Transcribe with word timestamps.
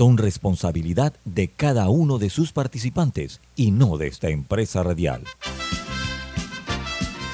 Son 0.00 0.16
responsabilidad 0.16 1.12
de 1.26 1.48
cada 1.48 1.90
uno 1.90 2.16
de 2.16 2.30
sus 2.30 2.52
participantes 2.52 3.42
y 3.54 3.70
no 3.70 3.98
de 3.98 4.06
esta 4.06 4.30
empresa 4.30 4.82
radial. 4.82 5.24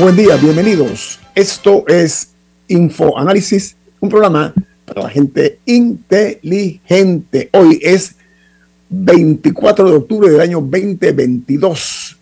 Buen 0.00 0.14
día, 0.14 0.36
bienvenidos. 0.36 1.18
Esto 1.34 1.84
es 1.88 2.30
Infoanálisis, 2.68 3.76
un 3.98 4.08
programa 4.08 4.54
para 4.84 5.02
la 5.02 5.08
gente 5.08 5.58
inteligente. 5.66 7.48
Hoy 7.52 7.80
es 7.82 8.14
24 8.90 9.90
de 9.90 9.96
octubre 9.96 10.30
del 10.30 10.40
año 10.40 10.60
2022. 10.60 12.16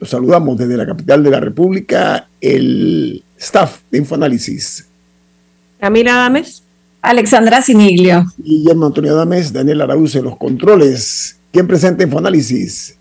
Los 0.00 0.08
saludamos 0.08 0.56
desde 0.56 0.76
la 0.76 0.86
capital 0.86 1.22
de 1.22 1.30
la 1.30 1.40
República, 1.40 2.28
el 2.40 3.22
staff 3.38 3.80
de 3.90 3.98
Infoanálisis. 3.98 4.86
Camila 5.80 6.14
Adames. 6.14 6.62
Alexandra 7.02 7.60
Siniglio. 7.60 8.24
Guillermo 8.38 8.86
Antonio 8.86 9.12
Adames, 9.12 9.52
Daniel 9.52 9.82
Araúz 9.82 10.14
en 10.14 10.24
los 10.24 10.38
controles. 10.38 11.36
¿Quién 11.50 11.66
presenta 11.66 12.04
Infoanálisis? 12.04 12.96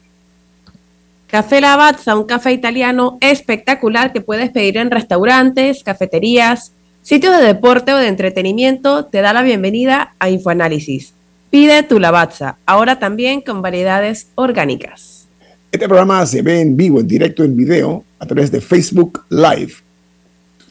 Café 1.32 1.62
Lavazza, 1.62 2.18
un 2.18 2.26
café 2.26 2.52
italiano 2.52 3.18
espectacular 3.22 4.12
que 4.12 4.20
puedes 4.20 4.50
pedir 4.50 4.76
en 4.76 4.92
restaurantes, 4.92 5.82
cafeterías, 5.82 6.74
sitios 7.04 7.38
de 7.38 7.46
deporte 7.46 7.94
o 7.94 7.98
de 7.98 8.10
entretenimiento, 8.10 9.06
te 9.06 9.22
da 9.22 9.32
la 9.32 9.42
bienvenida 9.42 10.14
a 10.20 10.30
Infoanálisis. 10.30 11.14
Pide 11.50 11.84
tu 11.84 12.02
Lavazza, 12.02 12.58
ahora 12.66 13.00
también 13.00 13.40
con 13.40 13.62
variedades 13.62 14.28
orgánicas. 14.36 15.30
Este 15.72 15.88
programa 15.88 16.26
se 16.26 16.42
ve 16.42 16.60
en 16.60 16.76
vivo, 16.76 17.00
en 17.00 17.08
directo, 17.08 17.46
en 17.46 17.56
video, 17.56 18.04
a 18.20 18.26
través 18.26 18.52
de 18.52 18.60
Facebook 18.60 19.24
Live. 19.30 19.76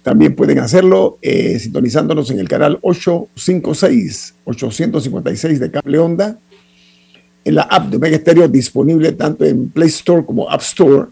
También 0.03 0.37
pueden 0.37 0.59
hacerlo 0.59 1.17
eh, 1.23 1.59
sintonizándonos 1.59 2.31
en 2.31 2.39
el 2.39 2.49
canal 2.51 2.79
856, 2.83 4.35
856 4.45 5.59
de 5.59 5.71
Cable 5.71 5.99
Onda 5.99 6.39
en 7.45 7.55
la 7.55 7.63
app 7.63 7.89
de 7.89 7.97
Omega 7.97 8.19
Stereo 8.19 8.49
disponible 8.49 9.13
tanto 9.13 9.45
en 9.45 9.71
Play 9.71 9.89
Store 9.89 10.25
como 10.25 10.51
App 10.51 10.61
Store, 10.61 11.07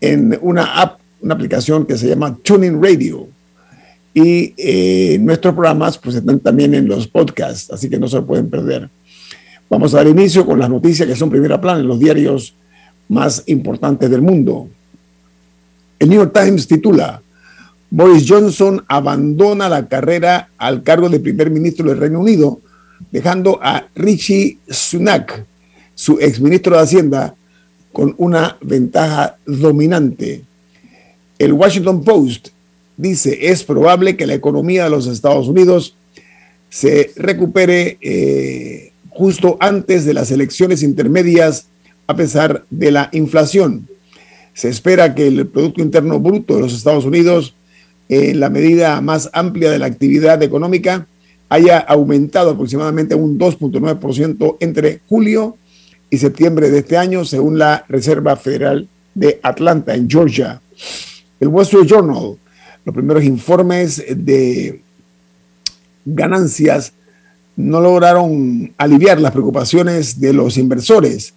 en 0.00 0.38
una 0.42 0.80
app, 0.80 1.00
una 1.20 1.34
aplicación 1.34 1.86
que 1.86 1.96
se 1.96 2.08
llama 2.08 2.36
Tuning 2.42 2.82
Radio. 2.82 3.28
Y 4.14 4.52
eh, 4.56 5.18
nuestros 5.20 5.54
programas 5.54 5.96
pues 5.96 6.16
están 6.16 6.38
también 6.40 6.74
en 6.74 6.86
los 6.86 7.06
podcasts, 7.06 7.70
así 7.72 7.88
que 7.88 7.98
no 7.98 8.08
se 8.08 8.20
pueden 8.22 8.50
perder. 8.50 8.88
Vamos 9.70 9.94
a 9.94 9.98
dar 9.98 10.08
inicio 10.08 10.44
con 10.44 10.58
las 10.58 10.68
noticias 10.68 11.08
que 11.08 11.16
son 11.16 11.30
primera 11.30 11.60
plana 11.60 11.80
en 11.80 11.88
los 11.88 11.98
diarios 11.98 12.54
más 13.08 13.42
importantes 13.46 14.10
del 14.10 14.20
mundo. 14.20 14.68
El 15.98 16.08
New 16.08 16.18
York 16.18 16.38
Times 16.38 16.66
titula, 16.66 17.22
Boris 17.88 18.24
Johnson 18.28 18.84
abandona 18.88 19.68
la 19.68 19.86
carrera 19.86 20.48
al 20.58 20.82
cargo 20.82 21.08
de 21.08 21.20
primer 21.20 21.50
ministro 21.50 21.88
del 21.88 21.98
Reino 21.98 22.20
Unido 22.20 22.60
dejando 23.10 23.58
a 23.62 23.88
Richie 23.94 24.58
Sunak, 24.68 25.44
su 25.94 26.18
exministro 26.20 26.76
de 26.76 26.82
Hacienda, 26.82 27.34
con 27.92 28.14
una 28.18 28.56
ventaja 28.60 29.36
dominante. 29.46 30.42
El 31.38 31.52
Washington 31.52 32.02
Post 32.04 32.48
dice, 32.96 33.50
es 33.50 33.64
probable 33.64 34.16
que 34.16 34.26
la 34.26 34.34
economía 34.34 34.84
de 34.84 34.90
los 34.90 35.06
Estados 35.06 35.48
Unidos 35.48 35.94
se 36.70 37.10
recupere 37.16 37.98
eh, 38.00 38.92
justo 39.10 39.56
antes 39.60 40.04
de 40.04 40.14
las 40.14 40.30
elecciones 40.30 40.82
intermedias 40.82 41.66
a 42.06 42.16
pesar 42.16 42.64
de 42.70 42.90
la 42.90 43.08
inflación. 43.12 43.88
Se 44.54 44.68
espera 44.68 45.14
que 45.14 45.26
el 45.26 45.46
Producto 45.46 45.82
Interno 45.82 46.18
Bruto 46.18 46.56
de 46.56 46.62
los 46.62 46.74
Estados 46.74 47.04
Unidos, 47.04 47.54
en 48.08 48.40
la 48.40 48.50
medida 48.50 49.00
más 49.00 49.30
amplia 49.32 49.70
de 49.70 49.78
la 49.78 49.86
actividad 49.86 50.42
económica, 50.42 51.06
haya 51.52 51.80
aumentado 51.80 52.52
aproximadamente 52.52 53.14
un 53.14 53.38
2.9% 53.38 54.56
entre 54.60 55.00
julio 55.06 55.58
y 56.08 56.16
septiembre 56.16 56.70
de 56.70 56.78
este 56.78 56.96
año, 56.96 57.26
según 57.26 57.58
la 57.58 57.84
Reserva 57.90 58.36
Federal 58.36 58.88
de 59.14 59.38
Atlanta, 59.42 59.94
en 59.94 60.08
Georgia. 60.08 60.62
El 61.38 61.48
Wall 61.48 61.64
Street 61.64 61.84
Journal, 61.86 62.38
los 62.86 62.94
primeros 62.94 63.22
informes 63.22 64.02
de 64.16 64.80
ganancias 66.06 66.94
no 67.56 67.82
lograron 67.82 68.72
aliviar 68.78 69.20
las 69.20 69.32
preocupaciones 69.32 70.18
de 70.18 70.32
los 70.32 70.56
inversores. 70.56 71.34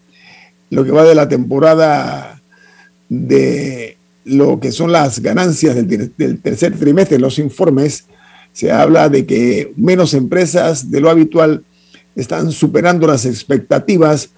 Lo 0.70 0.86
que 0.86 0.92
va 0.92 1.04
de 1.04 1.16
la 1.16 1.28
temporada 1.28 2.42
de 3.10 3.98
lo 4.24 4.62
que 4.62 4.72
son 4.72 4.94
las 4.94 5.20
ganancias 5.20 5.76
del, 5.76 6.14
del 6.18 6.40
tercer 6.40 6.80
trimestre, 6.80 7.20
los 7.20 7.38
informes 7.38 8.06
se 8.56 8.72
habla 8.72 9.10
de 9.10 9.26
que 9.26 9.74
menos 9.76 10.14
empresas 10.14 10.90
de 10.90 11.02
lo 11.02 11.10
habitual 11.10 11.62
están 12.16 12.54
superando 12.54 13.06
las 13.06 13.26
expectativas 13.26 14.30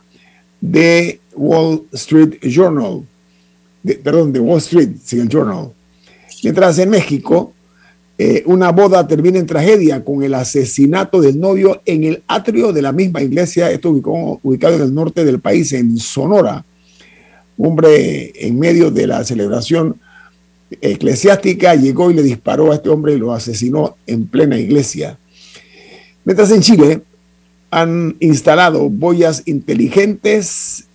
de 0.60 1.20
Wall 1.36 1.84
Street 1.94 2.40
Journal, 2.42 3.04
perdón, 4.04 4.34
de 4.34 4.40
Wall 4.40 4.58
Street, 4.58 4.90
sí, 5.06 5.20
el 5.20 5.30
Journal. 5.30 5.70
Mientras 6.42 6.80
en 6.80 6.90
México, 6.90 7.54
eh, 8.18 8.42
una 8.48 8.72
boda 8.72 9.08
termina 9.08 9.38
en 9.38 9.46
tragedia 9.46 10.04
con 10.04 10.24
el 10.24 10.34
asesinato 10.34 11.22
del 11.22 11.40
novio 11.40 11.84
en 11.86 12.04
el 12.04 12.24
atrio 12.28 12.74
de 12.74 12.82
la 12.82 12.92
misma 12.92 13.22
iglesia, 13.22 13.70
esto 13.70 13.92
ubicado 13.92 14.78
en 14.78 14.82
el 14.82 14.96
norte 14.96 15.24
del 15.26 15.40
país, 15.40 15.74
en 15.74 15.96
Sonora. 16.00 16.66
Hombre 17.56 18.34
en 18.36 18.58
medio 18.58 18.90
de 18.90 19.06
la 19.06 19.24
celebración 19.24 20.00
eclesiástica 20.82 21.76
llegó 21.76 22.12
y 22.12 22.14
le 22.14 22.24
disparó 22.24 22.72
a 22.72 22.76
este 22.76 22.90
hombre 22.90 23.14
y 23.14 23.18
lo 23.18 23.34
asesinó 23.34 23.96
en 24.06 24.28
plena 24.28 24.58
iglesia. 24.58 25.18
Mientras 26.26 26.52
en 26.52 26.62
Chile 26.62 27.02
han 27.72 28.16
instalado 28.20 28.90
boyas 28.90 29.44
inteligentes 29.46 30.86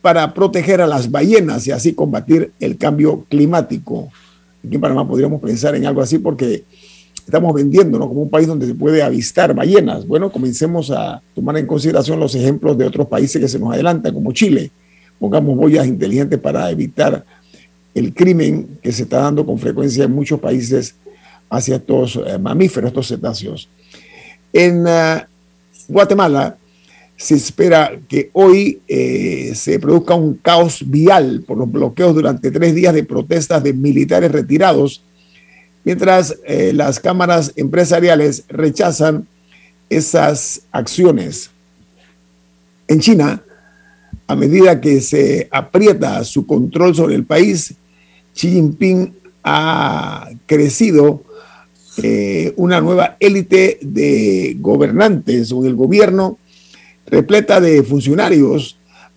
para 0.00 0.32
proteger 0.32 0.80
a 0.80 0.86
las 0.86 1.10
ballenas 1.10 1.66
y 1.66 1.72
así 1.72 1.94
combatir 1.94 2.52
el 2.60 2.76
cambio 2.76 3.24
climático. 3.28 4.10
Aquí 4.64 4.74
en 4.76 4.80
Panamá 4.80 5.06
podríamos 5.06 5.40
pensar 5.40 5.74
en 5.74 5.86
algo 5.86 6.00
así 6.00 6.18
porque 6.18 6.64
estamos 7.26 7.52
vendiéndonos 7.54 8.08
como 8.08 8.22
un 8.22 8.30
país 8.30 8.46
donde 8.46 8.66
se 8.66 8.74
puede 8.74 9.02
avistar 9.02 9.54
ballenas. 9.54 10.06
Bueno, 10.06 10.30
comencemos 10.30 10.90
a 10.90 11.20
tomar 11.34 11.58
en 11.58 11.66
consideración 11.66 12.20
los 12.20 12.34
ejemplos 12.34 12.78
de 12.78 12.86
otros 12.86 13.06
países 13.06 13.40
que 13.40 13.48
se 13.48 13.58
nos 13.58 13.72
adelantan, 13.72 14.14
como 14.14 14.32
Chile. 14.32 14.70
Pongamos 15.18 15.56
boyas 15.56 15.86
inteligentes 15.86 16.38
para 16.38 16.70
evitar 16.70 17.24
el 17.98 18.14
crimen 18.14 18.78
que 18.82 18.92
se 18.92 19.02
está 19.02 19.18
dando 19.18 19.44
con 19.44 19.58
frecuencia 19.58 20.04
en 20.04 20.12
muchos 20.12 20.40
países 20.40 20.94
hacia 21.50 21.76
estos 21.76 22.16
eh, 22.16 22.38
mamíferos, 22.38 22.88
estos 22.88 23.08
cetáceos. 23.08 23.68
En 24.52 24.84
eh, 24.86 25.24
Guatemala 25.88 26.56
se 27.16 27.34
espera 27.34 27.98
que 28.08 28.30
hoy 28.32 28.80
eh, 28.86 29.52
se 29.54 29.78
produzca 29.80 30.14
un 30.14 30.34
caos 30.34 30.88
vial 30.88 31.42
por 31.46 31.58
los 31.58 31.70
bloqueos 31.70 32.14
durante 32.14 32.50
tres 32.50 32.74
días 32.74 32.94
de 32.94 33.02
protestas 33.02 33.62
de 33.62 33.72
militares 33.72 34.30
retirados, 34.30 35.02
mientras 35.82 36.36
las 36.74 37.00
cámaras 37.00 37.52
empresariales 37.56 38.44
rechazan 38.48 39.26
esas 39.88 40.62
acciones. 40.70 41.50
En 42.86 43.00
China, 43.00 43.42
a 44.28 44.36
medida 44.36 44.80
que 44.80 45.00
se 45.00 45.48
aprieta 45.50 46.22
su 46.22 46.46
control 46.46 46.94
sobre 46.94 47.14
el 47.14 47.24
país, 47.24 47.74
Xi 48.38 48.52
Jinping 48.52 49.14
ha 49.42 50.28
crecido 50.46 51.24
eh, 52.00 52.52
una 52.56 52.80
nueva 52.80 53.16
élite 53.18 53.80
de 53.82 54.56
gobernantes 54.60 55.50
o 55.50 55.60
del 55.60 55.74
gobierno 55.74 56.38
repleta 57.06 57.60
de 57.60 57.82
funcionarios 57.82 58.76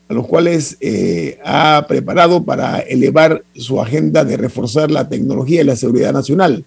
a 0.09 0.13
los 0.15 0.25
cuales 0.25 0.75
eh, 0.81 1.37
ha 1.45 1.85
preparado 1.87 2.43
para 2.43 2.79
elevar 2.79 3.43
su 3.55 3.79
agenda 3.79 4.25
de 4.25 4.37
reforzar 4.37 4.89
la 4.89 5.07
tecnología 5.07 5.61
y 5.61 5.65
la 5.65 5.75
seguridad 5.75 6.13
nacional. 6.13 6.65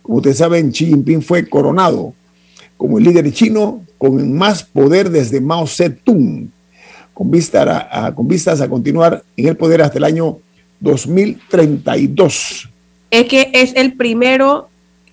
Como 0.00 0.18
ustedes 0.18 0.38
saben, 0.38 0.70
Xi 0.70 0.86
Jinping 0.86 1.20
fue 1.20 1.48
coronado 1.48 2.14
como 2.76 2.98
el 2.98 3.04
líder 3.04 3.32
chino 3.32 3.82
con 3.98 4.34
más 4.34 4.62
poder 4.62 5.10
desde 5.10 5.40
Mao 5.40 5.66
Zedong, 5.66 6.48
con, 7.12 7.30
con 8.14 8.28
vistas 8.28 8.60
a 8.60 8.68
continuar 8.68 9.24
en 9.36 9.48
el 9.48 9.56
poder 9.56 9.82
hasta 9.82 9.98
el 9.98 10.04
año 10.04 10.38
2032. 10.80 12.68
Es 13.10 13.24
que 13.26 13.50
es 13.54 13.74
el 13.74 13.94
primero 13.94 14.68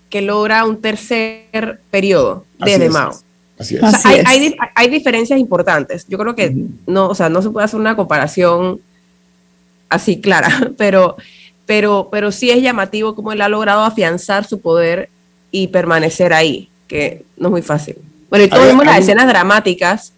que 0.09 0.21
logra 0.21 0.65
un 0.65 0.81
tercer 0.81 1.79
periodo 1.91 2.45
desde 2.59 2.89
Mao. 2.89 3.13
Así 3.57 3.75
es. 3.75 3.83
hay, 4.75 4.89
diferencias 4.89 5.39
importantes. 5.39 6.06
Yo 6.07 6.17
creo 6.17 6.35
que 6.35 6.53
no, 6.85 7.07
o 7.07 7.15
sea, 7.15 7.29
no 7.29 7.41
se 7.41 7.50
puede 7.50 7.65
hacer 7.65 7.79
una 7.79 7.95
comparación 7.95 8.81
así 9.89 10.19
clara, 10.19 10.71
pero, 10.77 11.15
pero, 11.65 12.09
pero 12.12 12.31
sí 12.31 12.50
es 12.50 12.62
llamativo 12.62 13.15
cómo 13.15 13.31
él 13.31 13.41
ha 13.41 13.50
logrado 13.50 13.83
afianzar 13.83 14.45
su 14.45 14.59
poder 14.59 15.09
y 15.51 15.67
permanecer 15.67 16.33
ahí, 16.33 16.69
que 16.88 17.23
no 17.38 17.47
es 17.47 17.51
muy 17.51 17.62
fácil. 17.62 17.95
Bueno, 18.29 18.45
y 18.45 18.50
todos 18.50 18.67
vimos 18.67 18.85
las 18.85 19.00
escenas 19.00 19.27
dramáticas 19.27 20.12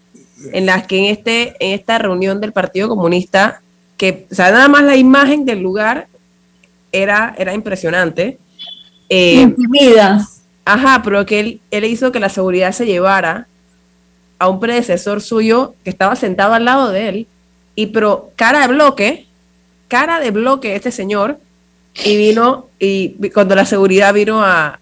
en 0.52 0.66
las 0.66 0.86
que 0.86 0.98
en, 0.98 1.04
este, 1.04 1.54
en 1.60 1.74
esta 1.74 1.98
reunión 1.98 2.40
del 2.40 2.52
Partido 2.52 2.88
Comunista, 2.88 3.62
que, 3.98 4.26
o 4.30 4.34
sea, 4.34 4.50
nada 4.50 4.68
más 4.68 4.82
la 4.84 4.96
imagen 4.96 5.44
del 5.44 5.60
lugar 5.60 6.06
era, 6.90 7.34
era 7.36 7.52
impresionante. 7.52 8.38
Eh, 9.10 9.54
Ajá, 10.64 11.02
pero 11.02 11.26
que 11.26 11.40
él, 11.40 11.60
él 11.70 11.84
hizo 11.84 12.12
que 12.12 12.20
la 12.20 12.28
seguridad 12.28 12.72
se 12.72 12.86
llevara 12.86 13.46
a 14.38 14.48
un 14.48 14.60
predecesor 14.60 15.20
suyo 15.20 15.74
que 15.82 15.90
estaba 15.90 16.14
sentado 16.14 16.54
al 16.54 16.64
lado 16.64 16.90
de 16.90 17.08
él, 17.08 17.26
y 17.74 17.86
pero 17.86 18.30
cara 18.36 18.60
de 18.60 18.68
bloque, 18.68 19.26
cara 19.88 20.20
de 20.20 20.30
bloque 20.30 20.76
este 20.76 20.92
señor, 20.92 21.38
y 22.04 22.16
vino, 22.16 22.66
y 22.78 23.30
cuando 23.30 23.54
la 23.54 23.64
seguridad 23.64 24.14
vino 24.14 24.42
a, 24.44 24.78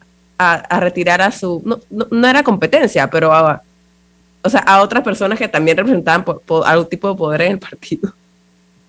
retirar 0.68 1.22
a 1.22 1.32
su, 1.32 1.62
no, 1.88 2.28
era 2.28 2.42
competencia, 2.42 3.08
pero 3.08 3.32
a, 3.32 3.62
o 4.42 4.50
sea, 4.50 4.60
a 4.60 4.82
otras 4.82 5.02
personas 5.02 5.38
que 5.38 5.48
también 5.48 5.78
representaban 5.78 6.24
algún 6.66 6.88
tipo 6.88 7.08
de 7.08 7.14
poder 7.16 7.42
en 7.42 7.52
el 7.52 7.58
partido. 7.58 8.12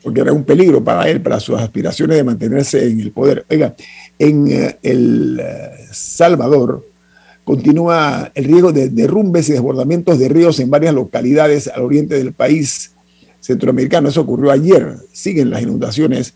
Porque 0.07 0.21
era 0.21 0.31
un 0.31 0.45
peligro 0.45 0.81
para 0.81 1.09
él, 1.09 1.19
para 1.19 1.37
sus 1.37 1.59
aspiraciones 1.59 2.15
de 2.15 2.23
mantenerse 2.23 2.87
en 2.87 3.01
el 3.01 3.11
poder. 3.11 3.45
Oiga, 3.49 3.75
en 4.17 4.47
eh, 4.49 4.77
El 4.81 5.37
eh, 5.37 5.71
Salvador 5.91 6.87
continúa 7.43 8.31
el 8.33 8.45
riesgo 8.45 8.71
de 8.71 8.87
derrumbes 8.87 9.49
y 9.49 9.51
desbordamientos 9.51 10.17
de 10.17 10.29
ríos 10.29 10.61
en 10.61 10.69
varias 10.69 10.95
localidades 10.95 11.67
al 11.67 11.81
oriente 11.81 12.15
del 12.15 12.31
país 12.31 12.91
centroamericano. 13.41 14.07
Eso 14.07 14.21
ocurrió 14.21 14.49
ayer. 14.49 14.95
Siguen 15.11 15.49
las 15.49 15.61
inundaciones 15.61 16.35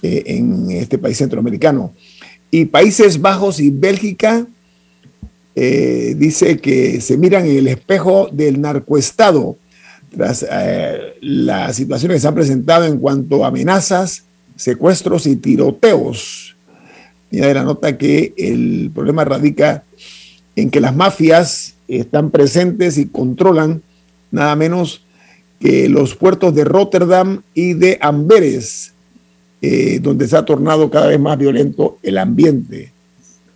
eh, 0.00 0.22
en 0.26 0.70
este 0.70 0.96
país 0.96 1.18
centroamericano. 1.18 1.92
Y 2.52 2.66
Países 2.66 3.20
Bajos 3.20 3.58
y 3.58 3.70
Bélgica 3.70 4.46
dice 5.56 6.58
que 6.58 7.00
se 7.00 7.18
miran 7.18 7.46
en 7.46 7.56
el 7.56 7.66
espejo 7.66 8.28
del 8.30 8.60
narcoestado 8.60 9.56
tras 10.14 10.46
las 11.20 11.76
situaciones 11.76 12.16
que 12.16 12.20
se 12.20 12.28
han 12.28 12.34
presentado 12.34 12.84
en 12.84 12.98
cuanto 12.98 13.44
a 13.44 13.48
amenazas, 13.48 14.24
secuestros 14.56 15.26
y 15.26 15.36
tiroteos 15.36 16.52
y 17.32 17.38
de 17.38 17.54
la 17.54 17.64
nota 17.64 17.96
que 17.96 18.34
el 18.36 18.90
problema 18.94 19.24
radica 19.24 19.84
en 20.54 20.70
que 20.70 20.80
las 20.80 20.94
mafias 20.94 21.74
están 21.88 22.30
presentes 22.30 22.98
y 22.98 23.06
controlan 23.06 23.82
nada 24.30 24.54
menos 24.54 25.02
que 25.58 25.88
los 25.88 26.14
puertos 26.14 26.54
de 26.54 26.64
Rotterdam 26.64 27.42
y 27.54 27.72
de 27.72 27.98
Amberes, 28.02 28.92
eh, 29.62 29.98
donde 30.02 30.28
se 30.28 30.36
ha 30.36 30.44
tornado 30.44 30.90
cada 30.90 31.06
vez 31.06 31.18
más 31.18 31.38
violento 31.38 31.98
el 32.02 32.18
ambiente. 32.18 32.92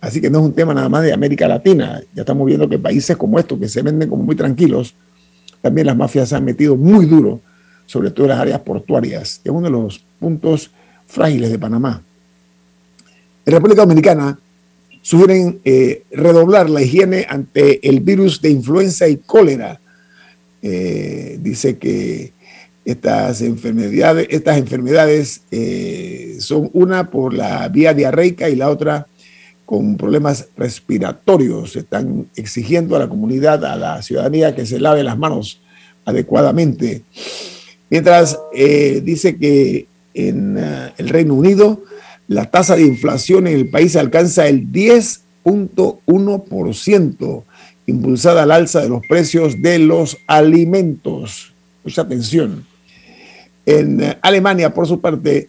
Así 0.01 0.21
que 0.21 0.29
no 0.29 0.39
es 0.39 0.45
un 0.45 0.53
tema 0.53 0.73
nada 0.73 0.89
más 0.89 1.03
de 1.03 1.13
América 1.13 1.47
Latina. 1.47 2.01
Ya 2.15 2.21
estamos 2.21 2.47
viendo 2.47 2.67
que 2.67 2.79
países 2.79 3.15
como 3.15 3.37
estos, 3.37 3.59
que 3.59 3.69
se 3.69 3.81
venden 3.83 4.09
como 4.09 4.23
muy 4.23 4.35
tranquilos, 4.35 4.95
también 5.67 5.87
las 5.87 5.97
mafias 5.97 6.29
se 6.29 6.35
han 6.37 6.45
metido 6.45 6.77
muy 6.77 7.05
duro, 7.05 7.41
sobre 7.85 8.09
todo 8.09 8.27
en 8.27 8.29
las 8.29 8.39
áreas 8.39 8.61
portuarias. 8.61 9.41
Es 9.43 9.51
uno 9.51 9.63
de 9.63 9.69
los 9.69 10.01
puntos 10.17 10.71
frágiles 11.05 11.51
de 11.51 11.59
Panamá. 11.59 12.01
En 13.45 13.53
República 13.53 13.81
Dominicana 13.81 14.39
sugieren 15.01 15.59
eh, 15.65 16.03
redoblar 16.09 16.69
la 16.69 16.81
higiene 16.81 17.25
ante 17.27 17.85
el 17.85 17.99
virus 17.99 18.41
de 18.41 18.49
influenza 18.51 19.09
y 19.09 19.17
cólera. 19.17 19.81
Eh, 20.61 21.37
dice 21.41 21.77
que 21.77 22.31
estas 22.85 23.41
enfermedades, 23.41 24.27
estas 24.29 24.57
enfermedades 24.57 25.41
eh, 25.51 26.37
son 26.39 26.69
una 26.71 27.11
por 27.11 27.33
la 27.33 27.67
vía 27.67 27.93
diarreica 27.93 28.49
y 28.49 28.55
la 28.55 28.69
otra 28.69 29.05
con 29.67 29.97
problemas 29.97 30.47
respiratorios. 30.57 31.75
Están 31.75 32.25
exigiendo 32.35 32.95
a 32.95 32.99
la 32.99 33.07
comunidad, 33.07 33.63
a 33.65 33.75
la 33.75 34.01
ciudadanía, 34.01 34.55
que 34.55 34.65
se 34.65 34.79
lave 34.79 35.03
las 35.03 35.19
manos 35.19 35.61
adecuadamente. 36.05 37.03
Mientras 37.91 38.39
dice 38.53 39.37
que 39.37 39.85
en 40.13 40.57
el 40.57 41.09
Reino 41.09 41.35
Unido 41.35 41.83
la 42.27 42.45
tasa 42.45 42.75
de 42.75 42.83
inflación 42.83 43.47
en 43.47 43.55
el 43.55 43.69
país 43.69 43.95
alcanza 43.95 44.47
el 44.47 44.71
10.1%, 44.71 47.43
impulsada 47.85 48.43
al 48.43 48.51
alza 48.51 48.81
de 48.81 48.89
los 48.89 49.01
precios 49.07 49.61
de 49.61 49.79
los 49.79 50.17
alimentos. 50.27 51.53
Mucha 51.85 52.01
atención. 52.01 52.65
En 53.65 54.01
eh, 54.01 54.17
Alemania, 54.21 54.73
por 54.73 54.85
su 54.87 54.99
parte, 54.99 55.47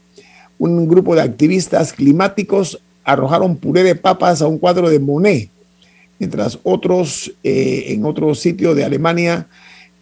un 0.59 0.87
grupo 0.89 1.17
de 1.17 1.23
activistas 1.23 1.93
climáticos 1.93 2.81
arrojaron 3.09 3.57
puré 3.57 3.83
de 3.83 3.95
papas 3.95 4.43
a 4.43 4.47
un 4.47 4.59
cuadro 4.59 4.91
de 4.91 4.99
Monet, 4.99 5.49
mientras 6.19 6.59
otros 6.63 7.33
eh, 7.43 7.87
en 7.89 8.05
otro 8.05 8.35
sitio 8.35 8.75
de 8.75 8.85
Alemania 8.85 9.47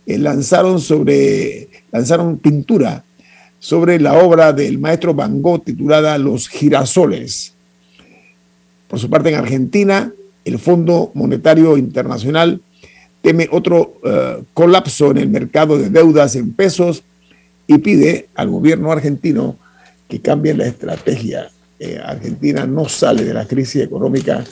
eh, 0.06 0.18
lanzaron 0.18 0.80
sobre 0.80 1.68
lanzaron 1.92 2.38
pintura 2.38 3.04
sobre 3.60 4.00
la 4.00 4.14
obra 4.18 4.52
del 4.52 4.78
maestro 4.78 5.14
Van 5.14 5.40
Gogh 5.40 5.64
titulada 5.64 6.18
Los 6.18 6.48
girasoles. 6.48 7.54
Por 8.88 8.98
su 8.98 9.08
parte, 9.08 9.30
en 9.30 9.36
Argentina, 9.36 10.12
el 10.44 10.58
Fondo 10.58 11.10
Monetario 11.14 11.76
Internacional 11.76 12.60
teme 13.22 13.48
otro 13.50 13.94
eh, 14.04 14.42
colapso 14.52 15.10
en 15.12 15.18
el 15.18 15.28
mercado 15.28 15.78
de 15.78 15.90
deudas 15.90 16.36
en 16.36 16.52
pesos 16.52 17.02
y 17.66 17.78
pide 17.78 18.28
al 18.34 18.50
gobierno 18.50 18.92
argentino 18.92 19.56
que 20.08 20.20
cambie 20.20 20.54
la 20.54 20.66
estrategia. 20.66 21.50
Eh, 21.78 22.00
Argentina 22.02 22.66
no 22.66 22.88
sale 22.88 23.24
de 23.24 23.34
la 23.34 23.46
crisis 23.46 23.82
económica, 23.82 24.42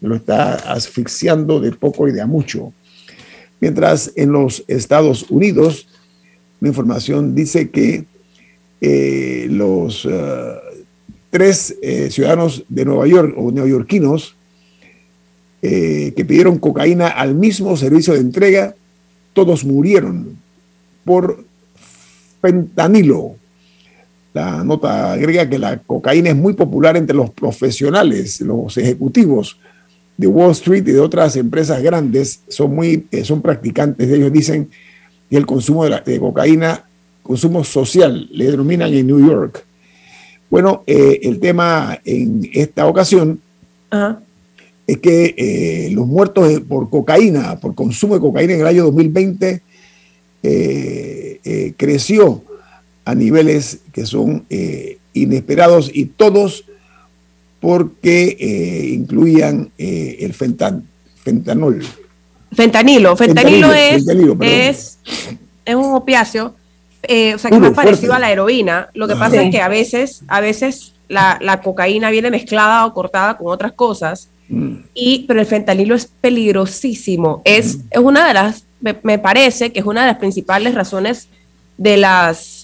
lo 0.00 0.16
está 0.16 0.54
asfixiando 0.72 1.58
de 1.58 1.72
poco 1.72 2.06
y 2.06 2.12
de 2.12 2.20
a 2.20 2.26
mucho. 2.26 2.72
Mientras 3.60 4.12
en 4.16 4.32
los 4.32 4.64
Estados 4.68 5.30
Unidos, 5.30 5.88
la 6.60 6.68
información 6.68 7.34
dice 7.34 7.70
que 7.70 8.04
eh, 8.80 9.46
los 9.50 10.06
eh, 10.10 10.54
tres 11.30 11.76
ciudadanos 12.10 12.64
de 12.68 12.84
Nueva 12.84 13.06
York 13.06 13.34
o 13.36 13.50
neoyorquinos 13.52 14.34
que 15.62 16.24
pidieron 16.26 16.58
cocaína 16.58 17.08
al 17.08 17.34
mismo 17.34 17.76
servicio 17.76 18.14
de 18.14 18.20
entrega, 18.20 18.74
todos 19.34 19.62
murieron 19.62 20.38
por 21.04 21.44
fentanilo. 22.40 23.36
La 24.32 24.62
nota 24.62 25.12
agrega 25.12 25.48
que 25.48 25.58
la 25.58 25.78
cocaína 25.78 26.30
es 26.30 26.36
muy 26.36 26.52
popular 26.52 26.96
entre 26.96 27.16
los 27.16 27.30
profesionales, 27.30 28.40
los 28.40 28.76
ejecutivos 28.76 29.58
de 30.16 30.26
Wall 30.26 30.52
Street 30.52 30.86
y 30.86 30.92
de 30.92 31.00
otras 31.00 31.34
empresas 31.36 31.82
grandes 31.82 32.40
son 32.48 32.74
muy 32.74 33.06
son 33.24 33.42
practicantes. 33.42 34.08
Ellos 34.08 34.32
dicen 34.32 34.70
que 35.28 35.36
el 35.36 35.46
consumo 35.46 35.84
de, 35.84 36.00
de 36.04 36.20
cocaína 36.20 36.84
consumo 37.30 37.62
social, 37.62 38.28
le 38.32 38.50
denominan 38.50 38.92
en 38.92 39.06
New 39.06 39.24
York. 39.24 39.64
Bueno, 40.50 40.82
eh, 40.84 41.20
el 41.22 41.38
tema 41.38 41.96
en 42.04 42.50
esta 42.52 42.86
ocasión 42.86 43.40
es 44.84 44.98
que 44.98 45.34
eh, 45.36 45.90
los 45.92 46.08
muertos 46.08 46.60
por 46.68 46.90
cocaína, 46.90 47.60
por 47.60 47.76
consumo 47.76 48.14
de 48.14 48.20
cocaína 48.20 48.54
en 48.54 48.60
el 48.62 48.66
año 48.66 48.82
2020, 48.86 49.62
eh, 50.42 51.74
creció 51.76 52.42
a 53.04 53.14
niveles 53.14 53.80
que 53.92 54.06
son 54.06 54.44
inesperados 55.12 55.90
y 55.92 56.06
todos 56.06 56.64
porque 57.60 58.36
incluían 58.94 59.70
el 59.78 60.32
fentanol. 60.34 60.84
Fentanilo. 62.52 63.16
Fentanilo, 63.16 63.72
es, 63.72 64.06
es, 64.40 64.98
es 65.64 65.74
un 65.74 65.94
opiáceo 65.94 66.54
eh, 67.02 67.34
o 67.34 67.38
sea, 67.38 67.50
que 67.50 67.56
es 67.56 67.62
más 67.62 67.72
parecido 67.72 68.14
a 68.14 68.18
la 68.18 68.30
heroína. 68.30 68.90
Lo 68.94 69.08
que 69.08 69.16
pasa 69.16 69.42
es 69.42 69.50
que 69.50 69.60
a 69.60 69.68
veces, 69.68 70.22
a 70.28 70.40
veces 70.40 70.92
la, 71.08 71.60
cocaína 71.62 72.10
viene 72.10 72.30
mezclada 72.30 72.86
o 72.86 72.94
cortada 72.94 73.36
con 73.36 73.48
otras 73.48 73.72
cosas, 73.72 74.28
mm. 74.48 74.74
y, 74.94 75.24
pero 75.26 75.40
el 75.40 75.46
fentanilo 75.46 75.94
es 75.94 76.06
peligrosísimo. 76.06 77.42
Es, 77.44 77.78
mm. 77.78 77.82
es 77.90 77.98
una 78.00 78.28
de 78.28 78.34
las, 78.34 78.64
me, 78.80 79.18
parece 79.18 79.72
que 79.72 79.80
es 79.80 79.86
una 79.86 80.02
de 80.02 80.08
las 80.08 80.18
principales 80.18 80.74
razones 80.74 81.28
de 81.78 81.96
las 81.96 82.59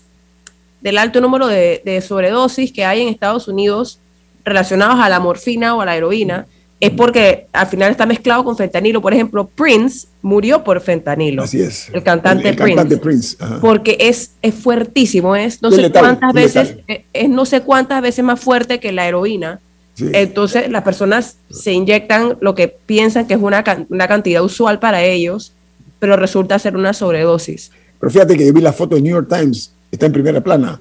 del 0.80 0.98
alto 0.98 1.20
número 1.20 1.46
de, 1.46 1.82
de 1.84 2.00
sobredosis 2.00 2.72
que 2.72 2.84
hay 2.84 3.02
en 3.02 3.08
Estados 3.08 3.48
Unidos 3.48 3.98
relacionados 4.44 5.00
a 5.00 5.08
la 5.08 5.18
morfina 5.20 5.74
o 5.74 5.80
a 5.80 5.84
la 5.86 5.96
heroína 5.96 6.46
es 6.78 6.90
porque 6.90 7.46
al 7.52 7.66
final 7.66 7.90
está 7.90 8.04
mezclado 8.04 8.44
con 8.44 8.54
fentanilo. 8.56 9.00
Por 9.00 9.14
ejemplo, 9.14 9.46
Prince 9.46 10.08
murió 10.20 10.62
por 10.62 10.80
fentanilo. 10.82 11.42
Así 11.42 11.60
es. 11.62 11.88
El 11.92 12.02
cantante 12.02 12.50
el, 12.50 12.56
Prince. 12.56 12.74
Cantante 12.76 12.96
Prince. 12.98 13.36
Porque 13.62 13.96
es, 13.98 14.32
es 14.42 14.54
fuertísimo, 14.54 15.34
es 15.34 15.62
no 15.62 15.70
sé 15.70 15.80
letal, 15.82 16.02
cuántas 16.02 16.32
veces, 16.34 16.76
letal. 16.76 16.84
es, 16.88 17.00
es 17.24 17.28
no 17.30 17.46
sé 17.46 17.62
cuántas 17.62 18.02
veces 18.02 18.22
más 18.24 18.38
fuerte 18.38 18.78
que 18.78 18.92
la 18.92 19.08
heroína. 19.08 19.58
Sí. 19.94 20.10
Entonces 20.12 20.68
las 20.70 20.82
personas 20.82 21.38
se 21.50 21.72
inyectan 21.72 22.36
lo 22.42 22.54
que 22.54 22.68
piensan 22.68 23.26
que 23.26 23.32
es 23.32 23.40
una, 23.40 23.64
can- 23.64 23.86
una 23.88 24.06
cantidad 24.06 24.44
usual 24.44 24.78
para 24.78 25.02
ellos, 25.02 25.54
pero 25.98 26.16
resulta 26.16 26.58
ser 26.58 26.76
una 26.76 26.92
sobredosis. 26.92 27.70
Pero 27.98 28.12
fíjate 28.12 28.36
que 28.36 28.46
yo 28.46 28.52
vi 28.52 28.60
la 28.60 28.74
foto 28.74 28.96
de 28.96 29.00
New 29.00 29.14
York 29.14 29.28
Times, 29.34 29.72
está 29.96 30.06
en 30.06 30.12
primera 30.12 30.40
plana. 30.40 30.80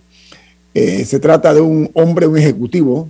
Eh, 0.73 1.05
se 1.05 1.19
trata 1.19 1.53
de 1.53 1.61
un 1.61 1.89
hombre, 1.93 2.27
un 2.27 2.37
ejecutivo, 2.37 3.09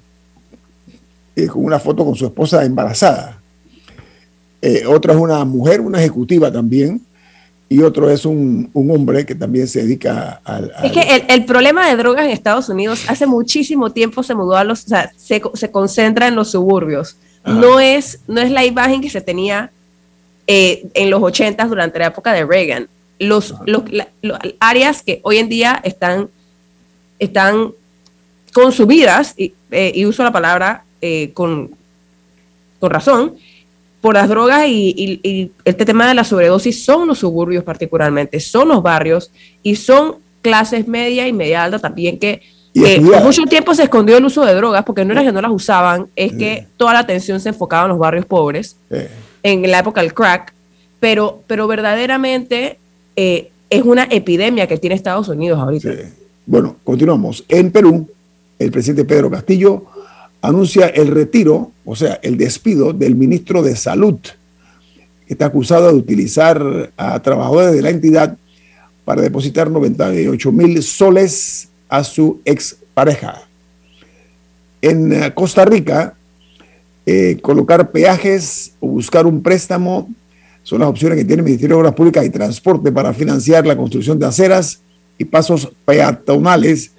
eh, 1.36 1.48
con 1.48 1.66
una 1.66 1.80
foto 1.80 2.06
con 2.06 2.16
su 2.16 2.26
esposa 2.26 2.64
embarazada. 2.64 3.40
Eh, 4.62 4.86
otro 4.86 5.14
es 5.14 5.20
una 5.20 5.44
mujer, 5.46 5.82
una 5.82 6.00
ejecutiva 6.00 6.52
también, 6.52 7.02
y 7.68 7.82
otro 7.82 8.10
es 8.10 8.26
un, 8.26 8.70
un 8.74 8.92
hombre 8.92 9.26
que 9.26 9.34
también 9.34 9.68
se 9.68 9.82
dedica 9.82 10.42
al... 10.44 10.72
Es 10.84 10.92
que 10.92 11.02
el, 11.02 11.24
el 11.28 11.46
problema 11.46 11.88
de 11.88 11.96
drogas 11.96 12.26
en 12.26 12.32
Estados 12.32 12.70
Unidos 12.70 13.04
hace 13.08 13.26
muchísimo 13.26 13.92
tiempo 13.92 14.22
se 14.22 14.36
mudó 14.36 14.56
a 14.56 14.64
los, 14.64 14.86
o 14.86 14.88
sea, 14.88 15.12
se, 15.18 15.42
se 15.56 15.72
concentra 15.72 16.28
en 16.28 16.36
los 16.36 16.52
suburbios. 16.52 17.18
Ajá. 17.44 17.60
No 17.60 17.80
es, 17.80 18.20
no 18.28 18.42
es 18.42 18.52
la 18.52 18.64
imagen 18.64 19.02
que 19.02 19.10
se 19.10 19.22
tenía 19.22 19.72
eh, 20.48 20.86
en 20.94 21.10
los 21.10 21.24
80 21.24 21.66
durante 21.66 21.98
la 21.98 22.08
época 22.08 22.32
de 22.34 22.46
Reagan. 22.46 22.88
Los, 23.20 23.54
los- 23.66 23.84
la- 23.92 24.10
áreas 24.60 25.02
que 25.04 25.20
hoy 25.24 25.38
en 25.38 25.48
día 25.50 25.80
están, 25.84 26.28
están 27.20 27.72
consumidas, 28.54 29.34
y, 29.38 29.54
eh, 29.72 29.92
y 29.96 30.06
uso 30.06 30.24
la 30.24 30.32
palabra 30.32 30.84
eh, 31.02 31.32
con, 31.34 31.72
con 32.80 32.90
razón, 32.92 33.36
por 34.02 34.14
las 34.16 34.30
drogas 34.30 34.68
y, 34.68 34.94
y- 34.96 35.20
y 35.30 35.52
este 35.66 35.86
tema 35.86 36.08
de 36.08 36.14
la 36.14 36.24
sobredosis 36.24 36.84
son 36.86 37.08
los 37.08 37.20
suburbios 37.20 37.64
particularmente, 37.64 38.40
son 38.40 38.68
los 38.70 38.84
barrios 38.84 39.32
y 39.64 39.76
son 39.76 40.16
clases 40.42 40.88
media 40.88 41.28
y 41.28 41.34
media 41.34 41.64
alta 41.64 41.80
también 41.80 42.20
que 42.20 42.42
estudiar. 42.96 43.20
por 43.20 43.24
mucho 43.24 43.44
tiempo 43.46 43.74
se 43.74 43.84
escondió 43.84 44.18
el 44.18 44.26
uso 44.26 44.46
de 44.46 44.54
drogas 44.54 44.84
porque 44.86 45.04
no 45.04 45.14
era 45.14 45.24
que 45.24 45.32
no 45.32 45.42
las 45.42 45.52
usaban, 45.52 46.08
es 46.16 46.34
que 46.34 46.68
toda 46.78 46.94
la 46.94 47.00
atención 47.00 47.40
se 47.40 47.50
enfocaba 47.50 47.84
en 47.86 47.90
los 47.90 48.00
barrios 48.00 48.26
pobres 48.26 48.76
Eh, 48.92 49.10
en 49.44 49.70
la 49.72 49.80
época 49.80 50.02
del 50.02 50.14
crack, 50.14 50.54
pero, 51.00 51.42
pero 51.48 51.68
verdaderamente 51.68 52.78
eh, 53.16 53.52
es 53.70 53.84
una 53.84 54.04
epidemia 54.04 54.68
que 54.68 54.78
tiene 54.78 54.96
Estados 54.96 55.28
Unidos 55.28 55.60
ahorita. 55.60 55.90
Bueno, 56.46 56.76
continuamos. 56.84 57.44
En 57.48 57.72
Perú, 57.72 58.08
el 58.60 58.72
presidente 58.72 59.06
Pedro 59.06 59.30
Castillo 59.32 59.86
anuncia 60.42 60.88
el 60.88 61.08
retiro, 61.08 61.72
o 61.84 61.96
sea, 61.96 62.20
el 62.22 62.38
despido 62.38 62.94
del 62.94 63.16
ministro 63.16 63.64
de 63.64 63.76
Salud, 63.76 64.20
que 65.26 65.34
está 65.34 65.48
acusado 65.48 65.88
de 65.88 65.96
utilizar 65.96 66.92
a 66.96 67.20
trabajadores 67.20 67.74
de 67.74 67.82
la 67.82 67.90
entidad 67.90 68.38
para 69.04 69.22
depositar 69.22 69.70
98 69.70 70.52
mil 70.52 70.82
soles 70.84 71.70
a 71.90 72.04
su 72.04 72.42
expareja. 72.46 73.42
En 74.82 75.12
eh, 75.12 75.34
Costa 75.34 75.66
Rica, 75.66 76.16
eh, 77.06 77.38
colocar 77.42 77.92
peajes 77.92 78.74
o 78.80 78.88
buscar 78.88 79.26
un 79.26 79.42
préstamo 79.42 80.10
son 80.66 80.80
las 80.80 80.90
opciones 80.90 81.20
que 81.20 81.26
tiene 81.26 81.42
el 81.42 81.46
Ministerio 81.46 81.76
de 81.76 81.82
Obras 81.82 81.94
Públicas 81.94 82.26
y 82.26 82.32
Transporte 82.32 82.92
para 82.92 83.14
financiar 83.14 83.68
la 83.68 83.78
construcción 83.78 84.18
de 84.18 84.26
aceras 84.26 84.80
y 85.16 85.24
pasos 85.24 85.70
peatonales 85.86 86.92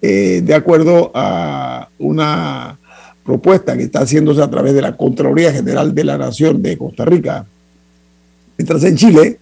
eh, 0.00 0.40
de 0.44 0.54
acuerdo 0.54 1.10
a 1.12 1.88
una 1.98 2.78
propuesta 3.24 3.76
que 3.76 3.82
está 3.82 4.02
haciéndose 4.02 4.40
a 4.40 4.48
través 4.48 4.74
de 4.74 4.82
la 4.82 4.96
Contraloría 4.96 5.52
General 5.52 5.92
de 5.92 6.04
la 6.04 6.16
Nación 6.16 6.62
de 6.62 6.78
Costa 6.78 7.04
Rica. 7.04 7.44
Mientras 8.56 8.84
en 8.84 8.96
Chile 8.96 9.40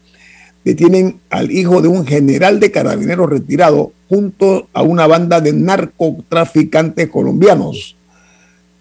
detienen 0.65 1.21
al 1.29 1.51
hijo 1.51 1.83
de 1.83 1.89
un 1.89 2.07
general 2.07 2.61
de 2.61 2.71
carabineros 2.71 3.29
retirado 3.29 3.93
junto 4.09 4.69
a 4.73 4.81
una 4.81 5.07
banda 5.07 5.39
de 5.43 5.53
narcotraficantes 5.53 7.11
colombianos. 7.11 7.95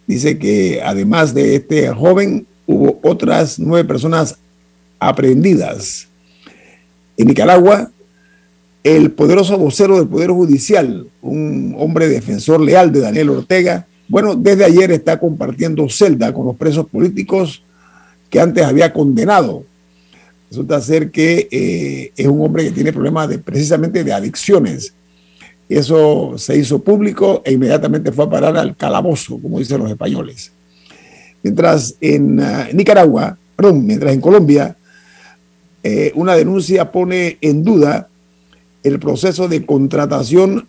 Dice 0.08 0.40
que 0.40 0.82
además 0.82 1.34
de 1.34 1.56
este 1.56 1.90
joven 1.90 2.48
hubo 2.66 2.98
otras 3.04 3.60
nueve 3.60 3.86
personas 3.86 4.38
aprehendidas. 5.00 6.08
En 7.18 7.28
Nicaragua, 7.28 7.90
el 8.84 9.12
poderoso 9.12 9.58
vocero 9.58 9.98
del 9.98 10.08
Poder 10.08 10.32
Judicial, 10.32 11.08
un 11.22 11.76
hombre 11.78 12.08
defensor 12.08 12.62
leal 12.62 12.92
de 12.92 13.02
Daniel 13.02 13.30
Ortega, 13.30 13.86
bueno, 14.08 14.36
desde 14.36 14.66
ayer 14.66 14.92
está 14.92 15.20
compartiendo 15.20 15.88
celda 15.90 16.34
con 16.34 16.46
los 16.46 16.56
presos 16.56 16.88
políticos 16.88 17.62
que 18.30 18.40
antes 18.40 18.66
había 18.66 18.92
condenado. 18.92 19.64
Resulta 20.50 20.82
ser 20.82 21.12
que 21.12 21.48
eh, 21.52 22.12
es 22.16 22.26
un 22.26 22.42
hombre 22.42 22.64
que 22.64 22.72
tiene 22.72 22.92
problemas 22.92 23.30
de, 23.30 23.38
precisamente 23.38 24.04
de 24.04 24.14
adicciones. 24.14 24.94
Eso 25.68 26.34
se 26.38 26.58
hizo 26.58 26.82
público 26.82 27.44
e 27.46 27.54
inmediatamente 27.54 28.12
fue 28.12 28.26
a 28.26 28.30
parar 28.30 28.58
al 28.58 28.76
calabozo, 28.76 29.40
como 29.40 29.60
dicen 29.60 29.80
los 29.80 29.92
españoles. 29.92 30.52
Mientras 31.44 31.96
en 32.02 32.40
uh, 32.40 32.74
Nicaragua, 32.74 33.38
perdón, 33.56 33.86
mientras 33.86 34.12
en 34.14 34.22
Colombia, 34.22 34.76
eh, 35.84 36.12
una 36.16 36.36
denuncia 36.36 36.92
pone 36.92 37.38
en 37.42 37.64
duda 37.64 38.10
el 38.84 39.00
proceso 39.00 39.48
de 39.48 39.66
contratación 39.66 40.68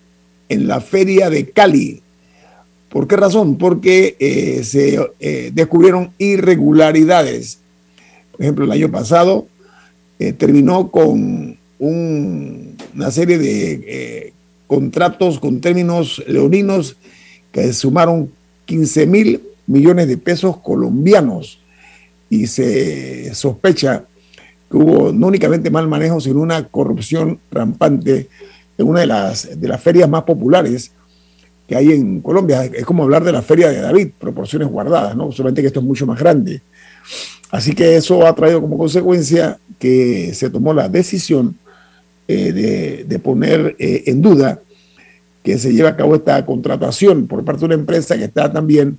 en 0.48 0.68
la 0.68 0.80
feria 0.80 1.30
de 1.30 1.50
Cali. 1.50 2.02
¿Por 2.88 3.06
qué 3.06 3.16
razón? 3.16 3.56
Porque 3.56 4.16
eh, 4.18 4.62
se 4.64 5.00
eh, 5.20 5.50
descubrieron 5.52 6.10
irregularidades. 6.18 7.58
Por 8.32 8.42
ejemplo, 8.42 8.64
el 8.64 8.72
año 8.72 8.90
pasado 8.90 9.46
terminó 10.36 10.90
con 10.90 11.56
un, 11.78 12.76
una 12.94 13.10
serie 13.10 13.38
de 13.38 14.34
contratos 14.66 15.40
con 15.40 15.62
términos 15.62 16.22
leoninos 16.26 16.96
que 17.52 17.72
sumaron 17.72 18.30
15 18.66 19.06
mil 19.06 19.40
millones 19.66 20.08
de 20.08 20.18
pesos 20.18 20.58
colombianos 20.58 21.58
y 22.28 22.46
se 22.46 23.34
sospecha 23.34 24.04
que 24.70 24.76
hubo 24.76 25.12
no 25.12 25.26
únicamente 25.26 25.70
mal 25.70 25.88
manejo, 25.88 26.20
sino 26.20 26.40
una 26.40 26.64
corrupción 26.68 27.38
rampante 27.50 28.28
en 28.78 28.86
una 28.86 29.00
de 29.00 29.06
las, 29.06 29.60
de 29.60 29.68
las 29.68 29.82
ferias 29.82 30.08
más 30.08 30.22
populares 30.22 30.92
que 31.66 31.76
hay 31.76 31.92
en 31.92 32.20
Colombia. 32.20 32.64
Es 32.64 32.84
como 32.84 33.02
hablar 33.02 33.24
de 33.24 33.32
la 33.32 33.42
feria 33.42 33.68
de 33.68 33.80
David, 33.80 34.10
proporciones 34.18 34.68
guardadas, 34.68 35.16
¿no? 35.16 35.32
Solamente 35.32 35.60
que 35.60 35.68
esto 35.68 35.80
es 35.80 35.86
mucho 35.86 36.06
más 36.06 36.18
grande. 36.18 36.62
Así 37.50 37.74
que 37.74 37.96
eso 37.96 38.26
ha 38.26 38.34
traído 38.34 38.60
como 38.60 38.78
consecuencia 38.78 39.58
que 39.78 40.32
se 40.34 40.50
tomó 40.50 40.72
la 40.72 40.88
decisión 40.88 41.56
eh, 42.28 42.52
de, 42.52 43.04
de, 43.04 43.18
poner 43.18 43.74
eh, 43.78 44.04
en 44.06 44.22
duda 44.22 44.60
que 45.42 45.58
se 45.58 45.72
lleve 45.72 45.88
a 45.88 45.96
cabo 45.96 46.14
esta 46.14 46.46
contratación 46.46 47.26
por 47.26 47.44
parte 47.44 47.60
de 47.60 47.66
una 47.66 47.74
empresa 47.74 48.16
que 48.16 48.24
está 48.24 48.52
también 48.52 48.98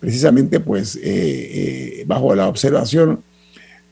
precisamente 0.00 0.58
pues 0.58 0.98
eh, 1.00 2.02
bajo 2.08 2.34
la 2.34 2.48
observación 2.48 3.20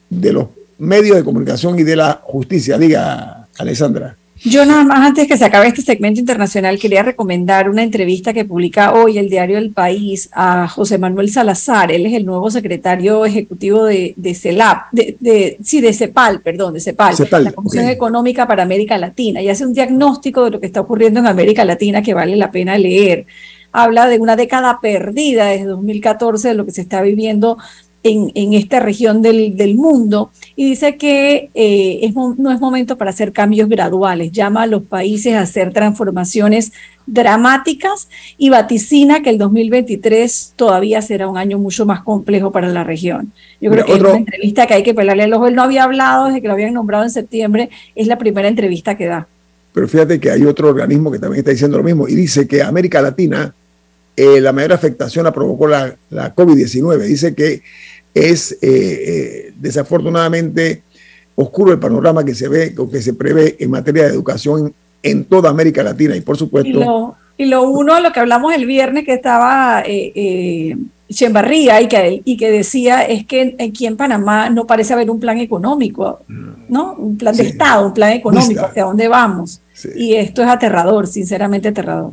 de 0.08 0.32
los 0.32 0.46
medios 0.80 1.16
de 1.16 1.24
comunicación 1.24 1.78
y 1.78 1.84
de 1.84 1.96
la 1.96 2.20
justicia. 2.24 2.76
Diga, 2.78 3.46
Alessandra. 3.58 4.16
Yo 4.42 4.64
nada 4.64 4.84
más 4.84 5.06
antes 5.06 5.28
que 5.28 5.36
se 5.36 5.44
acabe 5.44 5.68
este 5.68 5.82
segmento 5.82 6.18
internacional 6.18 6.78
quería 6.78 7.02
recomendar 7.02 7.68
una 7.68 7.82
entrevista 7.82 8.32
que 8.32 8.46
publica 8.46 8.94
hoy 8.94 9.18
el 9.18 9.28
diario 9.28 9.58
El 9.58 9.70
País 9.72 10.30
a 10.32 10.66
José 10.66 10.96
Manuel 10.96 11.30
Salazar. 11.30 11.92
Él 11.92 12.06
es 12.06 12.14
el 12.14 12.24
nuevo 12.24 12.50
secretario 12.50 13.26
ejecutivo 13.26 13.84
de, 13.84 14.14
de 14.16 14.34
CELAP, 14.34 14.92
de, 14.92 15.16
de, 15.20 15.58
sí, 15.62 15.82
de 15.82 15.92
CEPAL, 15.92 16.40
perdón, 16.40 16.72
de 16.72 16.80
CEPAL, 16.80 17.16
CEPAL 17.16 17.44
la 17.44 17.52
Comisión 17.52 17.84
okay. 17.84 17.94
Económica 17.94 18.46
para 18.46 18.62
América 18.62 18.96
Latina, 18.96 19.42
y 19.42 19.50
hace 19.50 19.66
un 19.66 19.74
diagnóstico 19.74 20.44
de 20.44 20.52
lo 20.52 20.60
que 20.60 20.66
está 20.66 20.80
ocurriendo 20.80 21.20
en 21.20 21.26
América 21.26 21.66
Latina 21.66 22.00
que 22.00 22.14
vale 22.14 22.34
la 22.36 22.50
pena 22.50 22.78
leer. 22.78 23.26
Habla 23.72 24.08
de 24.08 24.18
una 24.18 24.36
década 24.36 24.78
perdida 24.80 25.48
desde 25.48 25.66
2014 25.66 26.48
de 26.48 26.54
lo 26.54 26.64
que 26.64 26.72
se 26.72 26.80
está 26.80 27.02
viviendo 27.02 27.58
en, 28.02 28.32
en, 28.34 28.54
esta 28.54 28.80
región 28.80 29.20
del, 29.20 29.56
del, 29.56 29.74
mundo 29.74 30.30
y 30.56 30.70
dice 30.70 30.96
que 30.96 31.50
eh, 31.54 32.00
es, 32.02 32.14
no 32.14 32.50
es 32.50 32.60
momento 32.60 32.96
para 32.96 33.10
hacer 33.10 33.32
cambios 33.32 33.68
graduales, 33.68 34.32
llama 34.32 34.62
a 34.62 34.66
los 34.66 34.82
países 34.82 35.34
a 35.34 35.42
hacer 35.42 35.72
transformaciones 35.72 36.72
dramáticas 37.06 38.08
y 38.38 38.50
vaticina 38.50 39.22
que 39.22 39.30
el 39.30 39.38
2023 39.38 40.54
todavía 40.56 41.02
será 41.02 41.28
un 41.28 41.36
año 41.36 41.58
mucho 41.58 41.84
más 41.84 42.02
complejo 42.02 42.52
para 42.52 42.68
la 42.68 42.84
región. 42.84 43.32
Yo 43.60 43.70
creo 43.70 43.84
que 43.84 43.92
otro, 43.92 44.08
es 44.08 44.12
una 44.14 44.20
entrevista 44.20 44.66
que 44.66 44.74
hay 44.74 44.82
que 44.82 44.94
pelarle 44.94 45.24
el 45.24 45.34
ojo. 45.34 45.46
Él 45.48 45.54
no 45.54 45.62
había 45.62 45.84
hablado 45.84 46.26
desde 46.26 46.40
que 46.40 46.48
lo 46.48 46.54
habían 46.54 46.74
nombrado 46.74 47.04
en 47.04 47.10
septiembre, 47.10 47.68
es 47.94 48.06
la 48.06 48.16
primera 48.16 48.48
entrevista 48.48 48.96
que 48.96 49.06
da. 49.06 49.26
Pero 49.72 49.88
fíjate 49.88 50.18
que 50.18 50.30
hay 50.30 50.44
otro 50.44 50.68
organismo 50.68 51.10
que 51.10 51.18
también 51.18 51.40
está 51.40 51.50
diciendo 51.50 51.78
lo 51.78 51.84
mismo 51.84 52.08
y 52.08 52.14
dice 52.14 52.48
que 52.48 52.62
América 52.62 53.00
Latina 53.02 53.54
eh, 54.16 54.40
la 54.40 54.52
mayor 54.52 54.72
afectación 54.72 55.24
la 55.24 55.32
provocó 55.32 55.66
la, 55.66 55.94
la 56.10 56.34
COVID-19. 56.34 56.98
Dice 57.04 57.34
que 57.34 57.62
es 58.14 58.52
eh, 58.52 58.58
eh, 58.62 59.52
desafortunadamente 59.56 60.82
oscuro 61.34 61.72
el 61.72 61.78
panorama 61.78 62.24
que 62.24 62.34
se 62.34 62.48
ve 62.48 62.74
o 62.76 62.90
que 62.90 63.00
se 63.00 63.14
prevé 63.14 63.56
en 63.58 63.70
materia 63.70 64.04
de 64.04 64.10
educación 64.10 64.74
en 65.02 65.24
toda 65.24 65.50
América 65.50 65.82
Latina 65.82 66.16
y 66.16 66.20
por 66.20 66.36
supuesto... 66.36 67.16
Y 67.38 67.46
lo, 67.46 67.62
uno, 67.62 67.98
lo 68.00 68.12
que 68.12 68.20
hablamos 68.20 68.52
el 68.52 68.66
viernes 68.66 69.06
que 69.06 69.14
estaba 69.14 69.82
eh, 69.86 70.76
Chembarría 71.12 71.80
y 71.80 71.88
que, 71.88 72.22
y 72.24 72.36
que 72.36 72.50
decía 72.52 73.02
es 73.02 73.26
que 73.26 73.56
aquí 73.58 73.86
en 73.86 73.96
Panamá 73.96 74.48
no 74.48 74.64
parece 74.66 74.92
haber 74.92 75.10
un 75.10 75.18
plan 75.18 75.38
económico, 75.38 76.20
¿no? 76.28 76.94
Un 76.94 77.16
plan 77.16 77.34
de 77.34 77.42
Estado, 77.42 77.86
un 77.86 77.94
plan 77.94 78.12
económico, 78.12 78.64
hacia 78.64 78.84
dónde 78.84 79.08
vamos. 79.08 79.60
Y 79.96 80.14
esto 80.14 80.42
es 80.42 80.48
aterrador, 80.48 81.08
sinceramente 81.08 81.68
aterrador. 81.68 82.12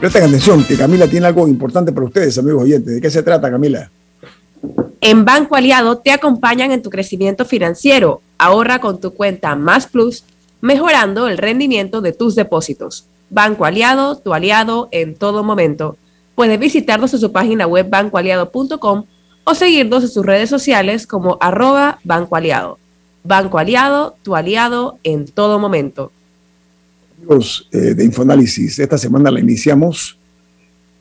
Presten 0.00 0.22
atención, 0.22 0.62
que 0.62 0.76
Camila 0.76 1.08
tiene 1.08 1.26
algo 1.26 1.48
importante 1.48 1.90
para 1.90 2.06
ustedes, 2.06 2.38
amigos 2.38 2.62
oyentes. 2.62 2.94
¿De 2.94 3.00
qué 3.00 3.10
se 3.10 3.20
trata, 3.24 3.50
Camila? 3.50 3.90
En 5.00 5.24
Banco 5.24 5.56
Aliado 5.56 5.98
te 5.98 6.12
acompañan 6.12 6.70
en 6.70 6.82
tu 6.82 6.90
crecimiento 6.90 7.44
financiero. 7.44 8.22
Ahorra 8.38 8.80
con 8.80 9.00
tu 9.00 9.12
cuenta 9.12 9.56
Más 9.56 9.88
Plus, 9.88 10.22
mejorando 10.60 11.26
el 11.26 11.36
rendimiento 11.36 12.00
de 12.00 12.12
tus 12.12 12.36
depósitos. 12.36 13.06
Banco 13.28 13.64
Aliado, 13.64 14.16
tu 14.16 14.34
aliado 14.34 14.88
en 14.92 15.16
todo 15.16 15.42
momento. 15.42 15.96
Puedes 16.36 16.60
visitarnos 16.60 17.12
en 17.14 17.20
su 17.20 17.32
página 17.32 17.66
web 17.66 17.88
bancoaliado.com 17.90 19.04
o 19.42 19.54
seguirnos 19.54 20.04
en 20.04 20.10
sus 20.10 20.24
redes 20.24 20.48
sociales 20.48 21.08
como 21.08 21.38
arroba 21.40 21.98
Banco 22.04 22.36
Aliado. 22.36 22.78
Banco 23.24 23.58
Aliado, 23.58 24.14
tu 24.22 24.36
aliado 24.36 24.98
en 25.02 25.26
todo 25.26 25.58
momento. 25.58 26.12
Eh, 27.72 27.94
de 27.94 28.04
Infoanálisis, 28.04 28.78
esta 28.78 28.96
semana 28.96 29.30
la 29.30 29.40
iniciamos 29.40 30.16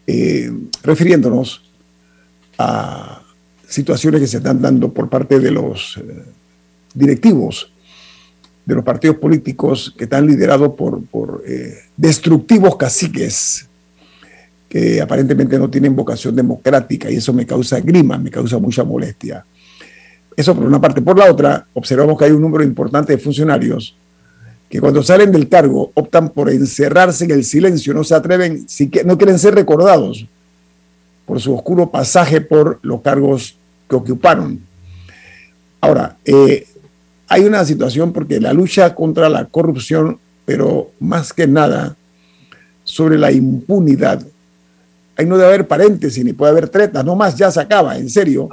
eh, 0.06 0.52
refiriéndonos 0.84 1.62
a 2.58 3.22
situaciones 3.66 4.20
que 4.20 4.28
se 4.28 4.38
están 4.38 4.62
dando 4.62 4.92
por 4.92 5.10
parte 5.10 5.40
de 5.40 5.52
los 5.52 5.98
eh, 5.98 6.24
directivos 6.94 7.72
de 8.66 8.76
los 8.76 8.84
partidos 8.84 9.18
políticos 9.18 9.94
que 9.98 10.04
están 10.04 10.28
liderados 10.28 10.74
por, 10.74 11.02
por 11.06 11.42
destructivos 11.96 12.76
caciques 12.76 13.66
que 14.68 15.00
aparentemente 15.00 15.58
no 15.58 15.70
tienen 15.70 15.96
vocación 15.96 16.36
democrática 16.36 17.10
y 17.10 17.16
eso 17.16 17.32
me 17.32 17.46
causa 17.46 17.80
grima, 17.80 18.18
me 18.18 18.30
causa 18.30 18.60
mucha 18.60 18.84
molestia. 18.84 19.46
Eso 20.36 20.54
por 20.54 20.66
una 20.66 20.82
parte. 20.82 21.02
Por 21.02 21.18
la 21.18 21.32
otra, 21.32 21.66
observamos 21.74 22.18
que 22.20 22.26
hay 22.26 22.32
un 22.32 22.42
número 22.42 22.66
importante 22.66 23.14
de 23.14 23.20
funcionarios 23.20 23.96
que 24.70 24.82
cuando 24.82 25.02
salen 25.04 25.32
del 25.32 25.48
cargo 25.48 25.92
optan 25.94 26.30
por 26.30 26.50
encerrarse 26.50 27.26
en 27.26 27.32
el 27.32 27.44
silencio, 27.44 27.94
no 27.94 28.04
se 28.04 28.16
atreven, 28.16 28.66
no 29.06 29.18
quieren 29.18 29.40
ser 29.40 29.56
recordados 29.56 30.26
por 31.26 31.40
su 31.40 31.56
oscuro 31.56 31.90
pasaje 31.90 32.42
por 32.42 32.80
los 32.82 33.02
cargos 33.02 33.58
que 33.90 33.96
ocuparon. 33.96 34.60
Ahora, 35.80 36.18
eh, 36.26 36.68
hay 37.28 37.44
una 37.44 37.64
situación 37.66 38.14
porque 38.14 38.40
la 38.40 38.54
lucha 38.54 38.94
contra 38.96 39.30
la 39.30 39.46
corrupción, 39.46 40.20
pero 40.46 40.92
más 41.00 41.34
que 41.34 41.48
nada 41.48 41.96
sobre 42.84 43.18
la 43.18 43.32
impunidad, 43.32 44.22
Ahí 45.18 45.26
no 45.26 45.36
debe 45.36 45.50
haber 45.50 45.68
paréntesis 45.68 46.24
ni 46.24 46.32
puede 46.32 46.52
haber 46.52 46.70
tretas, 46.70 47.04
no 47.04 47.16
más, 47.16 47.36
ya 47.36 47.50
se 47.50 47.60
acaba, 47.60 47.98
en 47.98 48.08
serio. 48.08 48.48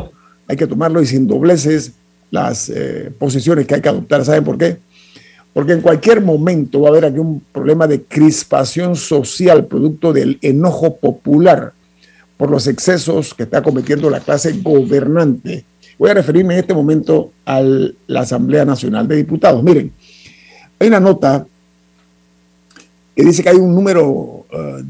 Hay 0.49 0.57
que 0.57 0.67
tomarlo 0.67 1.03
y 1.03 1.07
sin 1.07 1.27
dobleces 1.27 1.93
las 2.31 2.71
eh, 2.71 3.13
posiciones 3.19 3.67
que 3.67 3.75
hay 3.75 3.81
que 3.83 3.89
adoptar. 3.91 4.25
¿Saben 4.25 4.45
por 4.45 4.57
qué? 4.57 4.79
Porque 5.55 5.73
en 5.73 5.81
cualquier 5.81 6.21
momento 6.21 6.81
va 6.81 6.89
a 6.89 6.91
haber 6.91 7.05
aquí 7.07 7.21
un 7.21 7.41
problema 7.53 7.87
de 7.87 8.03
crispación 8.03 8.97
social 8.97 9.67
producto 9.67 10.13
del 10.13 10.39
enojo 10.43 10.97
popular 10.97 11.73
por 12.37 12.51
los 12.51 12.67
excesos 12.67 13.33
que 13.33 13.45
está 13.45 13.63
cometiendo 13.63 14.11
la 14.11 14.19
clase 14.19 14.53
gobernante. 14.61 15.65
Voy 15.97 16.11
a 16.11 16.15
referirme 16.15 16.55
en 16.55 16.61
este 16.61 16.75
momento 16.75 17.31
a 17.47 17.63
la 17.63 18.21
Asamblea 18.21 18.65
Nacional 18.65 19.07
de 19.07 19.15
Diputados. 19.15 19.63
Miren, 19.63 19.93
hay 20.81 20.89
una 20.89 20.99
nota 20.99 21.47
que 23.15 23.23
dice 23.23 23.45
que 23.45 23.51
hay 23.51 23.57
un 23.57 23.73
número 23.73 24.47
eh, 24.51 24.83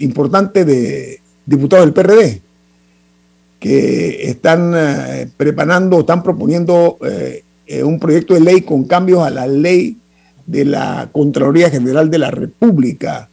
importante 0.00 0.64
de 0.64 1.20
diputados 1.46 1.86
del 1.86 1.94
PRD 1.94 2.42
que 3.60 4.28
están 4.28 4.72
eh, 4.74 5.28
preparando, 5.36 6.00
están 6.00 6.22
proponiendo 6.22 6.98
eh, 7.02 7.44
un 7.84 8.00
proyecto 8.00 8.34
de 8.34 8.40
ley 8.40 8.62
con 8.62 8.84
cambios 8.84 9.22
a 9.22 9.30
la 9.30 9.46
ley 9.46 9.99
de 10.50 10.64
la 10.64 11.08
Contraloría 11.12 11.70
General 11.70 12.10
de 12.10 12.18
la 12.18 12.30
República 12.30 13.28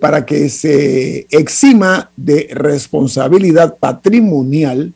para 0.00 0.26
que 0.26 0.48
se 0.48 1.28
exima 1.30 2.10
de 2.16 2.48
responsabilidad 2.50 3.76
patrimonial 3.78 4.92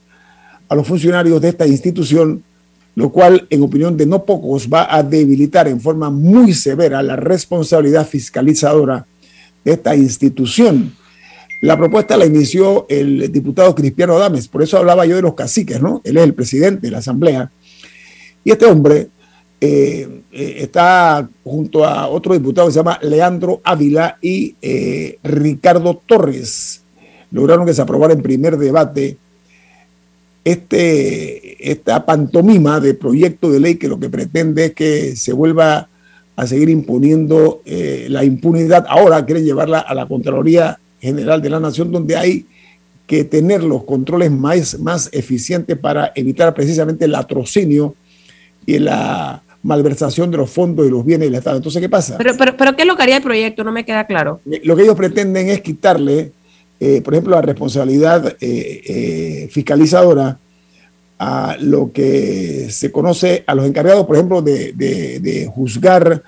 a 0.69 0.75
los 0.75 0.85
funcionarios 0.85 1.41
de 1.41 1.51
esta 1.51 1.69
institución 1.69 2.43
lo 2.97 3.11
cual, 3.11 3.47
en 3.51 3.63
opinión 3.63 3.97
de 3.97 4.07
no 4.07 4.25
pocos, 4.25 4.69
va 4.73 4.93
a 4.93 5.03
debilitar 5.03 5.69
en 5.69 5.81
forma 5.81 6.09
muy 6.09 6.55
severa 6.55 7.03
la 7.03 7.15
responsabilidad 7.15 8.09
fiscalizadora 8.09 9.07
de 9.63 9.73
esta 9.73 9.95
institución. 9.95 10.95
La 11.61 11.77
propuesta 11.77 12.17
la 12.17 12.25
inició 12.25 12.87
el 12.89 13.31
diputado 13.31 13.75
Cristiano 13.75 14.17
Adames, 14.17 14.49
por 14.49 14.63
eso 14.63 14.79
hablaba 14.79 15.05
yo 15.05 15.17
de 15.17 15.23
los 15.23 15.35
caciques, 15.35 15.81
¿no? 15.81 16.01
Él 16.05 16.17
es 16.17 16.25
el 16.25 16.33
presidente 16.33 16.87
de 16.87 16.91
la 16.91 16.99
Asamblea. 16.99 17.51
Y 18.43 18.53
este 18.53 18.65
hombre 18.65 19.09
eh, 19.59 20.21
eh, 20.33 20.57
está 20.59 21.27
junto 21.43 21.87
a 21.87 22.09
otro 22.09 22.35
diputado 22.35 22.67
que 22.67 22.75
se 22.75 22.79
llama 22.79 22.99
Leandro 23.01 23.63
Ávila 23.65 24.19
y 24.21 24.55
eh, 24.61 25.19
Ricardo 25.25 26.03
Torres. 26.05 26.83
Lograron 27.31 27.65
que 27.65 27.73
se 27.73 27.81
aprobara 27.81 28.13
en 28.13 28.23
primer 28.23 28.59
debate 28.59 29.17
este, 30.45 31.71
esta 31.73 32.05
pantomima 32.05 32.81
de 32.81 32.95
proyecto 32.95 33.51
de 33.51 33.61
ley 33.61 33.77
que 33.77 33.89
lo 33.89 33.99
que 33.99 34.11
pretende 34.11 34.67
es 34.67 34.75
que 34.75 35.17
se 35.17 35.33
vuelva 35.33 35.89
a 36.37 36.47
seguir 36.47 36.69
imponiendo 36.69 37.63
la 37.65 38.23
impunidad. 38.23 38.85
Ahora 38.89 39.25
quieren 39.25 39.45
llevarla 39.45 39.81
a 39.81 39.95
la 39.95 40.07
Contraloría 40.07 40.79
General 41.01 41.41
de 41.41 41.51
la 41.51 41.61
Nación, 41.61 41.91
donde 41.91 42.15
hay 42.15 42.47
que 43.07 43.25
tener 43.25 43.65
los 43.65 43.85
controles 43.85 44.31
más, 44.31 44.79
más 44.79 45.09
eficientes 45.13 45.79
para 45.79 46.13
evitar 46.15 46.53
precisamente 46.53 47.07
el 47.07 47.15
atrocinio 47.15 47.95
y 48.67 48.79
la 48.79 49.43
malversación 49.63 50.31
de 50.31 50.37
los 50.37 50.51
fondos 50.51 50.87
y 50.87 50.91
los 50.91 51.05
bienes 51.05 51.29
del 51.29 51.37
Estado. 51.37 51.57
Entonces, 51.57 51.81
¿qué 51.81 51.89
pasa? 51.89 52.17
Pero, 52.19 52.35
pero, 52.37 52.57
pero 52.57 52.77
¿qué 52.77 52.83
es 52.83 52.89
lo 52.89 52.97
que 52.97 53.03
haría 53.03 53.17
el 53.17 53.23
proyecto? 53.23 53.65
No 53.65 53.73
me 53.73 53.85
queda 53.85 54.07
claro. 54.07 54.41
Lo 54.45 54.77
que 54.77 54.83
ellos 54.83 54.97
pretenden 54.97 55.49
es 55.49 55.61
quitarle 55.61 56.33
eh, 56.79 57.01
por 57.01 57.15
ejemplo, 57.15 57.35
la 57.35 57.43
responsabilidad 57.43 58.37
eh, 58.41 58.83
eh, 58.87 59.49
fiscalizadora 59.51 60.39
a 61.19 61.57
lo 61.61 61.91
que 61.93 62.69
se 62.71 62.93
conoce 62.93 63.43
a 63.47 63.55
los 63.55 63.67
encargados, 63.67 64.05
por 64.05 64.17
ejemplo, 64.17 64.43
de, 64.43 65.51
juzgar 65.55 66.23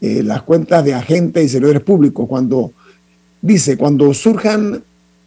las 0.00 0.42
cuentas 0.42 0.84
de 0.84 0.94
agentes 0.94 1.44
y 1.44 1.48
servidores 1.48 1.82
públicos, 1.82 2.28
cuando 2.28 2.70
dice, 3.42 3.76
cuando 3.76 4.14
surjan 4.14 4.84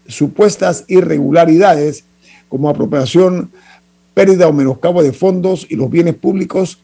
supuestas 0.08 0.86
irregularidades 0.88 2.06
como 2.48 2.70
apropiación, 2.70 3.52
pérdida 4.14 4.48
o 4.48 4.54
menoscabo 4.54 5.04
de 5.04 5.12
fondos 5.12 5.68
y 5.70 5.76
los 5.76 5.90
bienes 5.90 6.16
públicos 6.16 6.80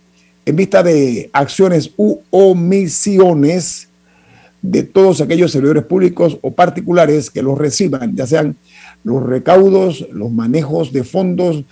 en 0.47 0.55
vista 0.55 0.81
de 0.81 1.29
acciones 1.33 1.91
u 1.97 2.19
omisiones 2.29 3.89
de 4.61 4.83
todos 4.83 5.19
aquellos 5.19 5.51
servidores 5.51 5.83
públicos 5.83 6.37
o 6.41 6.51
particulares 6.51 7.29
que 7.29 7.41
los 7.41 7.57
reciban, 7.57 8.15
ya 8.15 8.25
sean 8.25 8.55
los 9.03 9.21
recaudos, 9.23 10.07
los 10.13 10.31
manejos 10.31 10.93
de 10.93 11.03
fondos, 11.03 11.65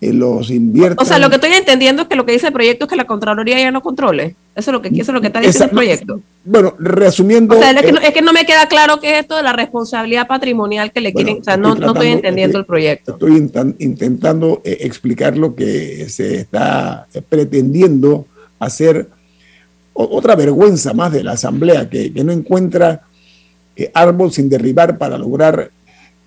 los 0.00 0.50
invierten. 0.50 0.98
O 0.98 1.04
sea, 1.04 1.18
lo 1.18 1.28
que 1.28 1.36
estoy 1.36 1.52
entendiendo 1.52 2.02
es 2.02 2.08
que 2.08 2.16
lo 2.16 2.24
que 2.24 2.32
dice 2.32 2.46
el 2.46 2.52
proyecto 2.52 2.86
es 2.86 2.90
que 2.90 2.96
la 2.96 3.04
Contraloría 3.04 3.58
ya 3.58 3.70
no 3.70 3.82
controle. 3.82 4.34
Eso 4.56 4.70
es 4.70 4.72
lo 4.72 4.80
que, 4.80 4.88
eso 4.88 5.02
es 5.02 5.14
lo 5.14 5.20
que 5.20 5.26
está 5.26 5.40
diciendo 5.40 5.64
el 5.64 5.70
proyecto. 5.70 6.20
Bueno, 6.44 6.74
resumiendo. 6.78 7.54
O 7.54 7.60
sea, 7.60 7.72
es 7.72 7.82
que, 7.82 7.92
no, 7.92 8.00
es 8.00 8.10
que, 8.12 8.22
no, 8.22 8.32
me 8.32 8.46
queda 8.46 8.66
claro 8.66 8.98
qué 8.98 9.12
es 9.12 9.20
esto 9.20 9.36
de 9.36 9.42
la 9.42 9.52
responsabilidad 9.52 10.26
patrimonial 10.26 10.90
que 10.90 11.02
le 11.02 11.12
quieren. 11.12 11.38
O 11.40 11.44
sea, 11.44 11.58
no, 11.58 11.74
no 11.74 11.92
estoy 11.92 12.08
entendiendo 12.08 12.58
el 12.58 12.64
proyecto. 12.64 13.12
Estoy 13.12 13.36
intentando 13.78 14.62
eh, 14.64 14.78
explicar 14.80 15.36
lo 15.36 15.54
que 15.54 16.08
se 16.08 16.36
está 16.36 17.06
pretendiendo 17.28 18.26
hacer. 18.58 19.08
otra 19.92 20.34
vergüenza 20.34 20.94
más 20.94 21.12
de 21.12 21.22
la 21.22 21.32
Asamblea, 21.32 21.90
que, 21.90 22.10
que 22.10 22.24
no 22.24 22.32
encuentra 22.32 23.02
eh, 23.76 23.90
árbol 23.92 24.32
sin 24.32 24.48
derribar 24.48 24.96
para 24.96 25.18
lograr 25.18 25.70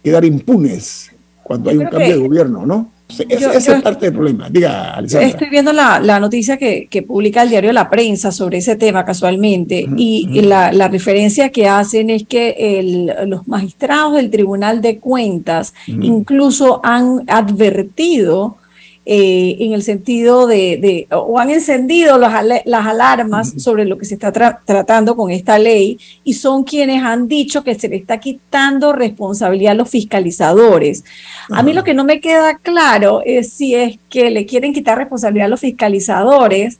quedar 0.04 0.26
impunes 0.26 1.13
cuando 1.44 1.70
hay 1.70 1.78
un 1.78 1.86
cambio 1.88 2.14
de 2.14 2.28
gobierno, 2.28 2.66
¿no? 2.66 2.92
Esa 3.30 3.76
es 3.76 3.82
parte 3.82 4.06
del 4.06 4.14
problema. 4.14 4.50
Diga, 4.50 4.96
Alessandra. 4.96 5.28
Estoy 5.28 5.50
viendo 5.50 5.72
la, 5.72 6.00
la 6.00 6.20
noticia 6.20 6.58
que, 6.58 6.88
que, 6.90 7.04
publica 7.04 7.44
el 7.44 7.50
diario 7.50 7.72
La 7.72 7.90
Prensa 7.90 8.32
sobre 8.32 8.58
ese 8.58 8.76
tema 8.76 9.06
casualmente 9.06 9.88
y, 9.98 10.42
la, 10.42 10.72
la, 10.72 10.88
referencia 10.88 11.50
que 11.50 11.68
hacen 11.68 12.10
es 12.10 12.24
que 12.26 12.56
el, 12.58 13.30
los 13.30 13.48
magistrados 13.48 14.16
del 14.16 14.32
Tribunal 14.32 14.82
de 14.82 14.98
Cuentas 14.98 15.74
incluso 15.86 16.82
han 16.84 17.24
advertido 17.28 18.58
eh, 19.06 19.58
en 19.60 19.74
el 19.74 19.84
sentido 19.84 20.48
de, 20.48 21.08
o 21.12 21.38
han 21.38 21.50
encendido 21.50 22.18
las, 22.18 22.34
las 22.64 22.86
alarmas 22.86 23.54
sobre 23.58 23.84
lo 23.84 23.98
que 23.98 24.06
se 24.06 24.14
está 24.14 24.32
tratando 24.32 25.18
con 25.18 25.30
esta 25.30 25.60
ley 25.60 26.00
y 26.24 26.36
son 26.36 26.64
quienes 26.64 27.04
han 27.04 27.28
dicho 27.28 27.66
que 27.66 27.76
se 27.76 27.90
le 27.90 27.98
está 27.98 28.20
quitando 28.20 28.94
responsabilidad 28.94 29.74
a 29.74 29.76
los 29.76 29.90
fiscalizadores. 29.90 31.04
A 31.50 31.64
mí 31.64 31.74
lo 31.74 31.84
que 31.84 31.94
no 31.94 32.06
me 32.06 32.22
queda 32.22 32.58
claro 32.58 33.22
es 33.26 33.52
si 33.52 33.76
es 33.76 34.00
que 34.10 34.32
le 34.32 34.46
quieren 34.46 34.74
quitar 34.74 34.98
responsabilidad 34.98 35.48
a 35.48 35.50
los 35.50 35.60
fiscalizadores 35.60 36.80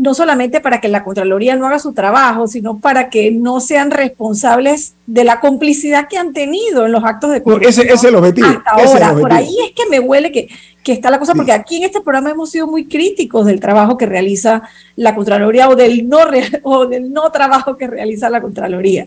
no 0.00 0.14
solamente 0.14 0.60
para 0.60 0.80
que 0.80 0.88
la 0.88 1.04
Contraloría 1.04 1.56
no 1.56 1.66
haga 1.66 1.78
su 1.78 1.92
trabajo, 1.92 2.46
sino 2.46 2.78
para 2.78 3.10
que 3.10 3.30
no 3.30 3.60
sean 3.60 3.90
responsables 3.90 4.94
de 5.06 5.24
la 5.24 5.40
complicidad 5.40 6.08
que 6.08 6.16
han 6.16 6.32
tenido 6.32 6.86
en 6.86 6.92
los 6.92 7.04
actos 7.04 7.30
de 7.32 7.42
corrupción. 7.42 7.70
Ese, 7.70 7.92
es 7.92 8.04
el 8.04 8.14
objetivo. 8.14 8.48
Hasta 8.48 8.70
ahora, 8.70 9.12
por 9.12 9.30
ahí 9.30 9.54
es 9.62 9.72
que 9.72 9.90
me 9.90 10.00
huele 10.00 10.32
que, 10.32 10.48
que 10.82 10.92
está 10.92 11.10
la 11.10 11.18
cosa, 11.18 11.34
porque 11.34 11.52
aquí 11.52 11.76
en 11.76 11.84
este 11.84 12.00
programa 12.00 12.30
hemos 12.30 12.50
sido 12.50 12.66
muy 12.66 12.86
críticos 12.86 13.46
del 13.46 13.60
trabajo 13.60 13.96
que 13.96 14.06
realiza 14.06 14.62
la 14.96 15.14
Contraloría 15.14 15.68
o 15.68 15.76
del 15.76 16.08
no, 16.08 16.18
o 16.62 16.86
del 16.86 17.12
no 17.12 17.30
trabajo 17.30 17.76
que 17.76 17.86
realiza 17.86 18.30
la 18.30 18.40
Contraloría. 18.40 19.06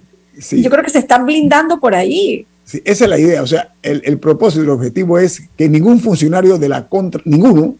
Yo 0.52 0.70
creo 0.70 0.84
que 0.84 0.90
se 0.90 1.00
están 1.00 1.26
blindando 1.26 1.80
por 1.80 1.94
ahí. 1.94 2.46
Sí, 2.66 2.82
esa 2.86 3.04
es 3.04 3.10
la 3.10 3.20
idea. 3.20 3.42
O 3.44 3.48
sea, 3.48 3.74
el, 3.82 4.02
el 4.06 4.18
propósito, 4.18 4.64
el 4.64 4.70
objetivo 4.70 5.20
es 5.20 5.44
que 5.56 5.70
ningún 5.70 6.00
funcionario 6.00 6.58
de 6.58 6.70
la 6.70 6.88
contra, 6.88 7.22
ninguno, 7.26 7.76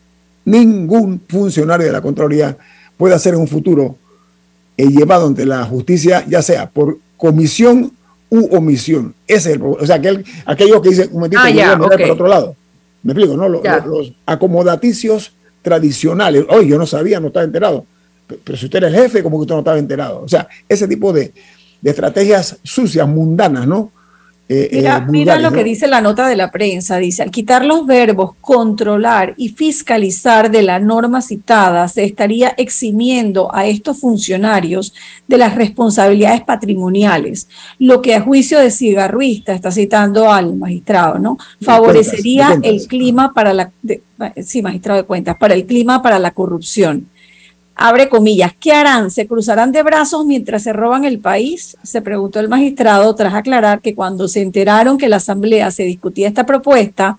ningún 0.46 1.22
funcionario 1.28 1.86
de 1.86 1.92
la 1.92 2.02
Contraloría 2.02 2.58
pueda 2.98 3.18
ser 3.18 3.34
en 3.34 3.42
un 3.42 3.48
futuro 3.48 3.96
eh, 4.78 4.88
llevado 4.88 5.28
ante 5.28 5.46
la 5.46 5.64
justicia, 5.66 6.26
ya 6.28 6.42
sea 6.42 6.70
por 6.70 6.98
comisión 7.18 7.92
u 8.30 8.56
omisión. 8.56 9.14
Ese 9.28 9.52
es 9.52 9.56
el 9.58 9.62
O 9.62 9.86
sea, 9.86 9.98
aquel, 9.98 10.26
aquellos 10.46 10.82
que 10.82 10.90
dicen, 10.90 11.10
un 11.12 11.16
momentito, 11.16 11.42
ah, 11.44 11.78
por 11.78 12.12
otro 12.12 12.28
lado. 12.28 12.56
Me 13.04 13.14
explico, 13.14 13.38
¿no? 13.38 13.50
Los, 13.50 14.14
acomodaticios 14.26 15.34
tradicionales. 15.62 16.46
Oye, 16.50 16.68
yo 16.68 16.78
no 16.78 16.86
sabía, 16.86 17.20
no 17.20 17.28
estaba 17.28 17.46
enterado. 17.46 17.86
Pero, 18.44 18.58
si 18.58 18.66
usted 18.66 18.78
era 18.78 18.88
el 18.88 18.96
jefe, 18.96 19.22
como 19.22 19.38
que 19.38 19.42
usted 19.42 19.56
no 19.56 19.60
estaba 19.60 19.78
enterado. 19.78 20.22
O 20.22 20.28
sea, 20.28 20.48
ese 20.68 20.88
tipo 20.88 21.14
de, 21.14 21.34
de 21.82 21.90
estrategias 21.90 22.58
sucias, 22.64 23.08
mundanas, 23.08 23.68
¿no? 23.68 23.92
Eh, 24.54 24.70
mira, 24.72 24.98
eh, 24.98 25.10
mira 25.10 25.40
lo 25.40 25.52
que 25.52 25.64
dice 25.64 25.88
la 25.88 26.00
nota 26.00 26.28
de 26.28 26.36
la 26.36 26.52
prensa. 26.52 26.98
Dice, 26.98 27.24
al 27.24 27.32
quitar 27.32 27.66
los 27.66 27.86
verbos 27.86 28.34
controlar 28.40 29.34
y 29.36 29.50
fiscalizar 29.50 30.52
de 30.52 30.62
la 30.62 30.80
norma 30.80 31.22
citada, 31.22 31.88
se 31.88 32.04
estaría 32.04 32.54
eximiendo 32.58 33.54
a 33.54 33.66
estos 33.66 34.00
funcionarios 34.00 34.94
de 35.28 35.38
las 35.38 35.56
responsabilidades 35.56 36.42
patrimoniales, 36.42 37.48
lo 37.80 38.02
que 38.02 38.14
a 38.14 38.22
juicio 38.22 38.60
de 38.60 38.70
Cigarruista, 38.70 39.54
está 39.54 39.72
citando 39.72 40.32
al 40.32 40.56
magistrado, 40.56 41.18
¿no? 41.18 41.38
Favorecería 41.62 42.60
el 42.62 42.86
clima 42.88 43.34
para 43.34 43.54
la... 43.54 43.72
sí, 44.44 44.62
magistrado 44.62 45.02
de 45.02 45.08
cuentas, 45.08 45.36
para 45.38 45.56
el 45.56 45.66
clima 45.66 46.04
para 46.04 46.20
la 46.20 46.32
corrupción 46.32 47.08
abre 47.76 48.10
comillas, 48.10 48.54
¿qué 48.60 48.72
harán? 48.72 49.12
¿Se 49.12 49.28
cruzarán 49.28 49.72
de 49.72 49.84
brazos 49.84 50.26
mientras 50.26 50.64
se 50.64 50.74
roban 50.74 51.06
el 51.06 51.20
país? 51.20 51.78
Se 51.84 52.02
preguntó 52.02 52.40
el 52.40 52.50
magistrado 52.50 53.14
tras 53.16 53.34
aclarar 53.34 53.82
que 53.82 53.96
cuando 53.96 54.28
se 54.28 54.42
enteraron 54.42 54.98
que 54.98 55.10
la 55.10 55.18
Asamblea 55.18 55.72
se 55.72 55.84
discutía 55.84 56.28
esta 56.28 56.46
propuesta, 56.46 57.18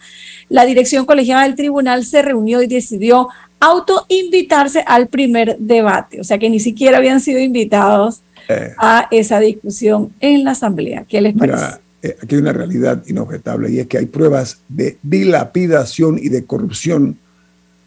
la 0.48 0.64
dirección 0.64 1.06
colegiada 1.06 1.42
del 1.42 1.56
tribunal 1.56 2.04
se 2.04 2.22
reunió 2.22 2.62
y 2.62 2.66
decidió 2.66 3.28
autoinvitarse 3.60 4.84
al 4.86 5.08
primer 5.08 5.56
debate, 5.58 6.20
o 6.20 6.24
sea 6.24 6.38
que 6.38 6.50
ni 6.50 6.60
siquiera 6.60 6.98
habían 6.98 7.20
sido 7.20 7.40
invitados 7.40 8.22
eh. 8.48 8.74
a 8.78 9.08
esa 9.10 9.40
discusión 9.40 10.12
en 10.20 10.44
la 10.44 10.52
Asamblea. 10.52 11.04
¿Qué 11.08 11.20
les 11.20 11.34
parece? 11.34 11.64
Eh, 12.02 12.16
aquí 12.22 12.34
hay 12.34 12.42
una 12.42 12.52
realidad 12.52 13.02
inobjetable 13.06 13.70
y 13.70 13.80
es 13.80 13.86
que 13.86 13.96
hay 13.96 14.06
pruebas 14.06 14.58
de 14.68 14.98
dilapidación 15.02 16.18
y 16.18 16.28
de 16.28 16.44
corrupción 16.44 17.16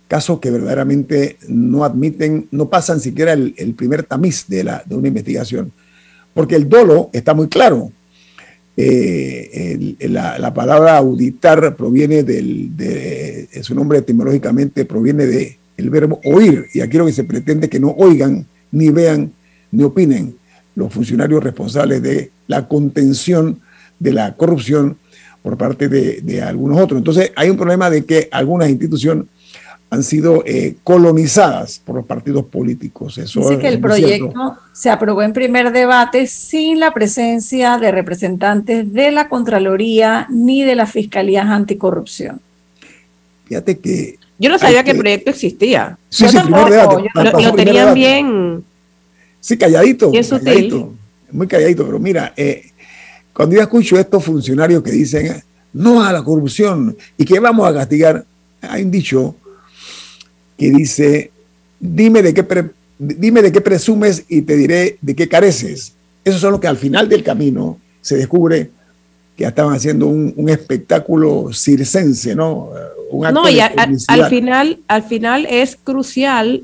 casos 0.08 0.39
que 0.39 0.52
verdaderamente 0.52 1.38
no 1.48 1.84
admiten, 1.84 2.48
no 2.52 2.70
pasan 2.70 3.00
siquiera 3.00 3.34
el, 3.34 3.74
primer 3.76 4.04
tamiz 4.04 4.46
de, 4.48 4.63
la, 4.63 4.84
de 4.86 4.96
una 4.96 5.10
investigación. 5.10 5.72
Porque 6.34 6.56
el 6.56 6.70
dolo 6.70 7.10
está 7.13 7.34
muy 7.34 7.48
claro. 7.48 7.91
Eh, 8.80 9.96
la, 10.02 10.54
palabra 10.54 10.98
auditar 10.98 11.76
proviene 11.76 12.24
del, 12.24 12.78
de, 12.78 13.50
su 13.62 13.74
nombre 13.74 14.00
etimológicamente 14.00 14.86
proviene 14.86 15.26
del 15.26 15.56
el 15.78 15.89
verbo 15.89 16.20
oír, 16.24 16.67
y 16.74 16.82
aquí 16.82 16.98
lo 16.98 17.06
que 17.06 17.13
se 17.13 17.24
pretende 17.24 17.65
es 17.65 17.72
que 17.72 17.80
no 17.80 17.89
oigan, 17.91 18.46
ni 18.72 18.89
vean, 18.89 19.32
ni 19.72 19.84
opinen 19.84 20.36
los 20.76 20.93
funcionarios 20.93 21.43
responsables 21.43 22.02
de 22.02 22.32
la 22.48 22.67
contención 22.67 23.60
de 24.00 24.13
la 24.13 24.36
corrupción 24.36 24.98
por 25.41 25.58
parte 25.58 25.88
de 25.88 26.41
algunos 26.41 26.80
otros. 26.80 27.00
Entonces 27.00 27.32
hay 27.36 27.50
un 27.50 27.58
problema 27.58 27.89
de 27.89 28.06
que 28.06 28.28
algunas 28.32 28.70
instituciones 28.70 29.26
han 29.89 30.04
sido 30.04 30.43
eh, 30.45 30.76
colonizadas 30.84 31.80
por 31.84 31.95
los 31.95 32.06
partidos 32.06 32.45
políticos. 32.45 33.17
Eso 33.17 33.39
Dice 33.41 33.60
que 33.60 33.69
el 33.69 33.80
proyecto 33.80 34.58
se 34.73 34.89
aprobó 34.89 35.21
en 35.21 35.34
primer 35.34 35.71
debate 35.71 36.28
sin 36.28 36.80
la 36.80 36.93
presencia 36.93 37.78
de 37.78 37.91
representantes 37.91 38.91
de 38.91 39.12
la 39.12 39.30
Contraloría 39.30 40.28
ni 40.30 40.63
de 40.63 40.76
las 40.76 40.91
Fiscalías 40.91 41.45
Anticorrupción. 41.45 42.41
Fíjate 43.45 43.78
que... 43.80 44.19
Yo 44.39 44.50
no 44.50 44.60
sabía 44.60 44.84
que 44.84 44.91
el 44.91 44.97
proyecto 45.00 45.32
existía. 45.32 45.97
Sí, 46.10 46.28
sí, 46.28 46.38
primer 46.38 46.69
debate. 46.69 47.10
lo, 47.43 47.54
tenían 47.54 47.93
bien... 47.93 48.63
Sí, 49.39 49.58
calladito. 49.58 50.12
muy 51.32 51.47
calladito, 51.47 51.86
pero 51.86 51.97
mira, 51.97 52.34
eh, 52.36 52.71
cuando 53.32 53.56
yo 53.56 53.62
escucho 53.62 53.97
estos 53.97 54.23
funcionarios 54.23 54.84
que 54.84 54.91
dicen 54.91 55.41
no 55.71 56.04
a 56.04 56.12
la 56.12 56.23
corrupción 56.23 56.97
y 57.17 57.23
que 57.23 57.39
vamos 57.39 57.67
a 57.67 57.73
castigar, 57.73 58.26
hay 58.62 58.84
un 58.84 58.91
dicho 58.91 59.36
que 60.58 60.72
dice, 60.72 61.32
dime 61.80 62.22
de 62.22 62.34
qué, 62.34 62.46
dime 62.98 63.41
de 63.41 63.52
qué 63.52 63.62
presumes 63.62 64.26
y 64.28 64.41
te 64.41 64.56
diré 64.56 64.98
de 65.02 65.15
qué 65.15 65.28
careces. 65.28 65.93
Eso 66.24 66.39
son 66.39 66.54
lo 66.54 66.60
que 66.60 66.67
al 66.67 66.78
final 66.78 67.08
del 67.08 67.24
camino 67.24 67.78
se 68.02 68.17
descubre 68.17 68.72
que 69.38 69.46
estaban 69.46 69.76
haciendo 69.76 70.08
un, 70.08 70.50
espectáculo 70.50 71.54
circense, 71.54 72.36
¿no? 72.36 72.72
no, 73.32 73.48
y 73.48 73.60
al 73.60 74.30
final, 74.30 74.80
al 74.88 75.04
final 75.04 75.48
es 75.50 75.76
crucial 75.76 76.63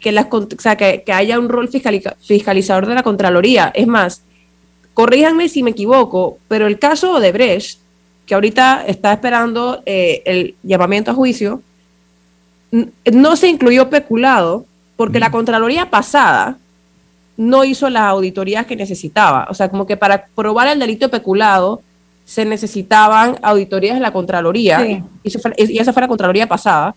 que, 0.00 0.10
las, 0.10 0.26
o 0.30 0.48
sea, 0.58 0.76
que, 0.76 1.04
haya 1.12 1.38
un 1.38 1.48
rol 1.48 1.68
fiscalizador 1.68 2.86
de 2.86 2.94
la 2.94 3.04
Contraloría. 3.04 3.70
Es 3.74 3.86
más, 3.86 4.22
corríjanme 4.94 5.48
si 5.48 5.62
me 5.62 5.70
equivoco, 5.70 6.38
pero 6.48 6.66
el 6.66 6.80
caso 6.80 7.20
de 7.20 7.30
Brecht, 7.30 7.78
que 8.26 8.34
ahorita 8.34 8.84
está 8.86 9.12
esperando 9.12 9.82
eh, 9.86 10.22
el 10.24 10.56
llamamiento 10.64 11.12
a 11.12 11.14
juicio, 11.14 11.62
no 13.12 13.36
se 13.36 13.48
incluyó 13.48 13.88
peculado 13.88 14.64
porque 14.96 15.20
la 15.20 15.30
Contraloría 15.30 15.90
pasada 15.90 16.56
no 17.36 17.64
hizo 17.64 17.90
las 17.90 18.04
auditorías 18.04 18.66
que 18.66 18.76
necesitaba. 18.76 19.46
O 19.50 19.54
sea, 19.54 19.68
como 19.68 19.86
que 19.86 19.96
para 19.96 20.26
probar 20.34 20.68
el 20.68 20.78
delito 20.78 21.10
peculado 21.10 21.82
se 22.24 22.44
necesitaban 22.44 23.38
auditorías 23.42 23.94
de 23.94 24.00
la 24.00 24.12
Contraloría 24.12 24.84
y, 24.86 25.02
esa 25.78 25.92
fue 25.92 26.02
la 26.02 26.08
Contraloría 26.08 26.48
pasada. 26.48 26.94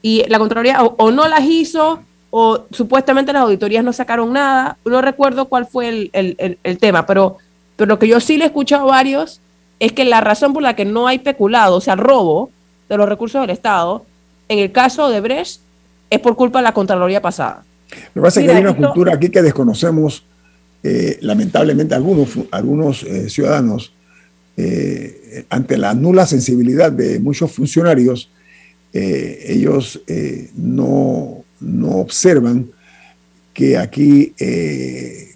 Y 0.00 0.24
la 0.28 0.38
Contraloría 0.38 0.82
o, 0.82 1.10
no 1.10 1.28
las 1.28 1.44
hizo 1.44 2.00
o 2.30 2.64
supuestamente 2.70 3.32
las 3.32 3.42
auditorías 3.42 3.84
no 3.84 3.92
sacaron 3.92 4.32
nada. 4.32 4.76
No 4.84 5.02
recuerdo 5.02 5.46
cuál 5.46 5.66
fue 5.66 6.10
el, 6.12 6.78
tema, 6.80 7.06
pero 7.06 7.38
Pero 7.76 7.88
lo 7.88 7.98
que 7.98 8.08
yo 8.08 8.20
sí 8.20 8.36
le 8.36 8.44
he 8.44 8.46
escuchado 8.46 8.84
a 8.84 8.96
varios 8.96 9.40
es 9.80 9.92
que 9.92 10.04
la 10.04 10.20
razón 10.20 10.52
por 10.52 10.62
la 10.62 10.76
que 10.76 10.84
no 10.84 11.08
hay 11.08 11.18
peculado, 11.18 11.76
o 11.76 11.80
sea, 11.80 11.96
robo 11.96 12.50
de 12.88 12.96
los 12.96 13.08
recursos 13.08 13.40
del 13.40 13.50
Estado, 13.50 14.04
en 14.52 14.58
el 14.58 14.70
caso 14.70 15.08
de 15.08 15.20
Brecht, 15.20 15.60
es 16.10 16.20
por 16.20 16.36
culpa 16.36 16.58
de 16.58 16.64
la 16.64 16.74
Contraloría 16.74 17.22
pasada. 17.22 17.64
Lo 18.14 18.20
que 18.22 18.26
pasa 18.26 18.40
es 18.40 18.46
que 18.46 18.52
hay 18.52 18.62
una 18.62 18.76
cultura 18.76 19.14
aquí 19.14 19.30
que 19.30 19.42
desconocemos, 19.42 20.24
eh, 20.82 21.18
lamentablemente, 21.22 21.94
algunos, 21.94 22.30
algunos 22.50 23.02
eh, 23.02 23.30
ciudadanos, 23.30 23.92
eh, 24.56 25.46
ante 25.48 25.78
la 25.78 25.94
nula 25.94 26.26
sensibilidad 26.26 26.92
de 26.92 27.18
muchos 27.18 27.50
funcionarios, 27.50 28.30
ellos 28.94 30.02
no, 30.54 31.44
no, 31.60 31.88
observan 31.92 32.66
que 33.54 33.78
aquí, 33.78 34.34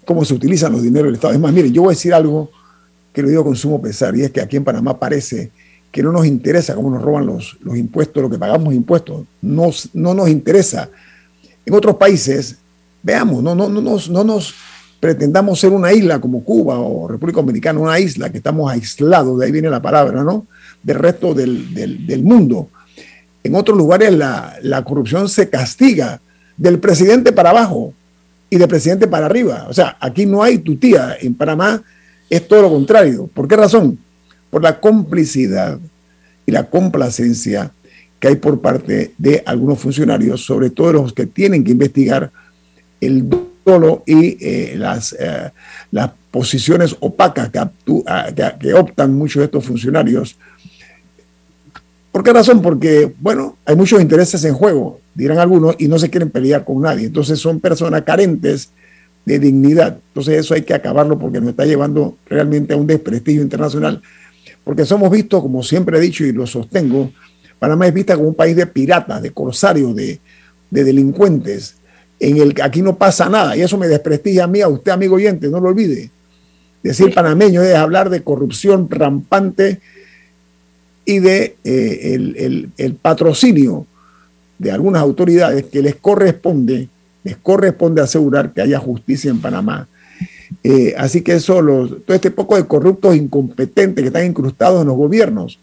cómo 0.05 0.23
se 0.23 0.35
utilizan 0.35 0.73
los 0.73 0.83
dineros 0.83 1.07
del 1.07 1.15
Estado. 1.15 1.33
Es 1.33 1.39
más, 1.39 1.51
miren, 1.51 1.73
yo 1.73 1.81
voy 1.81 1.93
a 1.93 1.95
decir 1.95 2.13
algo 2.13 2.51
que 3.11 3.23
lo 3.23 3.29
digo 3.29 3.43
con 3.43 3.55
sumo 3.55 3.81
pesar, 3.81 4.15
y 4.15 4.21
es 4.21 4.29
que 4.29 4.41
aquí 4.41 4.57
en 4.57 4.63
Panamá 4.63 4.99
parece 4.99 5.49
que 5.97 6.03
no 6.03 6.11
nos 6.11 6.27
interesa 6.27 6.75
cómo 6.75 6.91
nos 6.91 7.01
roban 7.01 7.25
los, 7.25 7.57
los 7.59 7.75
impuestos, 7.75 8.21
lo 8.21 8.29
que 8.29 8.37
pagamos 8.37 8.71
impuestos, 8.71 9.25
no, 9.41 9.71
no 9.95 10.13
nos 10.13 10.29
interesa. 10.29 10.91
En 11.65 11.73
otros 11.73 11.95
países, 11.95 12.55
veamos, 13.01 13.41
no, 13.41 13.55
no, 13.55 13.67
no, 13.67 13.81
nos, 13.81 14.07
no 14.07 14.23
nos 14.23 14.53
pretendamos 14.99 15.59
ser 15.59 15.71
una 15.71 15.91
isla 15.91 16.21
como 16.21 16.43
Cuba 16.43 16.77
o 16.77 17.07
República 17.07 17.37
Dominicana, 17.37 17.79
una 17.79 17.99
isla 17.99 18.29
que 18.29 18.37
estamos 18.37 18.71
aislados, 18.71 19.39
de 19.39 19.47
ahí 19.47 19.51
viene 19.51 19.71
la 19.71 19.81
palabra, 19.81 20.23
¿no? 20.23 20.45
Del 20.83 20.99
resto 20.99 21.33
del, 21.33 21.73
del, 21.73 22.05
del 22.05 22.21
mundo. 22.21 22.69
En 23.43 23.55
otros 23.55 23.75
lugares 23.75 24.13
la, 24.13 24.55
la, 24.61 24.83
corrupción 24.83 25.27
se 25.27 25.49
castiga 25.49 26.21
del 26.57 26.77
presidente 26.77 27.31
para 27.31 27.49
abajo 27.49 27.91
y 28.51 28.57
del 28.57 28.67
presidente 28.67 29.07
para 29.07 29.25
arriba. 29.25 29.65
O 29.67 29.73
sea, 29.73 29.97
aquí 29.99 30.27
no 30.27 30.43
hay 30.43 30.59
tutía. 30.59 31.17
En 31.19 31.33
Panamá 31.33 31.81
es 32.29 32.47
todo 32.47 32.61
lo 32.61 32.69
contrario. 32.69 33.27
¿Por 33.33 33.47
qué 33.47 33.55
razón? 33.55 33.97
Por 34.49 34.63
la 34.63 34.79
complicidad 34.79 35.79
y 36.45 36.51
la 36.51 36.69
complacencia 36.69 37.71
que 38.19 38.29
hay 38.29 38.35
por 38.35 38.61
parte 38.61 39.13
de 39.17 39.43
algunos 39.45 39.79
funcionarios, 39.79 40.45
sobre 40.45 40.69
todo 40.69 40.93
los 40.93 41.13
que 41.13 41.25
tienen 41.25 41.63
que 41.63 41.71
investigar 41.71 42.31
el 42.99 43.29
dolo 43.63 44.03
y 44.05 44.37
eh, 44.39 44.75
las, 44.77 45.13
eh, 45.19 45.51
las 45.91 46.11
posiciones 46.31 46.95
opacas 46.99 47.51
ah, 47.55 48.27
que, 48.33 48.53
que, 48.59 48.73
optan 48.73 49.13
muchos 49.13 49.41
de 49.41 49.45
estos 49.45 49.65
funcionarios. 49.65 50.37
¿Por 52.11 52.23
qué 52.23 52.33
razón? 52.33 52.61
Porque, 52.61 53.13
bueno, 53.19 53.57
hay 53.65 53.75
muchos 53.75 54.01
intereses 54.01 54.43
en 54.45 54.53
juego, 54.55 54.99
dirán 55.13 55.37
algunos, 55.37 55.75
y 55.77 55.87
no 55.87 55.99
se 55.99 56.09
quieren 56.09 56.31
pelear 56.31 56.63
con 56.63 56.81
nadie. 56.81 57.05
Entonces 57.05 57.37
son 57.39 57.59
personas 57.59 58.01
carentes 58.01 58.71
de 59.25 59.37
dignidad. 59.37 59.97
Entonces 60.07 60.39
eso 60.39 60.53
hay 60.53 60.63
que 60.63 60.73
acabarlo 60.73 61.19
porque 61.19 61.39
nos 61.39 61.49
está 61.49 61.65
llevando 61.65 62.17
realmente 62.27 62.73
a 62.73 62.77
un 62.77 62.87
desprestigio 62.87 63.41
internacional, 63.41 64.01
porque 64.67 64.83
somos 64.85 65.09
vistos, 65.09 65.41
como 65.41 65.63
siempre 65.63 65.97
he 65.97 66.01
dicho 66.01 66.25
y 66.25 66.33
lo 66.33 66.45
sostengo, 66.45 67.09
Panamá 67.57 67.87
es 67.87 67.93
vista 67.93 68.17
como 68.17 68.27
un 68.27 68.35
país 68.35 68.53
de 68.53 68.67
piratas, 68.67 69.21
de 69.21 69.31
corsarios, 69.31 69.95
de, 69.95 70.19
delincuentes, 70.69 71.77
en 72.19 72.35
el 72.35 72.53
que 72.53 72.61
aquí 72.61 72.81
no 72.81 72.97
pasa 72.97 73.29
nada, 73.29 73.55
y 73.55 73.61
eso 73.61 73.77
me 73.77 73.87
desprestigia 73.87 74.43
a 74.43 74.47
mí, 74.47 74.59
a 74.59 74.67
usted, 74.67 74.91
amigo 74.91 75.15
oyente, 75.15 75.47
no 75.47 75.61
lo 75.61 75.69
olvide. 75.69 76.11
Decir 76.83 77.13
panameño 77.13 77.63
es 77.63 77.75
hablar 77.75 78.09
de 78.09 78.23
corrupción 78.23 78.89
rampante 78.89 79.79
y 81.05 81.19
de 81.19 81.55
eh, 81.63 82.13
el, 82.15 82.69
el 82.77 82.93
patrocinio 82.95 83.87
de 84.59 84.71
algunas 84.71 85.01
autoridades 85.01 85.63
que 85.63 85.81
les 85.81 85.95
corresponde 85.95 86.89
les 87.23 87.37
corresponde 87.37 88.01
asegurar 88.01 88.51
que 88.51 88.61
haya 88.61 88.79
justicia 88.79 89.31
en 89.31 89.39
Panamá. 89.39 89.87
Eh, 90.63 90.93
así 90.97 91.21
que 91.21 91.33
eso, 91.33 91.55
todo 91.55 92.15
este 92.15 92.31
poco 92.31 92.55
de 92.55 92.65
corruptos 92.65 93.15
incompetentes 93.15 94.01
que 94.01 94.07
están 94.07 94.25
incrustados 94.25 94.81
en 94.81 94.87
los 94.87 94.97
gobiernos 94.97 95.59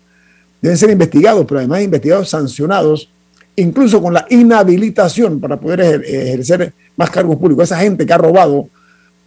deben 0.60 0.78
ser 0.78 0.90
investigados, 0.90 1.44
pero 1.46 1.58
además 1.58 1.82
investigados, 1.82 2.28
sancionados, 2.28 3.10
incluso 3.56 4.02
con 4.02 4.14
la 4.14 4.26
inhabilitación 4.30 5.40
para 5.40 5.58
poder 5.58 6.02
ejercer 6.04 6.72
más 6.96 7.10
cargos 7.10 7.36
públicos. 7.36 7.64
Esa 7.64 7.80
gente 7.80 8.06
que 8.06 8.12
ha 8.12 8.18
robado 8.18 8.68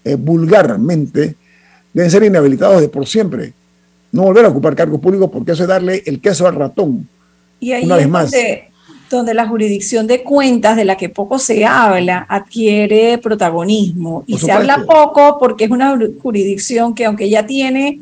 eh, 0.04 0.16
vulgarmente 0.16 1.36
deben 1.94 2.12
ser 2.12 2.24
inhabilitados 2.24 2.82
de 2.82 2.90
por 2.90 3.06
siempre. 3.06 3.54
No 4.12 4.24
volver 4.24 4.46
a 4.46 4.50
ocupar 4.50 4.76
cargos 4.76 5.00
públicos 5.00 5.30
porque 5.32 5.52
eso 5.52 5.64
es 5.64 5.70
darle 5.70 6.02
el 6.06 6.22
queso 6.22 6.48
al 6.48 6.56
ratón. 6.56 7.08
Y 7.60 7.72
ahí 7.72 7.86
Una 7.86 7.98
vez 7.98 8.10
más 8.10 8.32
donde 8.32 8.67
la 9.34 9.48
jurisdicción 9.48 10.08
de 10.08 10.24
cuentas, 10.24 10.76
de 10.76 10.86
la 10.86 10.98
que 10.98 11.10
poco 11.10 11.40
se 11.40 11.66
habla, 11.66 12.26
adquiere 12.30 13.18
protagonismo. 13.18 14.24
Y 14.28 14.38
se 14.38 14.52
habla 14.52 14.86
poco 14.86 15.38
porque 15.40 15.66
es 15.66 15.72
una 15.72 15.98
jurisdicción 16.22 16.94
que 16.94 17.06
aunque 17.06 17.30
ya 17.30 17.46
tiene 17.46 18.00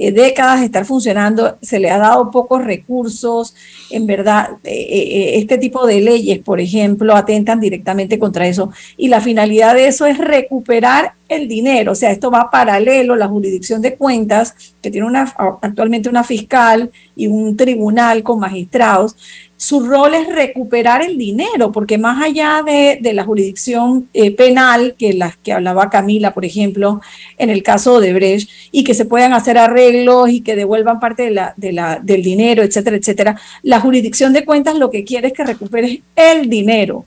eh, 0.00 0.12
décadas 0.12 0.60
de 0.60 0.66
estar 0.66 0.84
funcionando, 0.84 1.58
se 1.60 1.80
le 1.80 1.90
ha 1.90 1.98
dado 1.98 2.30
pocos 2.30 2.64
recursos. 2.64 3.56
En 3.90 4.06
verdad, 4.06 4.50
eh, 4.62 4.70
eh, 4.72 5.38
este 5.38 5.58
tipo 5.58 5.86
de 5.88 6.00
leyes, 6.00 6.38
por 6.38 6.60
ejemplo, 6.60 7.16
atentan 7.16 7.58
directamente 7.58 8.16
contra 8.16 8.46
eso. 8.46 8.70
Y 8.96 9.08
la 9.08 9.20
finalidad 9.20 9.74
de 9.74 9.88
eso 9.88 10.06
es 10.06 10.18
recuperar 10.18 11.14
el 11.28 11.48
dinero. 11.48 11.92
O 11.92 11.94
sea, 11.96 12.12
esto 12.12 12.30
va 12.30 12.48
paralelo, 12.48 13.16
la 13.16 13.26
jurisdicción 13.26 13.82
de 13.82 13.96
cuentas, 13.96 14.54
que 14.80 14.92
tiene 14.92 15.06
una, 15.06 15.34
actualmente 15.62 16.08
una 16.08 16.22
fiscal 16.22 16.92
y 17.16 17.26
un 17.26 17.56
tribunal 17.56 18.22
con 18.22 18.38
magistrados, 18.38 19.16
su 19.58 19.80
rol 19.80 20.14
es 20.14 20.28
recuperar 20.28 21.02
el 21.02 21.18
dinero, 21.18 21.72
porque 21.72 21.98
más 21.98 22.22
allá 22.22 22.62
de, 22.64 23.00
la 23.12 23.24
jurisdicción 23.24 24.08
eh, 24.14 24.30
penal, 24.30 24.94
que 24.96 25.12
las 25.14 25.36
que 25.36 25.52
hablaba 25.52 25.90
Camila, 25.90 26.32
por 26.32 26.44
ejemplo, 26.44 27.00
en 27.38 27.50
el 27.50 27.64
caso 27.64 28.00
de 28.00 28.12
Brecht, 28.12 28.48
y 28.70 28.84
que 28.84 28.94
se 28.94 29.04
puedan 29.04 29.32
hacer 29.32 29.58
arreglos 29.58 30.30
y 30.30 30.42
que 30.42 30.54
devuelvan 30.54 31.00
parte 31.00 31.24
de 31.24 31.32
la, 31.32 31.54
de 31.56 31.72
la, 31.72 31.98
del 32.00 32.22
dinero, 32.22 32.62
etcétera, 32.62 32.96
etcétera, 32.96 33.40
la 33.64 33.80
jurisdicción 33.80 34.32
de 34.32 34.44
cuentas 34.44 34.76
lo 34.76 34.92
que 34.92 35.02
quiere 35.02 35.26
es 35.26 35.34
que 35.34 35.44
recuperes 35.44 35.98
el 36.14 36.48
dinero, 36.48 37.04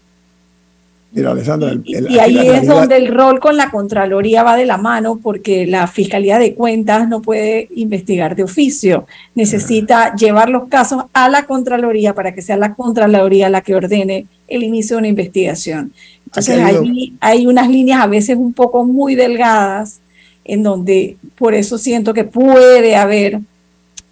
y, 1.14 2.20
ahí 2.20 2.38
es 2.38 2.68
donde 2.68 2.96
el 2.96 3.14
rol 3.14 3.42
con 3.42 3.58
la 3.58 3.70
Contraloría 3.70 4.44
va 4.44 4.56
de 4.56 4.66
la 4.66 4.78
mano, 4.78 5.20
porque 5.22 5.68
la 5.68 5.86
Fiscalía 5.88 6.40
de 6.40 6.54
Cuentas 6.54 7.10
no 7.10 7.22
puede 7.22 7.68
investigar 7.76 8.34
de 8.36 8.44
oficio. 8.44 9.06
Necesita 9.36 10.16
llevar 10.16 10.50
los 10.50 10.70
casos 10.70 11.04
a 11.12 11.28
la 11.28 11.46
Contraloría 11.46 12.14
para 12.14 12.34
que 12.34 12.42
sea 12.42 12.56
la 12.56 12.76
Contraloría 12.76 13.50
la 13.50 13.60
que 13.60 13.76
ordene 13.76 14.26
el 14.48 14.64
inicio 14.64 14.96
de 14.96 15.00
una 15.00 15.08
investigación. 15.10 15.92
Entonces 16.26 16.58
ahí 16.60 17.14
hay 17.20 17.46
unas 17.46 17.70
líneas 17.70 18.02
a 18.02 18.08
veces 18.08 18.38
un 18.38 18.54
poco 18.54 18.86
muy 18.86 19.16
delgadas, 19.16 20.00
en 20.46 20.64
donde 20.64 21.18
por 21.38 21.54
eso 21.54 21.78
siento 21.78 22.14
que 22.14 22.24
puede 22.24 22.96
haber 22.96 23.42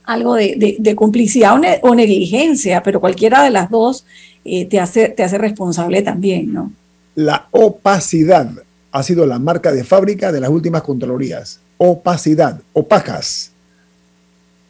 algo 0.04 0.36
de, 0.36 0.94
complicidad 0.98 1.56
o, 1.82 1.96
negligencia, 1.96 2.84
pero 2.84 3.00
cualquiera 3.00 3.42
de 3.42 3.52
las 3.52 3.70
dos 3.70 4.06
eh, 4.44 4.66
te, 4.66 4.82
hace, 4.82 5.10
te 5.10 5.24
hace 5.24 5.38
responsable 5.38 6.02
también, 6.02 6.52
¿no? 6.52 6.74
La 7.16 7.48
opacidad 7.52 8.50
ha 8.92 9.04
sido 9.04 9.26
la 9.26 9.40
marca 9.40 9.72
de 9.72 9.84
fábrica 9.84 10.32
de 10.32 10.40
las 10.40 10.50
últimas 10.50 10.82
Contralorías. 10.82 11.60
Opacidad, 11.78 12.60
opacas, 12.74 13.52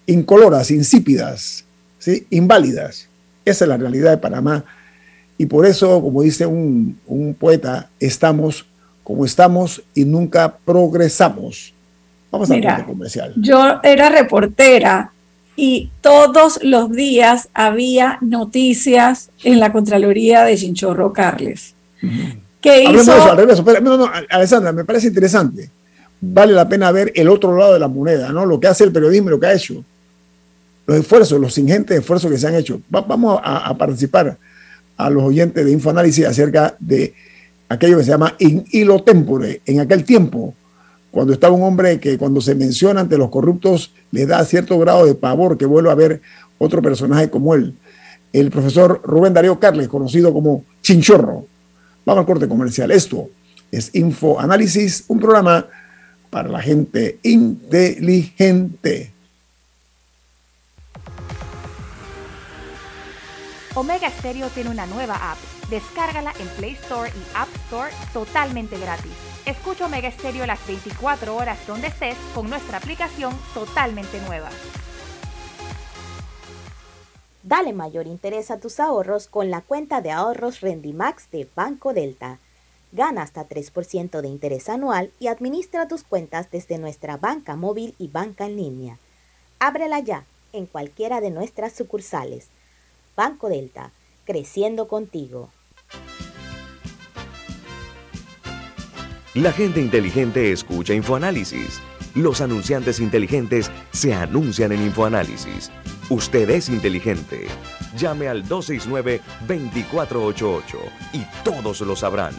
incoloras, 0.06 0.72
insípidas, 0.72 1.66
¿sí? 1.98 2.26
inválidas. 2.30 3.08
Esa 3.46 3.66
es 3.66 3.70
la 3.70 3.78
realidad 3.78 4.12
de 4.12 4.18
Panamá. 4.18 4.64
Y 5.38 5.46
por 5.46 5.66
eso, 5.66 6.02
como 6.02 6.22
dice 6.22 6.46
un, 6.46 6.98
poeta, 7.40 7.90
estamos 8.00 8.66
como 9.04 9.26
estamos 9.26 9.82
y 9.96 10.06
nunca 10.06 10.56
progresamos. 10.64 11.74
Vamos 12.30 12.52
a 12.52 12.58
la 12.58 12.86
comercial. 12.86 13.34
Yo 13.38 13.80
era 13.82 14.10
reportera 14.10 15.12
y 15.56 15.90
todos 16.02 16.60
los 16.62 16.92
días 16.92 17.50
había 17.56 18.20
noticias 18.22 19.32
en 19.44 19.60
la 19.60 19.72
Contraloría 19.72 20.44
de 20.44 20.56
Chinchorro 20.56 21.12
Carles. 21.12 21.74
¿Qué 22.62 22.84
hizo? 22.84 23.36
No, 23.82 23.98
no, 23.98 24.12
Alessandra, 24.30 24.72
me 24.72 24.84
parece 24.84 25.08
interesante. 25.08 25.70
Vale 26.22 26.54
la 26.54 26.68
pena 26.68 26.92
ver 26.92 27.12
el 27.16 27.30
otro 27.30 27.56
lado 27.58 27.74
de 27.74 27.80
la 27.80 27.88
moneda, 27.88 28.32
¿no? 28.32 28.46
Lo 28.46 28.60
que 28.60 28.68
hace 28.68 28.84
el 28.84 28.92
periodismo 28.92 29.30
y 29.30 29.32
lo 29.32 29.40
que 29.40 29.48
ha 29.48 29.54
hecho. 29.54 29.84
Los 30.86 30.98
esfuerzos, 30.98 31.40
los 31.40 31.58
ingentes 31.58 32.00
esfuerzos 32.00 32.30
que 32.32 32.38
se 32.38 32.48
han 32.48 32.56
hecho. 32.56 32.82
vamos 32.90 33.40
a, 33.44 33.78
participar 33.78 34.38
a 34.98 35.10
los 35.10 35.24
oyentes 35.24 35.64
de 35.66 35.72
Infoanálisis 35.72 36.26
acerca 36.26 36.76
de 36.80 37.14
aquello 37.70 37.98
que 37.98 38.04
se 38.04 38.10
llama 38.10 38.36
in 38.40 38.66
hilo 38.72 39.02
tempore. 39.04 39.62
En 39.66 39.80
aquel 39.80 40.04
tiempo, 40.04 40.54
cuando 41.12 41.32
estaba 41.32 41.56
un 41.56 41.64
hombre 41.64 42.00
que 42.00 42.18
cuando 42.18 42.42
se 42.42 42.56
menciona 42.56 43.02
ante 43.02 43.18
los 43.18 43.30
corruptos 43.30 43.94
le 44.12 44.26
da 44.26 44.44
cierto 44.44 44.78
grado 44.78 45.06
de 45.06 45.16
pavor 45.16 45.58
que 45.58 45.66
vuelva 45.66 45.94
a 45.94 45.96
ver 45.96 46.22
otro 46.58 46.82
personaje 46.82 47.30
como 47.30 47.56
él. 47.56 47.76
El 48.34 48.52
profesor 48.52 49.02
Rubén 49.04 49.34
Darío 49.34 49.60
Carles, 49.60 49.88
conocido 49.88 50.34
como 50.34 50.66
Chinchorro. 50.82 51.46
Vamos 52.10 52.22
al 52.24 52.26
corte 52.26 52.48
comercial. 52.48 52.90
Esto 52.90 53.30
es 53.72 53.94
Info 53.94 54.40
Análisis, 54.40 55.04
un 55.10 55.20
programa 55.20 55.68
para 56.32 56.50
la 56.50 56.60
gente 56.60 57.20
inteligente. 57.22 59.12
Omega 63.76 64.10
Stereo 64.10 64.48
tiene 64.48 64.72
una 64.72 64.88
nueva 64.88 65.34
app. 65.34 65.38
Descárgala 65.70 66.34
en 66.40 66.48
Play 66.58 66.72
Store 66.82 67.12
y 67.12 67.22
App 67.36 67.48
Store 67.66 67.92
totalmente 68.12 68.80
gratis. 68.80 69.12
Escucha 69.46 69.86
Omega 69.86 70.10
Stereo 70.10 70.48
las 70.48 70.66
24 70.66 71.36
horas 71.36 71.60
donde 71.68 71.90
estés 71.90 72.18
con 72.34 72.50
nuestra 72.50 72.80
aplicación 72.80 73.38
totalmente 73.54 74.20
nueva. 74.22 74.50
Dale 77.44 77.72
mayor 77.72 78.06
interés 78.08 78.52
a 78.52 78.58
tus 78.58 78.80
ahorros 78.80 79.28
con 79.28 79.50
la 79.50 79.62
cuenta 79.62 80.02
de 80.02 80.12
ahorros 80.12 80.60
Rendimax 80.60 81.32
de 81.32 81.48
Banco 81.56 81.94
Delta. 81.94 82.38
Gana 82.92 83.22
hasta 83.22 83.48
3% 83.48 84.22
de 84.22 84.28
interés 84.28 84.68
anual 84.68 85.12
y 85.20 85.28
administra 85.28 85.88
tus 85.88 86.04
cuentas 86.04 86.52
desde 86.52 86.78
nuestra 86.78 87.18
banca 87.18 87.56
móvil 87.56 87.96
y 87.98 88.08
banca 88.08 88.46
en 88.46 88.58
línea. 88.58 88.98
Ábrela 89.60 90.00
ya 90.00 90.26
en 90.52 90.66
cualquiera 90.66 91.22
de 91.22 91.30
nuestras 91.30 91.74
sucursales. 91.74 92.48
Banco 93.16 93.48
Delta, 93.48 93.92
creciendo 94.26 94.88
contigo. 94.88 95.50
La 99.36 99.54
gente 99.54 99.80
inteligente 99.80 100.52
escucha 100.52 100.94
InfoAnálisis. 100.94 101.80
Los 102.16 102.42
anunciantes 102.42 103.00
inteligentes 103.00 103.70
se 103.92 104.12
anuncian 104.14 104.72
en 104.72 104.82
InfoAnálisis. 104.82 105.70
Usted 106.10 106.50
es 106.50 106.70
inteligente. 106.70 107.48
Llame 107.96 108.28
al 108.28 108.44
269-2488 108.46 110.64
y 111.14 111.24
todos 111.44 111.82
lo 111.82 111.96
sabrán. 111.96 112.34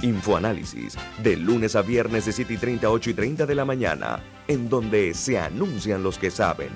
Infoanálisis, 0.00 0.96
de 1.22 1.36
lunes 1.36 1.76
a 1.76 1.82
viernes 1.82 2.24
de 2.24 2.32
7 2.32 2.54
y 2.54 2.56
30, 2.56 2.90
8 2.90 3.10
y 3.10 3.14
30 3.14 3.44
de 3.46 3.54
la 3.54 3.66
mañana, 3.66 4.20
en 4.48 4.68
donde 4.68 5.14
se 5.14 5.38
anuncian 5.38 6.02
los 6.02 6.18
que 6.18 6.30
saben. 6.30 6.72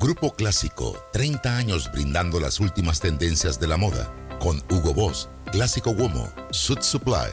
Grupo 0.00 0.32
Clásico, 0.32 0.96
30 1.12 1.56
años 1.56 1.90
brindando 1.90 2.38
las 2.38 2.60
últimas 2.60 3.00
tendencias 3.00 3.58
de 3.58 3.66
la 3.66 3.76
moda, 3.76 4.14
con 4.38 4.62
Hugo 4.70 4.94
Boss, 4.94 5.28
Clásico 5.50 5.90
Womo, 5.90 6.32
Suit 6.50 6.82
Supply 6.82 7.32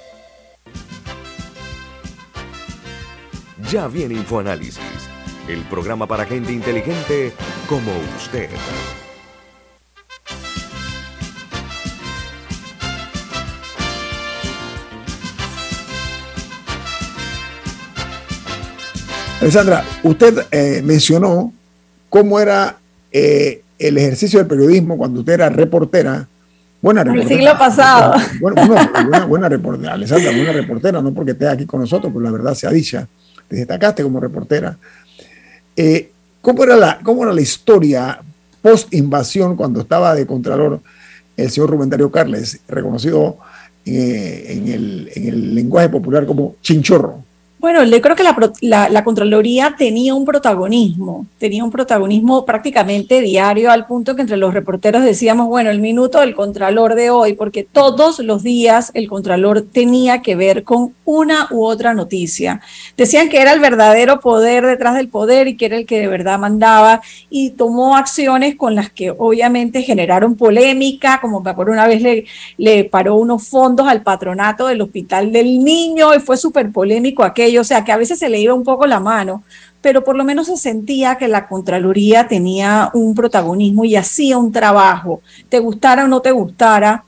Ya 3.71 3.87
viene 3.87 4.15
InfoAnálisis, 4.15 4.81
el 5.47 5.61
programa 5.61 6.05
para 6.05 6.25
gente 6.25 6.51
inteligente 6.51 7.31
como 7.69 7.89
usted. 8.17 8.49
Alessandra, 19.39 19.85
usted 20.03 20.47
eh, 20.51 20.81
mencionó 20.83 21.53
cómo 22.09 22.41
era 22.41 22.75
eh, 23.09 23.61
el 23.79 23.97
ejercicio 23.97 24.39
del 24.39 24.49
periodismo 24.49 24.97
cuando 24.97 25.21
usted 25.21 25.31
era 25.31 25.47
reportera. 25.47 26.27
Buena 26.81 27.05
reportera. 27.05 27.31
El 27.31 27.37
siglo 27.37 27.57
pasado. 27.57 28.15
Bueno, 28.41 29.27
buena, 29.29 29.47
reportera. 29.47 29.93
Alessandra, 29.93 30.31
buena 30.31 30.51
reportera, 30.51 31.01
no 31.01 31.13
porque 31.13 31.31
esté 31.31 31.47
aquí 31.47 31.65
con 31.65 31.79
nosotros, 31.79 32.11
pero 32.13 32.25
la 32.25 32.31
verdad 32.31 32.53
sea 32.53 32.69
dicha. 32.69 33.07
Te 33.51 33.57
destacaste 33.57 34.01
como 34.01 34.21
reportera. 34.21 34.77
Eh, 35.75 36.09
¿cómo, 36.39 36.63
era 36.63 36.77
la, 36.77 36.99
¿Cómo 37.03 37.23
era 37.23 37.33
la 37.33 37.41
historia 37.41 38.21
post-invasión 38.61 39.57
cuando 39.57 39.81
estaba 39.81 40.15
de 40.15 40.25
Contralor 40.25 40.79
el 41.35 41.51
señor 41.51 41.69
Rubén 41.69 41.89
Darío 41.89 42.09
Carles, 42.09 42.61
reconocido 42.69 43.39
en 43.83 44.69
el, 44.69 45.11
en 45.13 45.27
el 45.27 45.53
lenguaje 45.53 45.89
popular 45.89 46.25
como 46.25 46.55
chinchorro? 46.61 47.25
Bueno, 47.61 47.83
yo 47.83 48.01
creo 48.01 48.15
que 48.15 48.23
la, 48.23 48.89
la, 48.89 49.03
Contraloría 49.03 49.75
tenía 49.77 50.15
un 50.15 50.25
protagonismo, 50.25 51.27
tenía 51.37 51.63
un 51.63 51.69
protagonismo 51.69 52.43
prácticamente 52.43 53.21
diario 53.21 53.69
al 53.69 53.85
punto 53.85 54.15
que 54.15 54.23
entre 54.23 54.37
los 54.37 54.51
reporteros 54.51 55.03
decíamos, 55.03 55.47
bueno, 55.47 55.69
el 55.69 55.79
minuto 55.79 56.21
del 56.21 56.33
Contralor 56.33 56.95
de 56.95 57.11
hoy, 57.11 57.33
porque 57.33 57.63
todos 57.63 58.17
los 58.17 58.41
días 58.41 58.89
el 58.95 59.07
Contralor 59.07 59.61
tenía 59.61 60.23
que 60.23 60.35
ver 60.35 60.63
con 60.63 60.95
una 61.05 61.49
u 61.51 61.63
otra 61.63 61.93
noticia. 61.93 62.61
Decían 62.97 63.29
que 63.29 63.39
era 63.39 63.53
el 63.53 63.59
verdadero 63.59 64.21
poder 64.21 64.65
detrás 64.65 64.95
del 64.95 65.09
poder 65.09 65.47
y 65.47 65.55
que 65.55 65.67
era 65.67 65.77
el 65.77 65.85
que 65.85 65.99
de 65.99 66.07
verdad 66.07 66.39
mandaba 66.39 67.01
y 67.29 67.51
tomó 67.51 67.95
acciones 67.95 68.55
con 68.55 68.73
las 68.73 68.89
que 68.89 69.11
obviamente 69.11 69.83
generaron 69.83 70.35
polémica, 70.35 71.19
como 71.21 71.43
acuerdo 71.47 71.73
una 71.73 71.85
vez 71.85 72.01
le, 72.01 72.25
le 72.57 72.85
paró 72.85 73.17
unos 73.17 73.47
fondos 73.47 73.87
al 73.87 74.01
patronato 74.01 74.65
del 74.65 74.81
Hospital 74.81 75.31
del 75.31 75.63
Niño 75.63 76.15
y 76.15 76.19
fue 76.19 76.37
súper 76.37 76.71
polémico 76.71 77.23
aquello 77.23 77.50
o 77.57 77.63
sea 77.63 77.83
que 77.83 77.91
a 77.91 77.97
veces 77.97 78.19
se 78.19 78.29
le 78.29 78.39
iba 78.39 78.53
un 78.53 78.63
poco 78.63 78.85
la 78.85 78.99
mano, 78.99 79.43
pero 79.81 80.03
por 80.03 80.15
lo 80.15 80.23
menos 80.23 80.47
se 80.47 80.57
sentía 80.57 81.17
que 81.17 81.27
la 81.27 81.47
Contraloría 81.47 82.27
tenía 82.27 82.91
un 82.93 83.15
protagonismo 83.15 83.85
y 83.85 83.95
hacía 83.95 84.37
un 84.37 84.51
trabajo, 84.51 85.21
te 85.49 85.59
gustara 85.59 86.05
o 86.05 86.07
no 86.07 86.21
te 86.21 86.31
gustara, 86.31 87.03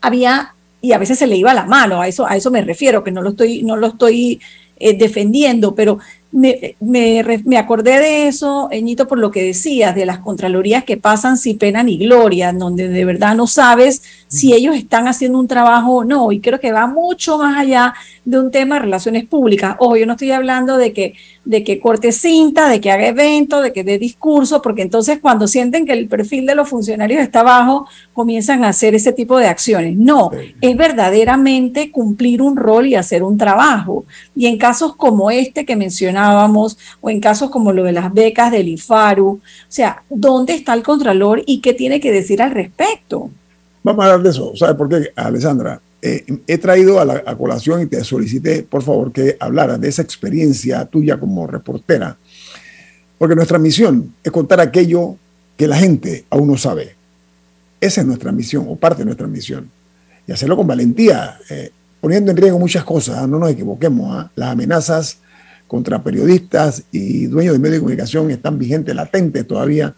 había, 0.00 0.54
y 0.80 0.92
a 0.92 0.98
veces 0.98 1.18
se 1.18 1.26
le 1.26 1.36
iba 1.36 1.54
la 1.54 1.64
mano, 1.64 2.00
a 2.00 2.08
eso, 2.08 2.26
a 2.26 2.36
eso 2.36 2.50
me 2.50 2.62
refiero, 2.62 3.02
que 3.02 3.10
no 3.10 3.22
lo 3.22 3.30
estoy, 3.30 3.62
no 3.62 3.76
lo 3.76 3.88
estoy 3.88 4.40
eh, 4.76 4.96
defendiendo, 4.96 5.74
pero 5.74 5.98
me, 6.34 6.74
me, 6.80 7.58
acordé 7.58 8.00
de 8.00 8.26
eso, 8.26 8.68
Eñito, 8.72 9.06
por 9.06 9.18
lo 9.18 9.30
que 9.30 9.44
decías, 9.44 9.94
de 9.94 10.04
las 10.04 10.18
contralorías 10.18 10.82
que 10.82 10.96
pasan 10.96 11.38
sin 11.38 11.58
pena 11.58 11.84
ni 11.84 11.96
gloria, 11.96 12.52
donde 12.52 12.88
de 12.88 13.04
verdad 13.04 13.36
no 13.36 13.46
sabes 13.46 14.02
si 14.26 14.52
ellos 14.52 14.74
están 14.74 15.06
haciendo 15.06 15.38
un 15.38 15.46
trabajo 15.46 15.98
o 15.98 16.04
no. 16.04 16.32
Y 16.32 16.40
creo 16.40 16.58
que 16.58 16.72
va 16.72 16.88
mucho 16.88 17.38
más 17.38 17.56
allá 17.56 17.94
de 18.24 18.38
un 18.38 18.50
tema 18.50 18.76
de 18.76 18.82
relaciones 18.82 19.26
públicas. 19.26 19.76
Ojo, 19.78 19.96
yo 19.96 20.06
no 20.06 20.12
estoy 20.12 20.30
hablando 20.30 20.76
de 20.76 20.92
que, 20.92 21.14
de 21.44 21.62
que 21.62 21.78
corte 21.78 22.10
cinta, 22.10 22.68
de 22.68 22.80
que 22.80 22.90
haga 22.90 23.06
eventos, 23.06 23.62
de 23.62 23.72
que 23.72 23.84
dé 23.84 23.98
discurso, 23.98 24.62
porque 24.62 24.82
entonces 24.82 25.18
cuando 25.20 25.46
sienten 25.46 25.84
que 25.84 25.92
el 25.92 26.08
perfil 26.08 26.46
de 26.46 26.54
los 26.54 26.68
funcionarios 26.68 27.20
está 27.20 27.42
bajo, 27.42 27.86
comienzan 28.14 28.64
a 28.64 28.68
hacer 28.68 28.94
ese 28.94 29.12
tipo 29.12 29.38
de 29.38 29.46
acciones. 29.46 29.96
No, 29.96 30.30
es 30.60 30.76
verdaderamente 30.76 31.90
cumplir 31.90 32.40
un 32.40 32.56
rol 32.56 32.86
y 32.86 32.94
hacer 32.94 33.22
un 33.22 33.36
trabajo. 33.36 34.04
Y 34.34 34.46
en 34.46 34.56
casos 34.56 34.96
como 34.96 35.30
este 35.30 35.66
que 35.66 35.76
mencionábamos, 35.76 36.78
o 37.00 37.10
en 37.10 37.20
casos 37.20 37.50
como 37.50 37.72
lo 37.72 37.84
de 37.84 37.92
las 37.92 38.12
becas 38.12 38.50
del 38.50 38.68
IFARU, 38.68 39.28
o 39.28 39.40
sea, 39.68 40.02
¿dónde 40.08 40.54
está 40.54 40.72
el 40.74 40.82
Contralor 40.82 41.42
y 41.46 41.60
qué 41.60 41.74
tiene 41.74 42.00
que 42.00 42.12
decir 42.12 42.40
al 42.40 42.52
respecto? 42.52 43.30
Vamos 43.82 44.02
a 44.02 44.08
hablar 44.08 44.22
de 44.22 44.30
eso. 44.30 44.56
¿Sabes 44.56 44.76
por 44.76 44.88
qué, 44.88 45.10
Alessandra? 45.14 45.78
Eh, 46.06 46.22
he 46.46 46.58
traído 46.58 47.00
a 47.00 47.04
la 47.06 47.34
colación 47.34 47.80
y 47.80 47.86
te 47.86 48.04
solicité, 48.04 48.62
por 48.62 48.82
favor, 48.82 49.10
que 49.10 49.38
hablaras 49.40 49.80
de 49.80 49.88
esa 49.88 50.02
experiencia 50.02 50.84
tuya 50.84 51.18
como 51.18 51.46
reportera, 51.46 52.18
porque 53.16 53.34
nuestra 53.34 53.58
misión 53.58 54.12
es 54.22 54.30
contar 54.30 54.60
aquello 54.60 55.16
que 55.56 55.66
la 55.66 55.78
gente 55.78 56.26
aún 56.28 56.48
no 56.48 56.58
sabe. 56.58 56.94
Esa 57.80 58.02
es 58.02 58.06
nuestra 58.06 58.32
misión, 58.32 58.66
o 58.68 58.76
parte 58.76 58.98
de 58.98 59.06
nuestra 59.06 59.26
misión. 59.26 59.70
Y 60.26 60.32
hacerlo 60.32 60.58
con 60.58 60.66
valentía, 60.66 61.38
eh, 61.48 61.70
poniendo 62.02 62.30
en 62.32 62.36
riesgo 62.36 62.58
muchas 62.58 62.84
cosas, 62.84 63.16
¿ah? 63.20 63.26
no 63.26 63.38
nos 63.38 63.50
equivoquemos. 63.52 64.14
¿ah? 64.14 64.30
Las 64.36 64.50
amenazas 64.50 65.16
contra 65.66 66.02
periodistas 66.02 66.82
y 66.92 67.28
dueños 67.28 67.54
de 67.54 67.58
medios 67.60 67.76
de 67.76 67.80
comunicación 67.80 68.30
están 68.30 68.58
vigentes, 68.58 68.94
latentes 68.94 69.46
todavía, 69.46 69.94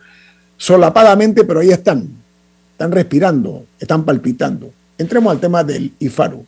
solapadamente, 0.57 1.43
pero 1.43 1.59
ahí 1.59 1.71
están 1.71 2.09
están 2.77 2.93
respirando, 2.93 3.65
están 3.81 4.05
palpitando. 4.05 4.71
Entremos 4.99 5.31
al 5.31 5.41
tema 5.41 5.63
del 5.63 5.93
IFARU. 5.99 6.45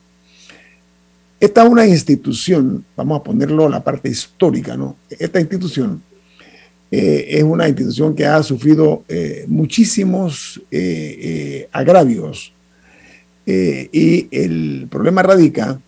Esta 1.40 1.62
es 1.62 1.68
una 1.68 1.86
institución, 1.86 2.84
vamos 2.96 3.20
a 3.20 3.22
ponerlo 3.22 3.66
en 3.66 3.72
la 3.72 3.84
parte 3.84 4.08
histórica, 4.08 4.76
¿no? 4.76 4.96
Esta 5.08 5.38
institución 5.38 6.02
eh, 6.90 7.26
es 7.28 7.42
una 7.42 7.68
institución 7.68 8.14
que 8.14 8.26
ha 8.26 8.42
sufrido 8.42 9.04
eh, 9.08 9.44
muchísimos 9.46 10.60
eh, 10.70 11.68
agravios 11.72 12.52
y 13.50 14.28
el 14.30 14.88
problema 14.90 15.22
radica 15.22 15.80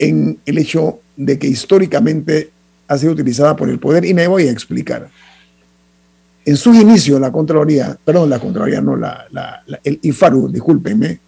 en 0.00 0.36
el 0.44 0.58
hecho 0.58 0.98
de 1.16 1.38
que 1.38 1.46
históricamente 1.46 2.50
ha 2.88 2.98
sido 2.98 3.12
utilizada 3.12 3.54
por 3.54 3.70
el 3.70 3.78
poder 3.78 4.04
y 4.04 4.14
me 4.14 4.26
voy 4.26 4.48
a 4.48 4.50
explicar 4.50 5.08
en 6.44 6.56
sus 6.56 6.76
inicios 6.76 7.20
la 7.20 7.32
Contraloría, 7.32 7.96
perdón, 8.04 8.30
la 8.30 8.38
Contraloría 8.38 8.80
no, 8.80 8.96
la, 8.96 9.26
el 9.82 9.98
IFARU, 10.02 10.48
discúlpenme, 10.48 11.20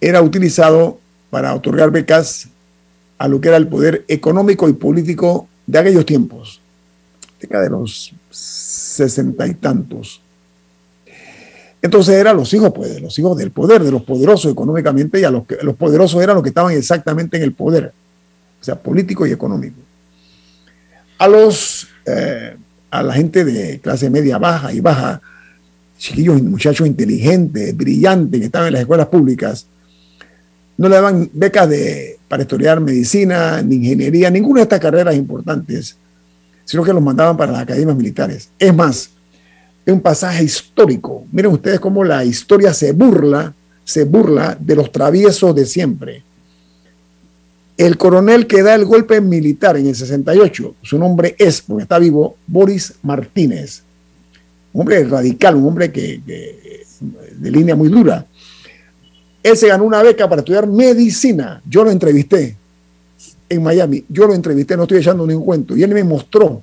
era 0.00 0.22
utilizado 0.22 0.98
para 1.30 1.54
otorgar 1.54 1.90
becas 1.90 2.48
a 3.18 3.28
lo 3.28 3.40
que 3.40 3.48
era 3.48 3.56
el 3.56 3.68
poder 3.68 4.04
económico 4.08 4.68
y 4.68 4.72
político 4.72 5.48
de 5.66 5.78
aquellos 5.78 6.06
tiempos. 6.06 6.60
década 7.40 7.64
de 7.64 7.70
los 7.70 8.12
sesenta 8.30 9.46
y 9.46 9.54
tantos. 9.54 10.20
Entonces 11.80 12.16
eran 12.16 12.36
los 12.36 12.52
hijos, 12.52 12.72
pues, 12.74 13.00
los 13.00 13.16
hijos 13.18 13.36
del 13.36 13.52
poder, 13.52 13.84
de 13.84 13.92
los 13.92 14.02
poderosos 14.02 14.50
económicamente, 14.50 15.20
y 15.20 15.24
a 15.24 15.30
los, 15.30 15.46
que, 15.46 15.58
los 15.62 15.76
poderosos 15.76 16.20
eran 16.20 16.34
los 16.34 16.42
que 16.42 16.48
estaban 16.48 16.72
exactamente 16.72 17.36
en 17.36 17.44
el 17.44 17.52
poder, 17.52 17.92
o 18.60 18.64
sea, 18.64 18.74
político 18.74 19.26
y 19.26 19.30
económico. 19.30 19.76
A 21.18 21.28
los, 21.28 21.86
eh, 22.06 22.56
a 22.90 23.02
la 23.02 23.12
gente 23.12 23.44
de 23.44 23.78
clase 23.78 24.10
media 24.10 24.38
baja 24.38 24.72
y 24.72 24.80
baja, 24.80 25.20
chiquillos 25.98 26.38
y 26.38 26.42
muchachos 26.42 26.86
inteligentes, 26.86 27.76
brillantes, 27.76 28.40
que 28.40 28.46
estaban 28.46 28.68
en 28.68 28.72
las 28.72 28.82
escuelas 28.82 29.06
públicas, 29.06 29.66
no 30.78 30.88
le 30.88 30.94
daban 30.94 31.28
becas 31.32 31.68
de, 31.68 32.18
para 32.28 32.42
estudiar 32.42 32.80
medicina, 32.80 33.60
ni 33.62 33.76
ingeniería, 33.76 34.30
ninguna 34.30 34.60
de 34.60 34.62
estas 34.62 34.80
carreras 34.80 35.14
importantes, 35.16 35.96
sino 36.64 36.84
que 36.84 36.92
los 36.92 37.02
mandaban 37.02 37.36
para 37.36 37.52
las 37.52 37.62
academias 37.62 37.96
militares. 37.96 38.48
Es 38.58 38.74
más, 38.74 39.10
es 39.84 39.92
un 39.92 40.00
pasaje 40.00 40.44
histórico. 40.44 41.24
Miren 41.32 41.52
ustedes 41.52 41.80
cómo 41.80 42.04
la 42.04 42.24
historia 42.24 42.72
se 42.72 42.92
burla, 42.92 43.52
se 43.84 44.04
burla 44.04 44.56
de 44.60 44.76
los 44.76 44.92
traviesos 44.92 45.54
de 45.54 45.66
siempre. 45.66 46.22
El 47.76 47.96
coronel 47.96 48.46
que 48.46 48.62
da 48.62 48.74
el 48.74 48.84
golpe 48.84 49.20
militar 49.20 49.76
en 49.76 49.86
el 49.86 49.96
68, 49.96 50.76
su 50.82 50.98
nombre 50.98 51.34
es, 51.38 51.62
porque 51.62 51.82
está 51.82 51.98
vivo, 51.98 52.36
Boris 52.46 52.94
Martínez. 53.02 53.82
Un 54.72 54.82
hombre 54.82 55.04
radical, 55.04 55.56
un 55.56 55.66
hombre 55.66 55.90
que, 55.90 56.20
de 56.20 57.50
línea 57.50 57.74
muy 57.74 57.88
dura. 57.88 58.26
Él 59.42 59.56
se 59.56 59.68
ganó 59.68 59.84
una 59.84 60.02
beca 60.02 60.28
para 60.28 60.40
estudiar 60.40 60.66
medicina. 60.66 61.62
Yo 61.68 61.84
lo 61.84 61.90
entrevisté 61.90 62.56
en 63.48 63.62
Miami. 63.62 64.04
Yo 64.08 64.26
lo 64.26 64.34
entrevisté, 64.34 64.76
no 64.76 64.82
estoy 64.82 64.98
echando 64.98 65.26
ningún 65.26 65.44
cuento. 65.44 65.76
Y 65.76 65.82
él 65.82 65.94
me 65.94 66.04
mostró 66.04 66.62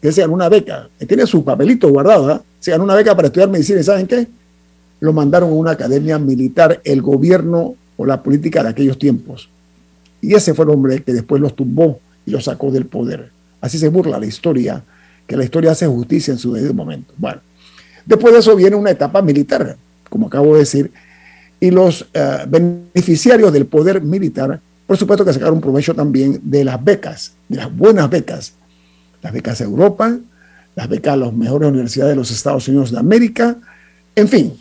que 0.00 0.12
se 0.12 0.20
ganó 0.20 0.34
una 0.34 0.48
beca. 0.48 0.88
Él 0.98 1.06
tiene 1.06 1.26
su 1.26 1.44
papelito 1.44 1.88
guardado. 1.88 2.32
¿eh? 2.32 2.40
Se 2.60 2.70
ganó 2.72 2.84
una 2.84 2.94
beca 2.94 3.14
para 3.14 3.28
estudiar 3.28 3.48
medicina. 3.48 3.80
¿Y 3.80 3.84
saben 3.84 4.06
qué? 4.06 4.26
Lo 5.00 5.12
mandaron 5.12 5.50
a 5.50 5.54
una 5.54 5.70
academia 5.72 6.18
militar, 6.18 6.80
el 6.84 7.02
gobierno 7.02 7.76
o 7.96 8.06
la 8.06 8.22
política 8.22 8.62
de 8.62 8.70
aquellos 8.70 8.98
tiempos. 8.98 9.48
Y 10.20 10.34
ese 10.34 10.54
fue 10.54 10.64
el 10.64 10.70
hombre 10.70 11.02
que 11.02 11.12
después 11.12 11.40
los 11.40 11.54
tumbó 11.54 12.00
y 12.26 12.30
los 12.30 12.44
sacó 12.44 12.70
del 12.70 12.86
poder. 12.86 13.30
Así 13.60 13.78
se 13.78 13.88
burla 13.88 14.18
la 14.18 14.26
historia, 14.26 14.82
que 15.26 15.36
la 15.36 15.44
historia 15.44 15.72
hace 15.72 15.86
justicia 15.86 16.32
en 16.32 16.38
su 16.38 16.52
debido 16.52 16.74
momento. 16.74 17.12
Bueno, 17.16 17.40
después 18.06 18.32
de 18.32 18.40
eso 18.40 18.54
viene 18.56 18.76
una 18.76 18.90
etapa 18.90 19.22
militar, 19.22 19.76
como 20.08 20.26
acabo 20.26 20.54
de 20.54 20.60
decir, 20.60 20.92
y 21.62 21.70
los 21.70 22.04
eh, 22.12 22.38
beneficiarios 22.48 23.52
del 23.52 23.66
poder 23.66 24.02
militar, 24.02 24.60
por 24.84 24.96
supuesto 24.96 25.24
que 25.24 25.32
sacaron 25.32 25.60
provecho 25.60 25.94
también 25.94 26.40
de 26.42 26.64
las 26.64 26.82
becas, 26.82 27.34
de 27.48 27.58
las 27.58 27.74
buenas 27.74 28.10
becas, 28.10 28.54
las 29.22 29.32
becas 29.32 29.60
a 29.60 29.64
Europa, 29.64 30.18
las 30.74 30.88
becas 30.88 31.14
a 31.14 31.16
las 31.18 31.32
mejores 31.32 31.70
universidades 31.70 32.14
de 32.14 32.16
los 32.16 32.32
Estados 32.32 32.66
Unidos 32.66 32.90
de 32.90 32.98
América, 32.98 33.56
en 34.16 34.26
fin, 34.26 34.54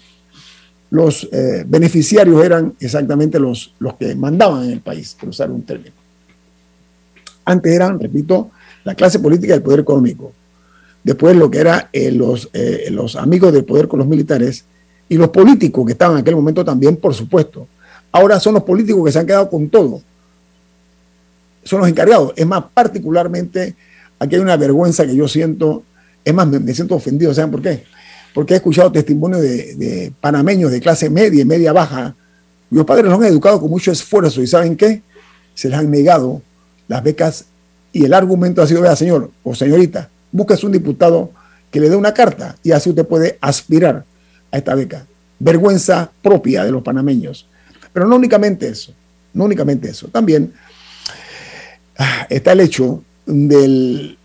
los 0.91 1.27
eh, 1.31 1.65
beneficiarios 1.67 2.45
eran 2.45 2.75
exactamente 2.79 3.39
los, 3.39 3.73
los 3.79 3.95
que 3.95 4.13
mandaban 4.13 4.65
en 4.65 4.69
el 4.69 4.81
país, 4.81 5.17
por 5.19 5.29
usar 5.29 5.49
un 5.49 5.63
término. 5.63 5.95
Antes 7.45 7.73
eran, 7.73 7.99
repito, 7.99 8.51
la 8.83 8.93
clase 8.93 9.17
política 9.17 9.55
y 9.55 9.57
el 9.57 9.63
poder 9.63 9.79
económico. 9.79 10.33
Después 11.03 11.35
lo 11.35 11.49
que 11.49 11.57
eran 11.61 11.87
eh, 11.93 12.11
los, 12.11 12.51
los 12.91 13.15
amigos 13.15 13.53
del 13.53 13.65
poder 13.65 13.87
con 13.87 13.97
los 13.97 14.07
militares 14.07 14.65
y 15.11 15.17
los 15.17 15.27
políticos 15.27 15.85
que 15.85 15.91
estaban 15.91 16.15
en 16.15 16.21
aquel 16.21 16.37
momento 16.37 16.63
también, 16.63 16.95
por 16.95 17.13
supuesto. 17.13 17.67
Ahora 18.13 18.39
son 18.39 18.53
los 18.53 18.63
políticos 18.63 19.03
que 19.03 19.11
se 19.11 19.19
han 19.19 19.25
quedado 19.25 19.49
con 19.49 19.67
todo. 19.67 20.01
Son 21.65 21.81
los 21.81 21.89
encargados. 21.89 22.31
Es 22.37 22.47
más, 22.47 22.63
particularmente, 22.73 23.75
aquí 24.17 24.35
hay 24.35 24.41
una 24.41 24.55
vergüenza 24.55 25.05
que 25.05 25.13
yo 25.13 25.27
siento. 25.27 25.83
Es 26.23 26.33
más, 26.33 26.47
me, 26.47 26.73
siento 26.73 26.95
ofendido. 26.95 27.33
¿Saben 27.33 27.51
por 27.51 27.61
qué? 27.61 27.83
porque 28.33 28.53
he 28.53 28.55
escuchado 28.55 28.89
testimonios 28.89 29.41
de, 29.41 30.13
panameños 30.21 30.71
de 30.71 30.79
clase 30.79 31.09
media 31.09 31.41
y 31.41 31.45
media 31.45 31.73
baja, 31.73 32.15
cuyos 32.69 32.85
padres 32.85 33.07
los 33.07 33.15
han 33.15 33.25
educado 33.25 33.59
con 33.59 33.69
mucho 33.69 33.91
esfuerzo 33.91 34.41
y 34.41 34.47
¿saben 34.47 34.77
qué? 34.77 35.01
Se 35.53 35.67
les 35.67 35.77
han 35.77 35.91
negado 35.91 36.41
las 36.87 37.03
becas 37.03 37.47
y 37.91 38.05
el 38.05 38.13
argumento 38.13 38.61
ha 38.61 38.67
sido, 38.67 38.79
vea 38.79 38.95
señor 38.95 39.29
o 39.43 39.53
señorita, 39.53 40.09
busques 40.31 40.63
un 40.63 40.71
diputado 40.71 41.31
que 41.69 41.81
le 41.81 41.89
dé 41.89 41.97
una 41.97 42.13
carta 42.13 42.55
y 42.63 42.71
así 42.71 42.91
usted 42.91 43.05
puede 43.05 43.37
aspirar 43.41 44.05
a 44.51 44.57
esta 44.57 44.75
beca. 44.75 45.05
Vergüenza 45.39 46.11
propia 46.21 46.63
de 46.63 46.71
los 46.71 46.83
panameños. 46.83 47.47
Pero 47.93 48.07
no 48.07 48.15
únicamente 48.15 48.67
eso, 48.67 48.93
no 49.33 49.45
únicamente 49.45 49.89
eso, 49.89 50.07
también 50.07 50.53
ah, 51.97 52.27
está 52.29 52.53
el 52.53 52.61
hecho 52.61 53.03
del 53.25 54.17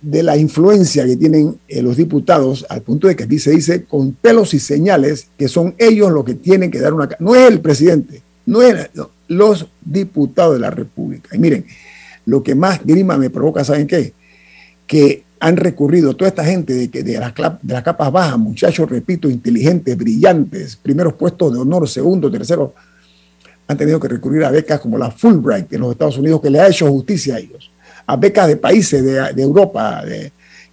de 0.00 0.22
la 0.22 0.36
influencia 0.36 1.04
que 1.04 1.16
tienen 1.16 1.58
eh, 1.66 1.82
los 1.82 1.96
diputados, 1.96 2.64
al 2.68 2.82
punto 2.82 3.08
de 3.08 3.16
que 3.16 3.24
aquí 3.24 3.38
se 3.38 3.50
dice 3.50 3.84
con 3.84 4.12
pelos 4.12 4.54
y 4.54 4.60
señales 4.60 5.28
que 5.36 5.48
son 5.48 5.74
ellos 5.78 6.12
los 6.12 6.24
que 6.24 6.34
tienen 6.34 6.70
que 6.70 6.80
dar 6.80 6.94
una... 6.94 7.08
No 7.18 7.34
es 7.34 7.50
el 7.50 7.60
presidente, 7.60 8.22
no 8.46 8.62
es 8.62 8.90
los 9.26 9.66
diputados 9.84 10.54
de 10.54 10.60
la 10.60 10.70
República. 10.70 11.34
Y 11.34 11.38
miren, 11.38 11.66
lo 12.26 12.42
que 12.42 12.54
más 12.54 12.84
grima 12.84 13.18
me 13.18 13.30
provoca, 13.30 13.64
¿saben 13.64 13.86
qué? 13.86 14.12
Que 14.86 15.24
han 15.40 15.56
recurrido 15.56 16.14
toda 16.14 16.28
esta 16.28 16.44
gente 16.44 16.74
de, 16.74 16.88
que, 16.90 17.02
de, 17.02 17.18
las, 17.18 17.32
de 17.62 17.82
capas 17.82 18.10
bajas, 18.10 18.38
muchachos, 18.38 18.90
repito, 18.90 19.28
inteligentes, 19.28 19.96
brillantes, 19.96 20.76
primeros 20.76 21.14
puestos 21.14 21.52
de 21.52 21.60
honor, 21.60 21.88
segundo, 21.88 22.30
tercero, 22.30 22.74
han 23.66 23.76
tenido 23.76 24.00
que 24.00 24.08
recurrir 24.08 24.44
a 24.44 24.50
becas 24.50 24.80
como 24.80 24.98
la 24.98 25.10
Fulbright 25.10 25.72
en 25.72 25.80
los 25.80 25.92
Estados 25.92 26.18
Unidos, 26.18 26.40
que 26.40 26.50
le 26.50 26.60
ha 26.60 26.68
hecho 26.68 26.88
justicia 26.90 27.36
a 27.36 27.38
ellos 27.38 27.70
a 28.08 28.16
becas 28.16 28.48
de 28.48 28.56
países 28.56 29.04
de, 29.04 29.42
Europa 29.42 30.02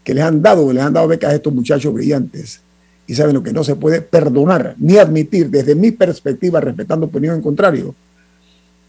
que 0.03 0.13
les 0.13 0.23
han 0.23 0.41
dado, 0.41 0.71
les 0.71 0.81
han 0.81 0.93
dado 0.93 1.09
becas 1.09 1.31
a 1.31 1.35
estos 1.35 1.53
muchachos 1.53 1.93
brillantes. 1.93 2.61
Y 3.07 3.13
saben 3.13 3.35
lo 3.35 3.43
que 3.43 3.51
no 3.51 3.63
se 3.63 3.75
puede 3.75 4.01
perdonar 4.01 4.73
ni 4.79 4.97
admitir 4.97 5.49
desde 5.49 5.75
mi 5.75 5.91
perspectiva, 5.91 6.61
respetando 6.61 7.07
opinión 7.07 7.35
en 7.35 7.41
contrario, 7.41 7.93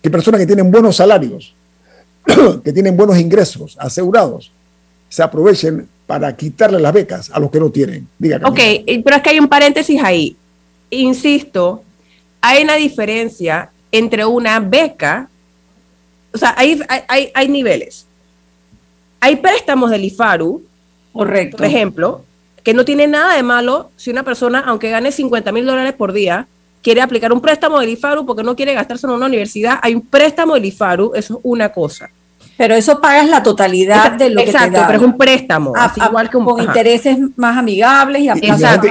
que 0.01 0.11
personas 0.11 0.41
que 0.41 0.47
tienen 0.47 0.70
buenos 0.70 0.97
salarios, 0.97 1.55
que 2.64 2.72
tienen 2.72 2.97
buenos 2.97 3.18
ingresos 3.18 3.77
asegurados, 3.81 4.53
se 5.17 5.23
aprovechen 5.23 5.89
para 6.07 6.37
quitarle 6.37 6.79
las 6.79 6.93
becas 6.93 7.31
a 7.33 7.41
los 7.41 7.51
que 7.51 7.59
no 7.59 7.71
tienen. 7.71 8.07
Diga, 8.19 8.37
ok, 8.45 8.61
pero 9.03 9.17
es 9.17 9.23
que 9.23 9.31
hay 9.31 9.41
un 9.41 9.49
paréntesis 9.49 9.99
ahí. 10.03 10.37
Insisto, 10.91 11.83
hay 12.41 12.62
una 12.62 12.75
diferencia 12.75 13.71
entre 13.91 14.27
una 14.27 14.61
beca, 14.61 15.31
o 16.35 16.39
sea, 16.39 16.55
hay, 16.59 16.81
hay, 17.09 17.31
hay 17.33 17.49
niveles 17.49 18.07
hay 19.21 19.37
préstamos 19.37 19.91
del 19.91 20.05
IFARU, 20.05 20.62
Correcto. 21.12 21.57
por 21.57 21.67
ejemplo, 21.67 22.25
que 22.62 22.75
no 22.75 22.85
tiene 22.85 23.07
nada 23.07 23.35
de 23.35 23.43
malo 23.43 23.91
si 23.97 24.11
una 24.11 24.23
persona, 24.23 24.61
aunque 24.61 24.91
gane 24.91 25.11
50 25.11 25.51
mil 25.51 25.67
dólares 25.67 25.95
por 25.95 26.12
día, 26.12 26.47
quiere 26.83 27.01
aplicar 27.01 27.33
un 27.33 27.41
préstamo 27.41 27.81
del 27.81 27.89
IFARU 27.91 28.27
porque 28.27 28.45
no 28.45 28.55
quiere 28.55 28.75
gastarse 28.75 29.07
en 29.07 29.14
una 29.14 29.27
universidad, 29.27 29.79
hay 29.83 29.95
un 29.95 30.03
préstamo 30.03 30.55
del 30.55 30.67
IFARU, 30.67 31.12
eso 31.14 31.35
es 31.35 31.41
una 31.43 31.73
cosa. 31.73 32.11
Pero 32.57 32.74
eso 32.74 33.00
pagas 33.00 33.28
la 33.28 33.42
totalidad 33.42 34.12
de 34.12 34.30
lo 34.30 34.42
que 34.42 34.52
te 34.52 34.59
pero 34.70 34.98
es 34.98 35.02
un 35.02 35.18
préstamo, 35.18 35.74
igual 36.07 36.30
que 36.30 36.36
un, 36.38 36.44
con 36.44 36.62
intereses 36.62 37.18
más 37.36 37.59
amigables 37.59 38.22
y, 38.22 38.28
exacto, 38.28 38.88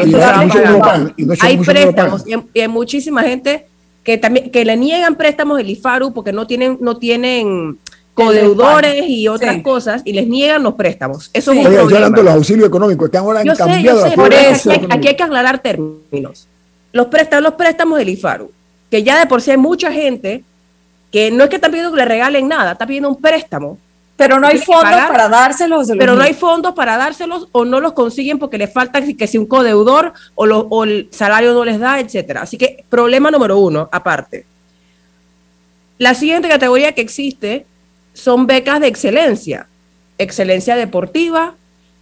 hay 1.42 1.58
préstamos 1.58 2.24
y 2.54 2.60
hay, 2.60 2.68
muchísima 2.68 3.24
gente 3.24 3.66
que 4.04 4.20
también 4.20 4.52
que 4.52 4.64
le 4.64 4.78
niegan 4.78 5.16
préstamos 5.16 5.58
del 5.58 5.70
IFARU 5.72 6.14
porque 6.14 6.32
no 6.32 6.46
tienen 6.46 6.78
no 6.80 6.98
tienen 6.98 7.80
codeudores 8.14 9.04
y 9.08 9.28
otras 9.28 9.62
cosas 9.62 10.02
y 10.06 10.14
les 10.14 10.28
niegan 10.28 10.64
los 10.64 10.76
préstamos. 10.76 11.30
Eso 11.34 11.52
es 11.52 11.58
un 11.60 11.66
Oye, 11.66 11.76
problema. 11.76 11.98
hablando 11.98 12.18
de 12.18 12.24
los 12.24 12.34
auxilios 12.34 12.68
económicos, 12.68 13.10
que 13.10 13.18
ahora 13.18 13.42
han 13.42 13.56
cambiado 13.56 14.14
por 14.14 14.34
eso, 14.34 14.72
aquí, 14.72 15.08
hay 15.08 15.16
que 15.16 15.24
aclarar 15.24 15.60
términos. 15.60 16.48
Los 16.94 17.08
préstamos, 17.08 17.44
los 17.44 17.54
préstamos 17.56 17.98
del 18.00 18.10
IFARU, 18.10 18.52
que 18.90 19.04
ya 19.04 19.20
de 19.20 19.26
por 19.26 19.42
sí 19.42 19.52
hay 19.52 19.58
mucha 19.58 19.92
gente 19.92 20.44
que 21.16 21.32
no 21.32 21.46
es 21.46 21.50
que 21.50 21.56
están 21.56 21.72
pidiendo 21.72 21.94
que 21.94 22.00
le 22.00 22.04
regalen 22.04 22.46
nada, 22.46 22.74
está 22.74 22.86
pidiendo 22.86 23.08
un 23.08 23.16
préstamo. 23.16 23.78
Pero 24.18 24.38
no 24.38 24.48
hay 24.48 24.58
fondos 24.58 25.00
para 25.08 25.30
dárselos. 25.30 25.88
Pero 25.98 26.14
no 26.14 26.22
hay 26.22 26.34
fondos 26.34 26.74
para 26.74 26.98
dárselos 26.98 27.48
o 27.54 27.64
no 27.64 27.80
los 27.80 27.94
consiguen 27.94 28.38
porque 28.38 28.58
les 28.58 28.74
falta 28.74 29.02
que 29.02 29.26
si 29.26 29.38
un 29.38 29.46
codeudor 29.46 30.12
o, 30.36 30.44
o 30.44 30.84
el 30.84 31.08
salario 31.14 31.54
no 31.54 31.64
les 31.64 31.80
da, 31.80 32.02
etcétera. 32.02 32.42
Así 32.42 32.58
que 32.58 32.84
problema 32.90 33.32
número 33.32 33.58
uno, 33.58 33.88
aparte. 33.94 34.46
La 36.00 36.16
siguiente 36.16 36.50
categoría 36.50 36.92
que 36.92 37.00
existe 37.00 37.66
son 38.14 38.46
becas 38.46 38.82
de 38.82 38.88
excelencia, 38.88 39.68
excelencia 40.18 40.76
deportiva 40.76 41.54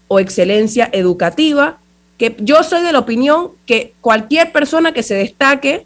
o 0.08 0.20
excelencia 0.20 0.90
educativa, 0.92 1.78
que 2.18 2.36
yo 2.40 2.64
soy 2.64 2.82
de 2.82 2.92
la 2.92 2.98
opinión 2.98 3.52
que 3.68 3.94
cualquier 4.02 4.52
persona 4.52 4.92
que 4.92 5.04
se 5.04 5.14
destaque 5.14 5.86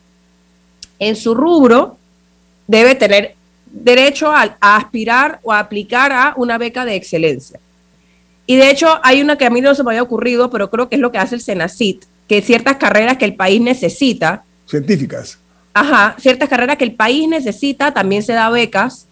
en 0.97 1.17
su 1.17 1.35
rubro 1.35 1.97
debe 2.67 2.95
tener 2.95 3.35
derecho 3.65 4.31
a, 4.31 4.57
aspirar 4.59 5.39
o 5.43 5.51
a 5.51 5.59
aplicar 5.59 6.11
a 6.11 6.33
una 6.37 6.57
beca 6.57 6.85
de 6.85 6.95
excelencia. 6.95 7.59
Y 8.45 8.55
de 8.55 8.69
hecho 8.69 8.99
hay 9.03 9.21
una 9.21 9.37
que 9.37 9.45
a 9.45 9.49
mí 9.49 9.61
no 9.61 9.75
se 9.75 9.83
me 9.83 9.91
había 9.91 10.03
ocurrido, 10.03 10.49
pero 10.49 10.69
creo 10.69 10.87
que 10.89 10.95
es 10.95 11.01
lo 11.01 11.11
que 11.11 11.17
hace 11.17 11.35
el 11.35 11.41
Senacit, 11.41 12.05
que 12.27 12.41
ciertas 12.41 12.77
carreras 12.77 13.17
que 13.17 13.25
el 13.25 13.35
país 13.35 13.61
necesita. 13.61 14.43
Científicas. 14.67 15.37
Ajá, 15.73 16.15
ciertas 16.19 16.49
carreras 16.49 16.77
que 16.77 16.85
el 16.85 16.93
país 16.93 17.27
necesita, 17.27 17.93
también 17.93 18.23
se 18.23 18.33
da 18.33 18.49
becas 18.49 19.07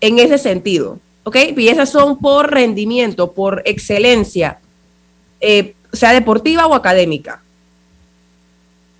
en 0.00 0.18
ese 0.18 0.38
sentido. 0.38 0.98
¿ok? 1.24 1.36
Y 1.56 1.68
esas 1.68 1.90
son 1.90 2.18
por 2.18 2.50
rendimiento, 2.50 3.32
por 3.32 3.62
excelencia, 3.66 4.58
eh, 5.40 5.74
sea 5.92 6.12
deportiva 6.12 6.66
o 6.66 6.74
académica. 6.74 7.42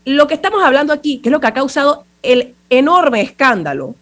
Lo 0.04 0.26
que 0.26 0.34
estamos 0.34 0.62
hablando 0.62 0.92
aquí, 0.92 1.18
que 1.18 1.28
es 1.28 1.32
lo 1.32 1.40
que 1.40 1.46
ha 1.46 1.54
causado 1.54 2.04
el 2.22 2.54
enorme 2.70 3.20
escándalo, 3.20 3.94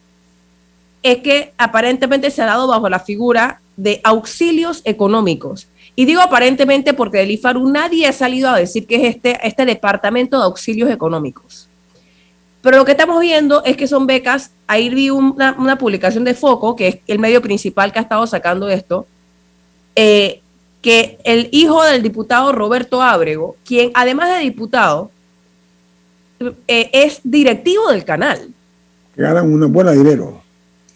es 1.03 1.19
que 1.19 1.53
aparentemente 1.57 2.31
se 2.31 2.43
ha 2.43 2.47
dado 2.47 2.67
bajo 2.67 2.89
la 2.89 3.01
figura 3.01 3.61
de 3.77 4.01
auxilios 4.03 4.83
económicos. 4.85 5.69
Y 5.95 6.05
digo 6.05 6.21
aparentemente 6.21 6.93
porque 6.93 7.19
del 7.19 7.31
IFARU 7.31 7.71
nadie 7.71 8.07
ha 8.07 8.13
salido 8.13 8.51
a 8.51 8.59
decir 8.59 8.87
que 8.87 8.97
es 8.97 9.17
este, 9.17 9.39
este 9.47 9.65
departamento 9.65 10.39
de 10.39 10.45
auxilios 10.45 10.91
económicos. 10.91 11.69
Pero 12.67 12.79
lo 12.79 12.85
que 12.85 12.93
estamos 12.93 13.21
viendo 13.21 13.63
es 13.65 13.77
que 13.77 13.87
son 13.87 14.09
becas. 14.09 14.51
Ahí 14.67 14.89
vi 14.89 15.09
una, 15.09 15.79
publicación 15.79 16.25
de 16.25 16.35
Foco, 16.35 16.75
que 16.75 16.89
es 16.89 16.99
el 17.07 17.21
medio 17.21 17.41
principal 17.41 17.93
que 17.93 18.01
ha 18.01 18.03
estado 18.03 18.27
sacando 18.27 18.69
esto, 18.69 19.07
eh, 19.95 20.41
que 20.83 21.19
el 21.23 21.49
hijo 21.53 21.85
del 21.85 22.03
diputado 22.03 22.51
Roberto 22.51 23.01
Ábrego, 23.01 23.55
quien 23.65 23.93
además 23.95 24.31
de 24.31 24.41
diputado, 24.41 25.13
eh, 26.41 26.91
es 26.93 27.21
directivo 27.23 27.91
del 27.91 28.05
canal. 28.05 28.49
Que 29.15 29.23
ganan 29.23 29.53
un 29.53 29.73
buen 29.73 29.93
dinero. 29.93 30.43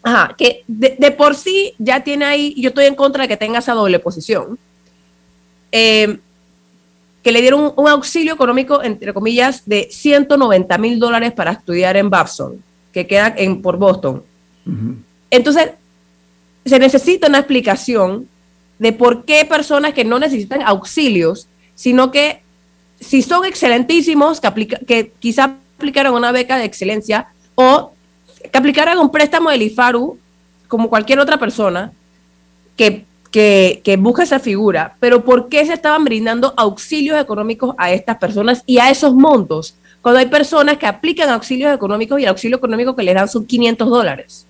Ajá, 0.03 0.35
que 0.37 0.65
de, 0.67 1.11
por 1.11 1.35
sí 1.35 1.75
ya 1.79 2.03
tiene 2.03 2.25
ahí, 2.25 2.55
yo 2.57 2.71
estoy 2.71 2.87
en 2.87 2.95
contra 2.95 3.23
de 3.23 3.29
que 3.29 3.37
tenga 3.37 3.59
esa 3.59 3.75
doble 3.75 3.99
posición. 3.99 4.59
Eh, 5.73 6.19
que 7.23 7.33
le 7.33 7.43
dieron 7.43 7.75
un, 7.77 7.89
auxilio 7.89 8.33
económico, 8.33 8.83
entre 8.83 9.13
comillas, 9.13 9.63
de 9.67 9.89
190 9.91 10.79
mil 10.79 10.99
dólares 10.99 11.33
para 11.33 11.53
estudiar 11.53 11.97
en 11.97 12.09
Babson, 12.09 12.63
que 12.93 13.07
queda 13.07 13.35
en, 13.37 13.61
por 13.61 13.77
Boston. 13.77 14.23
Entonces, 15.31 15.73
se 16.65 16.79
necesita 16.79 17.29
una 17.29 17.39
explicación 17.39 18.27
de 18.79 18.93
por 18.93 19.25
qué 19.25 19.45
personas 19.45 19.93
que 19.93 20.05
no 20.05 20.19
necesitan 20.19 20.63
auxilios, 20.63 21.47
sino 21.75 22.11
que 22.11 22.43
si 23.01 23.23
son 23.23 23.45
excelentísimos, 23.45 24.41
que, 24.41 24.67
que 24.87 25.13
quizá 25.19 25.57
aplicaron 25.77 26.15
una 26.15 26.33
beca 26.33 26.59
de 26.59 26.65
excelencia 26.65 27.29
o 27.55 27.93
que 28.53 28.59
aplicaran 28.59 28.99
un 28.99 29.11
préstamo 29.11 29.51
del 29.51 29.63
IFARU, 29.63 30.19
como 30.69 30.89
cualquier 30.89 31.19
otra 31.19 31.39
persona, 31.39 31.93
que 32.77 33.05
que, 33.31 33.81
que, 33.85 33.97
busca 33.97 34.25
esa 34.25 34.41
figura, 34.41 34.97
pero 34.99 35.25
¿por 35.25 35.49
qué 35.49 35.65
se 35.65 35.75
estaban 35.75 36.05
brindando 36.05 36.53
auxilios 36.57 37.21
económicos 37.21 37.75
a 37.79 37.93
estas 37.93 38.19
personas 38.19 38.63
y 38.67 38.79
a 38.79 38.91
esos 38.91 39.15
montos? 39.15 39.75
Cuando 40.03 40.19
hay 40.19 40.27
personas 40.27 40.79
que 40.79 40.87
aplican 40.87 41.29
auxilios 41.29 41.73
económicos 41.75 42.19
y 42.19 42.25
el 42.25 42.31
auxilio 42.31 42.57
económico 42.57 42.97
que 42.97 43.03
les 43.03 43.15
dan 43.15 43.29
son 43.29 43.47
500 43.47 43.89
dólares. 43.89 44.47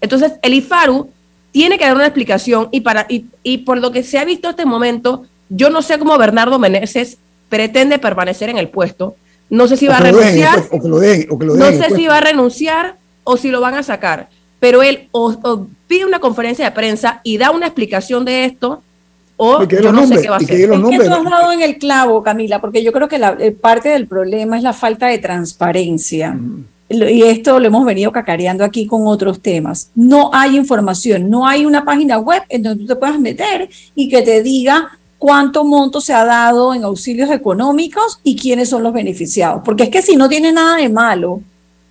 Entonces, 0.00 0.32
el 0.42 0.54
IFARU 0.54 1.10
tiene 1.50 1.78
que 1.78 1.84
dar 1.84 1.94
una 1.94 2.06
explicación 2.06 2.68
y, 2.70 2.80
para, 2.80 3.06
y, 3.08 3.58
por 3.58 3.78
lo 3.78 3.90
que 3.90 4.02
se 4.02 4.18
ha 4.18 4.24
visto 4.24 4.48
hasta 4.48 4.66
momento, 4.66 5.24
yo 5.48 5.70
no 5.70 5.80
sé 5.80 5.98
cómo 5.98 6.18
Bernardo 6.18 6.58
Meneses 6.58 7.18
pretende 7.48 7.98
permanecer 7.98 8.50
en 8.50 8.58
el 8.58 8.68
puesto. 8.68 9.16
No 9.50 9.66
sé 9.66 9.76
si 9.76 9.86
va 9.86 9.98
a 9.98 10.00
renunciar. 10.00 10.64
no 10.82 10.98
sé 11.00 11.90
si 11.94 12.06
va 12.06 12.18
a 12.18 12.20
renunciar 12.20 12.96
o 13.24 13.36
si 13.36 13.50
lo 13.50 13.60
van 13.60 13.74
a 13.74 13.82
sacar 13.82 14.28
pero 14.60 14.82
él 14.82 15.08
o, 15.12 15.66
pide 15.86 16.04
una 16.04 16.20
conferencia 16.20 16.64
de 16.64 16.70
prensa 16.72 17.20
y 17.22 17.38
da 17.38 17.50
una 17.50 17.66
explicación 17.66 18.24
de 18.24 18.44
esto, 18.44 18.82
o 19.36 19.62
yo 19.64 19.92
no 19.92 20.06
sé 20.06 20.20
qué 20.20 20.28
va 20.28 20.36
a 20.36 20.38
hacer. 20.38 20.60
Es 20.60 20.66
que 20.66 21.04
tú 21.04 21.14
has 21.14 21.24
dado 21.24 21.52
en 21.52 21.62
el 21.62 21.78
clavo, 21.78 22.22
Camila, 22.22 22.60
porque 22.60 22.82
yo 22.82 22.92
creo 22.92 23.08
que 23.08 23.18
la, 23.18 23.36
eh, 23.38 23.52
parte 23.52 23.90
del 23.90 24.08
problema 24.08 24.56
es 24.56 24.62
la 24.64 24.72
falta 24.72 25.06
de 25.06 25.18
transparencia. 25.18 26.36
Y 26.90 27.22
esto 27.22 27.60
lo 27.60 27.66
hemos 27.66 27.84
venido 27.84 28.10
cacareando 28.10 28.64
aquí 28.64 28.86
con 28.86 29.06
otros 29.06 29.40
temas. 29.40 29.90
No 29.94 30.30
hay 30.32 30.56
información, 30.56 31.28
no 31.28 31.46
hay 31.46 31.66
una 31.66 31.84
página 31.84 32.18
web 32.18 32.42
en 32.48 32.62
donde 32.62 32.82
tú 32.82 32.88
te 32.88 32.96
puedas 32.96 33.20
meter 33.20 33.68
y 33.94 34.08
que 34.08 34.22
te 34.22 34.42
diga 34.42 34.97
cuánto 35.18 35.64
monto 35.64 36.00
se 36.00 36.14
ha 36.14 36.24
dado 36.24 36.74
en 36.74 36.84
auxilios 36.84 37.30
económicos 37.30 38.20
y 38.22 38.36
quiénes 38.36 38.70
son 38.70 38.82
los 38.82 38.92
beneficiados. 38.92 39.62
Porque 39.64 39.84
es 39.84 39.90
que 39.90 40.02
si 40.02 40.16
no 40.16 40.28
tiene 40.28 40.52
nada 40.52 40.76
de 40.76 40.88
malo 40.88 41.42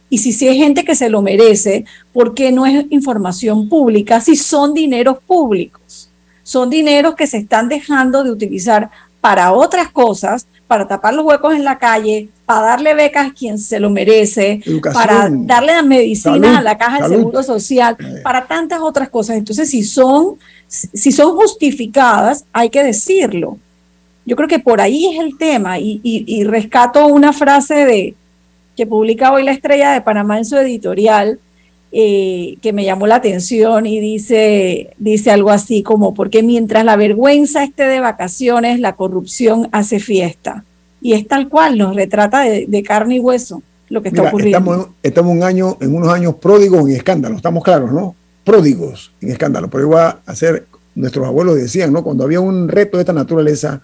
y 0.10 0.20
si, 0.20 0.32
si 0.32 0.48
hay 0.48 0.58
gente 0.58 0.86
que 0.86 0.96
se 0.96 1.10
lo 1.10 1.22
merece, 1.22 1.86
¿por 2.14 2.34
qué 2.34 2.52
no 2.52 2.66
es 2.66 2.86
información 2.90 3.68
pública 3.68 4.22
si 4.22 4.36
son 4.36 4.74
dineros 4.74 5.18
públicos? 5.26 6.10
Son 6.44 6.70
dineros 6.70 7.16
que 7.16 7.28
se 7.28 7.38
están 7.38 7.68
dejando 7.68 8.24
de 8.24 8.32
utilizar 8.32 8.90
para 9.20 9.52
otras 9.52 9.90
cosas, 9.92 10.48
para 10.68 10.88
tapar 10.88 11.14
los 11.14 11.26
huecos 11.26 11.54
en 11.54 11.66
la 11.66 11.78
calle, 11.78 12.30
para 12.46 12.62
darle 12.62 12.94
becas 12.94 13.28
a 13.28 13.34
quien 13.34 13.60
se 13.60 13.80
lo 13.80 13.90
merece, 13.90 14.62
para 14.94 15.30
darle 15.30 15.74
la 15.74 15.82
medicina 15.82 16.60
a 16.60 16.62
la 16.62 16.78
caja 16.78 17.04
de 17.10 17.18
seguro 17.18 17.44
social, 17.44 17.98
eh. 18.00 18.22
para 18.24 18.48
tantas 18.48 18.80
otras 18.80 19.10
cosas. 19.10 19.36
Entonces, 19.36 19.70
si 19.70 19.84
son, 19.84 20.38
si 20.68 21.12
son 21.12 21.36
justificadas, 21.36 22.46
hay 22.54 22.70
que 22.70 22.84
decirlo. 22.84 23.58
Yo 24.26 24.36
creo 24.36 24.48
que 24.48 24.60
por 24.60 24.82
ahí 24.82 25.08
es 25.08 25.20
el 25.20 25.38
tema 25.38 25.80
y 25.80 26.44
rescato 26.44 27.08
una 27.08 27.32
frase 27.32 27.86
de, 27.86 28.16
que 28.78 28.86
publica 28.86 29.34
hoy 29.34 29.44
la 29.44 29.52
Estrella 29.52 29.92
de 29.92 30.02
Panamá 30.02 30.38
en 30.38 30.46
su 30.46 30.56
editorial, 30.56 31.40
eh, 31.92 32.58
que 32.62 32.74
me 32.74 32.86
llamó 32.86 33.08
la 33.08 33.16
atención 33.16 33.86
y 33.86 34.00
dice, 34.00 34.92
dice 35.00 35.32
algo 35.32 35.50
así 35.50 35.82
como, 35.84 36.14
porque 36.14 36.44
mientras 36.44 36.86
la 36.86 36.96
vergüenza 36.96 37.64
esté 37.64 37.84
de 37.84 38.00
vacaciones, 38.00 38.80
la 38.80 38.96
corrupción 38.96 39.68
hace 39.72 40.00
fiesta. 40.00 40.64
Y 41.02 41.14
es 41.14 41.28
tal 41.28 41.50
cual, 41.50 41.78
nos 41.78 41.96
retrata 41.96 42.42
de, 42.42 42.84
carne 42.84 43.16
y 43.16 43.20
hueso 43.20 43.64
lo 43.90 44.02
que 44.02 44.10
está 44.10 44.24
ocurriendo. 44.24 44.58
Estamos, 44.58 44.88
estamos 45.02 45.32
un 45.32 45.44
año, 45.44 45.78
en 45.82 45.96
unos 45.96 46.10
años 46.10 46.36
pródigos 46.36 46.88
en 46.88 46.96
escándalo, 46.96 47.38
estamos 47.38 47.64
claros, 47.64 47.92
¿no? 47.92 48.16
Pródigos 48.48 49.12
en 49.20 49.32
escándalo, 49.32 49.70
pero 49.70 49.88
iba 49.88 50.22
a 50.26 50.34
ser, 50.34 50.68
nuestros 50.96 51.28
abuelos 51.28 51.58
decían, 51.58 51.92
¿no? 51.92 52.02
Cuando 52.02 52.24
había 52.24 52.40
un 52.40 52.70
reto 52.70 52.96
de 52.96 53.02
esta 53.02 53.12
naturaleza, 53.12 53.82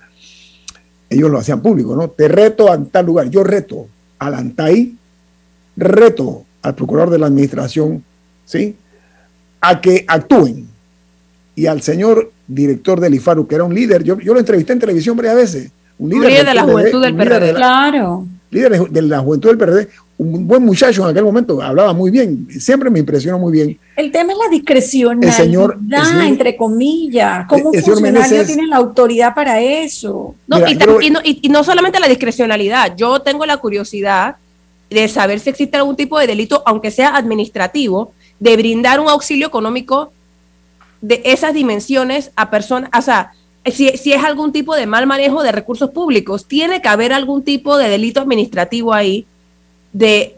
ellos 1.09 1.29
lo 1.29 1.37
hacían 1.37 1.61
público, 1.61 1.97
¿no? 1.97 2.07
Te 2.07 2.29
reto 2.29 2.71
a 2.71 2.81
tal 2.81 3.05
lugar, 3.05 3.29
yo 3.29 3.43
reto, 3.43 3.87
al 4.19 4.35
ANTAI, 4.35 4.95
reto 5.75 6.45
al 6.61 6.75
procurador 6.75 7.09
de 7.09 7.19
la 7.19 7.27
administración, 7.27 8.05
¿sí? 8.45 8.77
A 9.59 9.81
que 9.81 10.05
actúen. 10.07 10.69
Y 11.55 11.65
al 11.65 11.81
señor 11.81 12.31
director 12.47 13.01
del 13.01 13.15
IFARU, 13.15 13.45
que 13.45 13.55
era 13.55 13.65
un 13.65 13.75
líder, 13.75 14.01
yo, 14.05 14.17
yo 14.17 14.33
lo 14.33 14.39
entrevisté 14.39 14.71
en 14.71 14.79
televisión 14.79 15.17
varias 15.17 15.35
veces. 15.35 15.71
Un 15.99 16.09
líder, 16.09 16.45
de 16.45 16.53
la 16.53 16.63
juventud 16.63 17.01
del 17.01 17.17
PRD. 17.17 17.53
claro. 17.53 18.25
Líder 18.49 18.89
de 18.89 19.01
la 19.01 19.19
juventud 19.19 19.49
del 19.49 19.57
PRD, 19.57 19.89
un 20.17 20.47
buen 20.47 20.63
muchacho 20.63 21.03
en 21.03 21.09
aquel 21.09 21.23
momento, 21.23 21.61
hablaba 21.61 21.93
muy 21.93 22.11
bien, 22.11 22.47
siempre 22.59 22.89
me 22.89 22.99
impresionó 22.99 23.39
muy 23.39 23.51
bien. 23.51 23.79
El 23.95 24.11
tema 24.11 24.33
es 24.33 24.39
la 24.39 24.49
discrecionalidad, 24.49 25.39
el 25.39 25.45
señor, 25.45 25.79
entre 26.23 26.55
comillas. 26.55 27.45
¿Cómo 27.47 27.71
un 27.71 27.81
funcionario 27.81 28.45
tiene 28.45 28.67
la 28.67 28.77
autoridad 28.77 29.33
para 29.33 29.59
eso? 29.59 30.35
No, 30.47 30.57
y, 30.67 31.49
no, 31.49 31.63
solamente 31.63 31.99
la 31.99 32.07
discrecionalidad, 32.07 32.95
yo 32.95 33.19
tengo 33.21 33.45
la 33.45 33.57
curiosidad 33.57 34.35
de 34.89 35.07
saber 35.07 35.39
si 35.39 35.49
existe 35.49 35.77
algún 35.77 35.95
tipo 35.95 36.19
de 36.19 36.27
delito, 36.27 36.61
aunque 36.65 36.91
sea 36.91 37.15
administrativo, 37.15 38.13
de 38.39 38.55
brindar 38.55 38.99
un 38.99 39.09
auxilio 39.09 39.47
económico 39.47 40.11
de 41.01 41.21
esas 41.25 41.53
dimensiones 41.53 42.31
a 42.35 42.49
personas, 42.49 42.89
o 42.97 43.01
sea, 43.01 43.31
si, 43.65 43.89
si, 43.97 44.13
es 44.13 44.23
algún 44.23 44.51
tipo 44.51 44.75
de 44.75 44.85
mal 44.85 45.07
manejo 45.07 45.41
de 45.41 45.51
recursos 45.51 45.89
públicos, 45.89 46.45
tiene 46.47 46.81
que 46.81 46.89
haber 46.89 47.13
algún 47.13 47.43
tipo 47.43 47.77
de 47.77 47.89
delito 47.89 48.19
administrativo 48.19 48.93
ahí 48.93 49.25
de, 49.93 50.35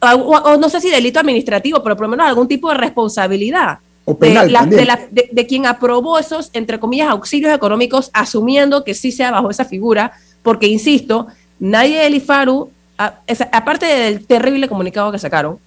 o, 0.00 0.56
no 0.56 0.68
sé 0.68 0.80
si 0.80 0.90
delito 0.90 1.20
administrativo, 1.20 1.82
pero 1.82 1.96
por 1.96 2.06
lo 2.06 2.10
menos 2.10 2.26
algún 2.26 2.48
tipo 2.48 2.68
de 2.70 2.76
responsabilidad. 2.76 3.78
de, 4.06 5.28
de, 5.32 5.46
quien 5.46 5.66
aprobó 5.66 6.18
esos, 6.18 6.50
entre 6.52 6.78
comillas, 6.78 7.08
auxilios 7.08 7.52
económicos, 7.52 8.10
asumiendo 8.12 8.84
que 8.84 8.94
sí 8.94 9.12
sea 9.12 9.30
bajo 9.32 9.50
esa 9.50 9.64
figura, 9.64 10.12
porque, 10.42 10.66
insisto, 10.68 11.26
nadie 11.58 11.98
del 12.00 12.14
IFARU, 12.14 12.70
aparte 12.96 13.86
del 13.86 14.24
terrible 14.24 14.68
comunicado 14.68 15.10
que 15.10 15.18
sacaron, 15.18 15.58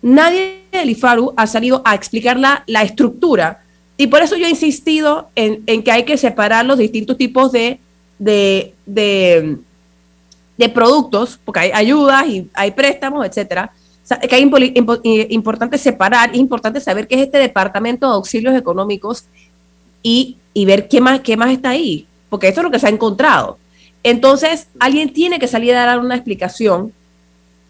nadie 0.00 0.62
del 0.70 0.90
IFARU 0.90 1.34
ha 1.36 1.46
salido 1.46 1.82
a 1.84 1.94
explicar 1.94 2.38
la, 2.38 2.62
la 2.66 2.82
estructura. 2.82 3.62
Y 3.96 4.06
por 4.06 4.22
eso 4.22 4.36
yo 4.36 4.46
he 4.46 4.50
insistido 4.50 5.28
en, 5.34 5.64
en, 5.66 5.82
que 5.82 5.90
hay 5.90 6.04
que 6.04 6.16
separar 6.16 6.64
los 6.64 6.78
distintos 6.78 7.16
tipos 7.16 7.50
de, 7.50 7.80
de, 8.20 8.74
de 8.86 9.58
de 10.58 10.68
productos, 10.68 11.38
porque 11.44 11.60
hay 11.60 11.70
ayudas 11.72 12.26
y 12.26 12.50
hay 12.52 12.72
préstamos, 12.72 13.24
etcétera, 13.24 13.72
que 14.28 14.36
es 14.36 15.30
importante 15.30 15.78
separar, 15.78 16.30
es 16.30 16.38
importante 16.38 16.80
saber 16.80 17.06
qué 17.06 17.14
es 17.14 17.20
este 17.22 17.38
departamento 17.38 18.08
de 18.08 18.14
auxilios 18.14 18.56
económicos 18.56 19.24
y, 20.02 20.36
ver 20.66 20.88
qué 20.88 21.00
más, 21.00 21.20
qué 21.20 21.36
más 21.36 21.50
está 21.50 21.70
ahí, 21.70 22.06
porque 22.28 22.48
eso 22.48 22.60
es 22.60 22.64
lo 22.64 22.70
que 22.70 22.80
se 22.80 22.86
ha 22.86 22.90
encontrado. 22.90 23.58
Entonces, 24.02 24.66
alguien 24.80 25.12
tiene 25.12 25.38
que 25.38 25.46
salir 25.46 25.74
a 25.74 25.84
dar 25.84 26.00
una 26.00 26.16
explicación, 26.16 26.92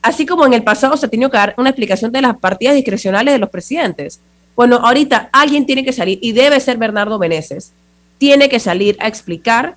así 0.00 0.24
como 0.24 0.46
en 0.46 0.54
el 0.54 0.62
pasado 0.62 0.96
se 0.96 1.06
ha 1.06 1.10
tenido 1.10 1.30
que 1.30 1.36
dar 1.36 1.54
una 1.58 1.70
explicación 1.70 2.10
de 2.10 2.22
las 2.22 2.38
partidas 2.38 2.74
discrecionales 2.74 3.34
de 3.34 3.38
los 3.38 3.50
presidentes. 3.50 4.20
Bueno, 4.56 4.76
ahorita 4.76 5.28
alguien 5.32 5.66
tiene 5.66 5.84
que 5.84 5.92
salir, 5.92 6.18
y 6.22 6.32
debe 6.32 6.58
ser 6.60 6.78
Bernardo 6.78 7.18
Meneses, 7.18 7.72
tiene 8.16 8.48
que 8.48 8.60
salir 8.60 8.96
a 9.00 9.08
explicar 9.08 9.76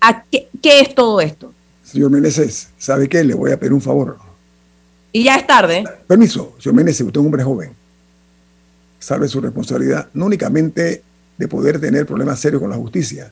a 0.00 0.22
qué 0.30 0.48
es 0.80 0.94
todo 0.94 1.20
esto. 1.20 1.52
Señor 1.92 2.10
Meneses, 2.10 2.70
¿sabe 2.78 3.06
qué? 3.06 3.22
Le 3.22 3.34
voy 3.34 3.52
a 3.52 3.60
pedir 3.60 3.74
un 3.74 3.80
favor. 3.82 4.16
Y 5.12 5.24
ya 5.24 5.36
es 5.36 5.46
tarde. 5.46 5.84
Permiso, 6.06 6.54
señor 6.58 6.76
Meneses, 6.76 7.02
usted 7.02 7.18
es 7.18 7.20
un 7.20 7.26
hombre 7.26 7.44
joven. 7.44 7.72
salve 8.98 9.28
su 9.28 9.42
responsabilidad, 9.42 10.08
no 10.14 10.24
únicamente 10.24 11.02
de 11.36 11.48
poder 11.48 11.78
tener 11.78 12.06
problemas 12.06 12.40
serios 12.40 12.62
con 12.62 12.70
la 12.70 12.76
justicia, 12.76 13.30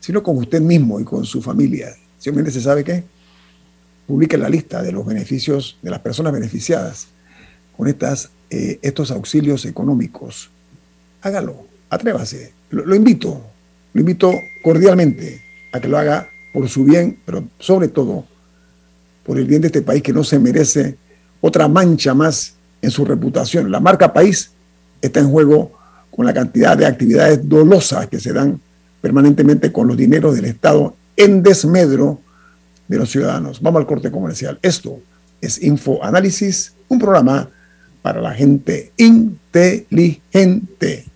sino 0.00 0.24
con 0.24 0.36
usted 0.38 0.60
mismo 0.60 0.98
y 0.98 1.04
con 1.04 1.24
su 1.24 1.40
familia. 1.40 1.94
Señor 2.18 2.36
Méndez, 2.36 2.60
¿sabe 2.60 2.82
qué? 2.82 3.04
Publique 4.08 4.36
la 4.36 4.48
lista 4.48 4.82
de 4.82 4.90
los 4.90 5.06
beneficios 5.06 5.78
de 5.80 5.90
las 5.90 6.00
personas 6.00 6.32
beneficiadas 6.32 7.06
con 7.76 7.86
estas, 7.86 8.30
eh, 8.50 8.80
estos 8.82 9.12
auxilios 9.12 9.66
económicos. 9.66 10.50
Hágalo, 11.22 11.64
atrévase. 11.90 12.54
lo 12.70 12.92
invito, 12.96 13.40
lo 13.92 14.00
invito 14.00 14.32
cordialmente 14.64 15.40
a 15.72 15.80
que 15.80 15.86
lo 15.86 15.96
haga 15.96 16.28
por 16.52 16.68
su 16.68 16.84
bien, 16.84 17.18
pero 17.24 17.44
sobre 17.58 17.88
todo 17.88 18.24
por 19.24 19.38
el 19.38 19.46
bien 19.46 19.60
de 19.60 19.68
este 19.68 19.82
país 19.82 20.02
que 20.02 20.12
no 20.12 20.24
se 20.24 20.38
merece 20.38 20.96
otra 21.40 21.68
mancha 21.68 22.14
más 22.14 22.54
en 22.82 22.90
su 22.90 23.04
reputación. 23.04 23.70
La 23.70 23.80
marca 23.80 24.12
país 24.12 24.50
está 25.00 25.20
en 25.20 25.30
juego 25.30 25.72
con 26.10 26.26
la 26.26 26.34
cantidad 26.34 26.76
de 26.76 26.86
actividades 26.86 27.48
dolosas 27.48 28.08
que 28.08 28.20
se 28.20 28.32
dan 28.32 28.60
permanentemente 29.00 29.72
con 29.72 29.86
los 29.86 29.96
dineros 29.96 30.34
del 30.34 30.46
Estado 30.46 30.94
en 31.16 31.42
desmedro 31.42 32.20
de 32.88 32.98
los 32.98 33.10
ciudadanos. 33.10 33.60
Vamos 33.60 33.80
al 33.80 33.86
corte 33.86 34.10
comercial. 34.10 34.58
Esto 34.62 34.98
es 35.40 35.62
Info 35.62 36.02
Análisis, 36.02 36.72
un 36.88 36.98
programa 36.98 37.48
para 38.02 38.20
la 38.20 38.32
gente 38.32 38.92
inteligente. 38.96 41.06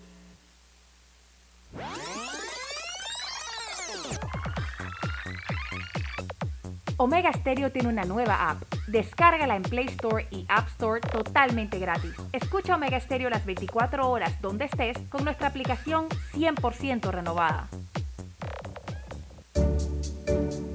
Omega 7.05 7.31
Stereo 7.35 7.71
tiene 7.71 7.91
una 7.91 8.07
nueva 8.07 8.49
app. 8.49 8.63
Descárgala 8.87 9.57
en 9.57 9.63
Play 9.63 9.89
Store 9.89 10.27
y 10.31 10.47
App 10.49 10.69
Store 10.69 11.03
totalmente 11.03 11.79
gratis. 11.79 12.15
Escucha 12.33 12.77
Omega 12.77 12.99
Stereo 12.99 13.29
las 13.29 13.45
24 13.45 14.09
horas 14.09 14.41
donde 14.41 14.65
estés 14.65 14.97
con 15.11 15.23
nuestra 15.23 15.49
aplicación 15.49 16.09
100% 16.33 17.11
renovada. 17.11 17.69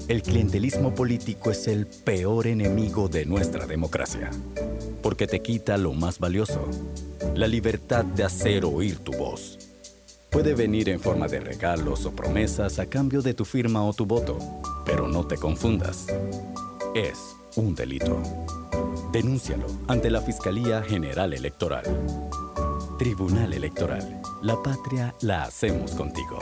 El 0.08 0.22
clientelismo 0.22 0.94
político 0.94 1.50
es 1.50 1.68
el 1.68 1.88
peor 1.88 2.46
enemigo 2.46 3.10
de 3.10 3.26
nuestra 3.26 3.66
democracia, 3.66 4.30
porque 5.02 5.26
te 5.26 5.42
quita 5.42 5.78
lo 5.78 5.94
más 5.94 6.20
valioso, 6.20 6.70
la 7.34 7.48
libertad 7.48 8.06
de 8.06 8.24
hacer 8.24 8.66
oír 8.66 9.00
tu 9.00 9.14
voz. 9.14 9.69
Puede 10.30 10.54
venir 10.54 10.90
en 10.90 11.00
forma 11.00 11.28
de 11.28 11.40
regalos 11.40 12.06
o 12.06 12.12
promesas 12.12 12.80
a 12.80 12.86
cambio 12.86 13.22
de 13.22 13.34
tu 13.34 13.46
firma 13.46 13.84
o 13.84 13.94
tu 13.94 14.06
voto 14.06 14.38
pero 14.90 15.08
no 15.08 15.24
te 15.28 15.38
confundas. 15.38 16.08
Es 16.96 17.36
un 17.56 17.76
delito. 17.76 18.20
Denúncialo 19.12 19.68
ante 19.88 20.10
la 20.10 20.20
Fiscalía 20.20 20.82
General 20.82 21.32
Electoral. 21.32 21.84
Tribunal 22.98 23.54
Electoral. 23.54 24.20
La 24.42 24.56
patria 24.64 25.14
la 25.22 25.44
hacemos 25.44 25.92
contigo. 25.92 26.40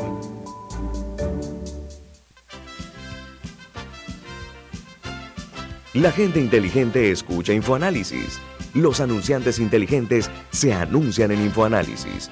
La 5.94 6.14
gente 6.14 6.40
inteligente 6.40 7.12
escucha 7.12 7.52
InfoAnálisis. 7.52 8.40
Los 8.74 9.02
anunciantes 9.02 9.60
inteligentes 9.60 10.32
se 10.52 10.74
anuncian 10.74 11.32
en 11.32 11.42
InfoAnálisis. 11.42 12.32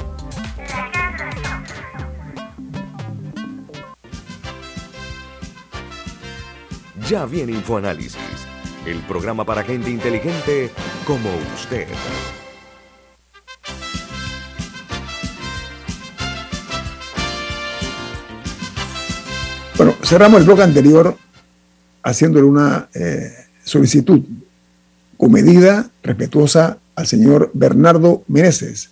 Ya 7.11 7.25
viene 7.25 7.51
InfoAnálisis, 7.51 8.15
el 8.85 8.99
programa 8.99 9.43
para 9.43 9.63
gente 9.63 9.89
inteligente 9.89 10.69
como 11.05 11.29
usted. 11.53 11.85
Bueno, 19.75 19.93
cerramos 20.03 20.39
el 20.39 20.45
bloque 20.45 20.63
anterior 20.63 21.17
haciéndole 22.01 22.45
una 22.45 22.87
eh, 22.93 23.29
solicitud 23.61 24.21
comedida, 25.17 25.89
respetuosa 26.03 26.77
al 26.95 27.07
señor 27.07 27.51
Bernardo 27.53 28.23
Meneses, 28.29 28.89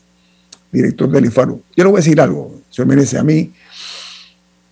director 0.74 1.10
del 1.10 1.28
IFARU. 1.28 1.62
Yo 1.74 1.86
le 1.86 1.90
voy 1.90 2.00
a 2.00 2.04
decir 2.04 2.20
algo, 2.20 2.60
señor 2.70 2.90
Meneses, 2.90 3.18
a 3.18 3.24
mí, 3.24 3.54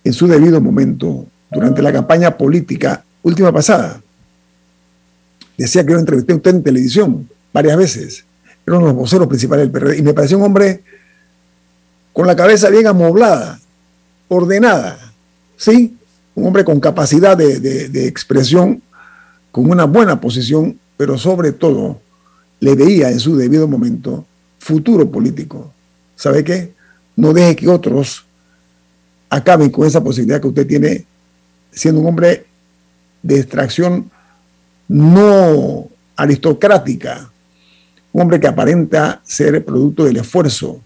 en 0.04 0.12
su 0.12 0.26
debido 0.26 0.60
momento, 0.60 1.24
durante 1.50 1.80
la 1.80 1.94
campaña 1.94 2.36
política 2.36 3.04
última 3.22 3.52
pasada. 3.52 4.00
Decía 5.56 5.84
que 5.84 5.92
yo 5.92 5.98
entrevisté 5.98 6.32
a 6.32 6.36
usted 6.36 6.50
en 6.54 6.62
televisión 6.62 7.28
varias 7.52 7.76
veces. 7.76 8.24
Era 8.66 8.76
uno 8.76 8.86
de 8.86 8.92
los 8.92 9.00
voceros 9.02 9.28
principales 9.28 9.64
del 9.64 9.72
PRD. 9.72 9.98
Y 9.98 10.02
me 10.02 10.14
pareció 10.14 10.38
un 10.38 10.44
hombre 10.44 10.82
con 12.12 12.26
la 12.26 12.36
cabeza 12.36 12.70
bien 12.70 12.86
amoblada, 12.86 13.58
ordenada. 14.28 14.98
¿Sí? 15.56 15.96
Un 16.34 16.46
hombre 16.46 16.64
con 16.64 16.78
capacidad 16.78 17.36
de, 17.36 17.58
de 17.58 18.06
expresión, 18.06 18.82
con 19.50 19.68
una 19.70 19.84
buena 19.84 20.20
posición, 20.20 20.78
pero 20.96 21.18
sobre 21.18 21.52
todo 21.52 22.00
le 22.60 22.74
veía 22.74 23.10
en 23.10 23.18
su 23.18 23.36
debido 23.36 23.66
momento 23.66 24.24
futuro 24.58 25.10
político. 25.10 25.72
¿Sabe 26.16 26.44
qué? 26.44 26.72
No 27.16 27.32
deje 27.32 27.56
que 27.56 27.68
otros 27.68 28.24
acaben 29.30 29.70
con 29.70 29.86
esa 29.86 30.02
posibilidad 30.02 30.40
que 30.40 30.48
usted 30.48 30.66
tiene 30.66 31.04
siendo 31.70 32.00
un 32.00 32.08
hombre 32.08 32.46
de 33.28 33.40
extracción 33.40 34.10
no 34.88 35.86
aristocrática, 36.16 37.30
un 38.10 38.22
hombre 38.22 38.40
que 38.40 38.46
aparenta 38.46 39.20
ser 39.22 39.62
producto 39.66 40.04
del 40.04 40.16
esfuerzo 40.16 40.80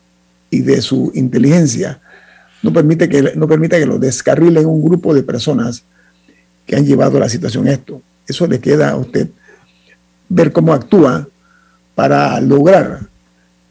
y 0.51 0.61
de 0.61 0.82
su 0.82 1.12
inteligencia, 1.14 2.01
no 2.64 2.72
permite 2.72 3.09
que, 3.09 3.32
no 3.36 3.47
que 3.47 3.86
lo 3.86 3.99
descarrilen 4.01 4.66
un 4.66 4.82
grupo 4.82 5.14
de 5.14 5.22
personas 5.22 5.84
que 6.66 6.74
han 6.74 6.84
llevado 6.84 7.20
la 7.20 7.28
situación 7.28 7.68
a 7.68 7.72
esto. 7.74 8.03
Eso 8.26 8.49
le 8.49 8.59
queda 8.59 8.90
a 8.90 8.97
usted 8.97 9.28
ver 10.28 10.51
cómo 10.51 10.72
actúa 10.72 11.28
para 11.95 12.40
lograr 12.40 13.03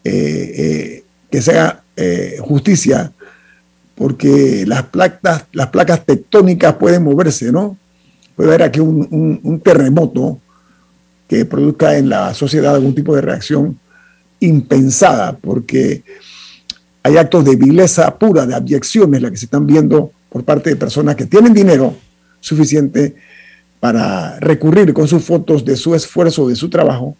eh, 0.06 0.12
eh, 0.14 1.04
que 1.30 1.42
sea 1.42 1.84
eh, 1.98 2.38
justicia, 2.40 3.12
porque 3.96 4.64
las 4.66 4.84
placas, 4.84 5.44
las 5.52 5.68
placas 5.68 6.06
tectónicas 6.06 6.76
pueden 6.76 7.04
moverse, 7.04 7.52
¿no? 7.52 7.78
Puede 8.36 8.50
haber 8.50 8.64
aquí 8.64 8.80
un, 8.80 9.62
terremoto 9.64 10.40
que 11.28 11.46
produzca 11.46 11.98
en 11.98 12.10
la 12.10 12.34
sociedad 12.34 12.76
algún 12.76 12.96
tipo 12.96 13.16
de 13.16 13.22
reacción 13.22 13.78
impensada, 14.40 15.38
porque 15.40 16.04
hay 17.04 17.18
actos 17.18 17.46
de 17.46 17.56
vileza 17.56 18.14
pura, 18.18 18.46
de 18.46 18.56
abyecciones, 18.56 19.22
las 19.22 19.32
que 19.32 19.38
se 19.38 19.46
están 19.46 19.66
viendo 19.66 20.12
por 20.30 20.44
parte 20.44 20.70
de 20.70 20.76
personas 20.76 21.16
que 21.16 21.26
tienen 21.26 21.54
dinero 21.54 21.96
suficiente 22.40 23.16
para 23.80 24.40
recurrir 24.40 24.94
con 24.94 25.08
sus 25.08 25.24
fotos 25.24 25.66
de 25.66 25.76
su 25.76 25.96
esfuerzo, 25.96 26.48
de 26.48 26.56
su 26.56 26.70
trabajo, 26.70 27.16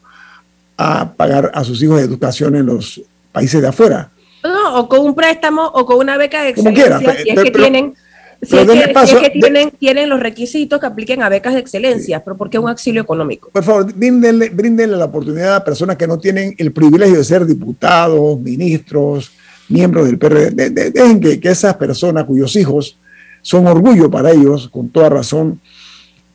a 0.78 1.14
pagar 1.14 1.52
a 1.54 1.64
sus 1.64 1.82
hijos 1.84 1.98
de 1.98 2.04
educación 2.04 2.56
en 2.56 2.66
los 2.66 3.02
países 3.32 3.62
de 3.62 3.68
afuera. 3.68 4.10
No, 4.44 4.80
o 4.80 4.90
con 4.90 5.02
un 5.02 5.14
préstamo 5.14 5.66
o 5.66 5.86
con 5.86 5.98
una 5.98 6.18
beca 6.18 6.44
de 6.44 6.50
excelencia, 6.50 7.16
si 7.24 7.30
es 7.30 7.44
que 7.44 7.52
tienen 7.52 7.94
si 8.42 8.58
es, 8.58 8.68
que, 8.68 9.30
tienen, 9.30 9.72
tienen, 9.72 10.10
los 10.10 10.20
requisitos 10.20 10.80
que 10.80 10.86
apliquen 10.88 11.22
a 11.22 11.30
becas 11.30 11.54
de 11.54 11.60
excelencia, 11.60 12.24
pero 12.24 12.36
¿por 12.36 12.50
qué 12.50 12.58
un 12.58 12.70
auxilio 12.70 13.02
económico? 13.02 13.50
Por 13.52 13.64
favor, 13.64 13.94
bríndenle, 13.94 14.50
bríndenle 14.50 14.98
la 14.98 15.06
oportunidad 15.06 15.58
a 15.58 15.64
personas 15.64 15.96
que 15.96 16.08
no 16.08 16.18
tienen 16.18 16.56
el 16.58 16.72
privilegio 16.72 17.18
de 17.18 17.24
ser 17.24 17.46
diputados, 17.46 18.40
ministros, 18.40 19.32
miembros 19.70 20.08
del 20.08 20.18
PRD. 20.18 20.70
dejen 20.72 21.20
que, 21.20 21.40
que, 21.40 21.50
esas 21.50 21.76
personas 21.76 22.24
cuyos 22.26 22.56
hijos 22.56 22.98
son 23.44 23.68
orgullo 23.68 24.10
para 24.10 24.32
ellos, 24.32 24.70
con 24.70 24.90
toda 24.90 25.10
razón, 25.10 25.60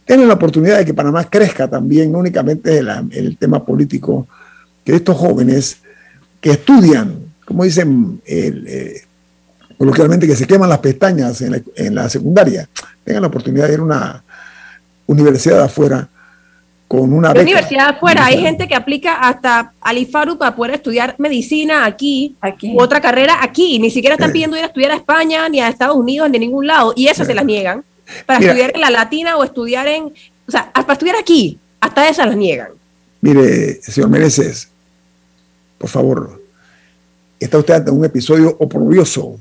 tengan 0.04 0.28
la 0.28 0.34
oportunidad 0.34 0.78
de 0.78 0.84
que 0.84 0.94
Panamá 0.94 1.24
crezca 1.28 1.68
también, 1.68 2.12
no 2.12 2.18
únicamente 2.18 2.78
el, 2.78 2.88
el 3.10 3.36
tema 3.36 3.64
político, 3.64 4.28
que 4.84 4.94
estos 4.94 5.16
jóvenes 5.16 5.78
que 6.40 6.50
estudian 6.50 7.26
como 7.46 7.62
dicen 7.62 8.20
eh, 8.26 9.02
coloquialmente, 9.78 10.26
que 10.26 10.36
se 10.36 10.46
queman 10.46 10.68
las 10.68 10.78
pestañas 10.78 11.40
en 11.42 11.52
la, 11.52 11.60
en 11.76 11.94
la 11.94 12.08
secundaria, 12.08 12.68
tengan 13.04 13.22
la 13.22 13.28
oportunidad 13.28 13.68
de 13.68 13.74
ir 13.74 13.80
a 13.80 13.84
una 13.84 14.24
universidad 15.06 15.62
afuera 15.62 16.08
con 16.88 17.12
una 17.12 17.32
beca. 17.32 17.42
universidad 17.42 17.88
afuera, 17.88 18.26
hay 18.26 18.40
gente 18.40 18.68
que 18.68 18.74
aplica 18.74 19.14
hasta 19.14 19.72
al 19.80 19.98
IFARU 19.98 20.38
para 20.38 20.54
poder 20.54 20.74
estudiar 20.74 21.16
medicina 21.18 21.84
aquí, 21.84 22.36
aquí. 22.40 22.72
U 22.74 22.80
otra 22.80 23.00
carrera 23.00 23.38
aquí, 23.42 23.78
ni 23.78 23.90
siquiera 23.90 24.14
están 24.14 24.30
eh. 24.30 24.32
pidiendo 24.32 24.56
ir 24.56 24.62
a 24.62 24.66
estudiar 24.66 24.92
a 24.92 24.96
España, 24.96 25.48
ni 25.48 25.60
a 25.60 25.68
Estados 25.68 25.96
Unidos, 25.96 26.28
ni 26.28 26.34
de 26.34 26.38
ningún 26.38 26.66
lado, 26.66 26.92
y 26.94 27.08
eso 27.08 27.24
se 27.24 27.34
las 27.34 27.44
niegan. 27.44 27.84
Para 28.24 28.38
estudiar 28.38 28.70
en 28.72 28.80
la 28.80 28.90
latina 28.90 29.36
o 29.36 29.42
estudiar 29.42 29.88
en, 29.88 30.04
o 30.04 30.50
sea, 30.50 30.70
para 30.72 30.92
estudiar 30.92 31.16
aquí, 31.16 31.58
hasta 31.80 32.08
esas 32.08 32.28
las 32.28 32.36
niegan. 32.36 32.68
Mire, 33.20 33.82
señor 33.82 34.08
Mereces, 34.08 34.68
por 35.78 35.90
favor, 35.90 36.40
está 37.40 37.58
usted 37.58 37.74
ante 37.74 37.90
un 37.90 38.04
episodio 38.04 38.56
oprobioso. 38.60 39.40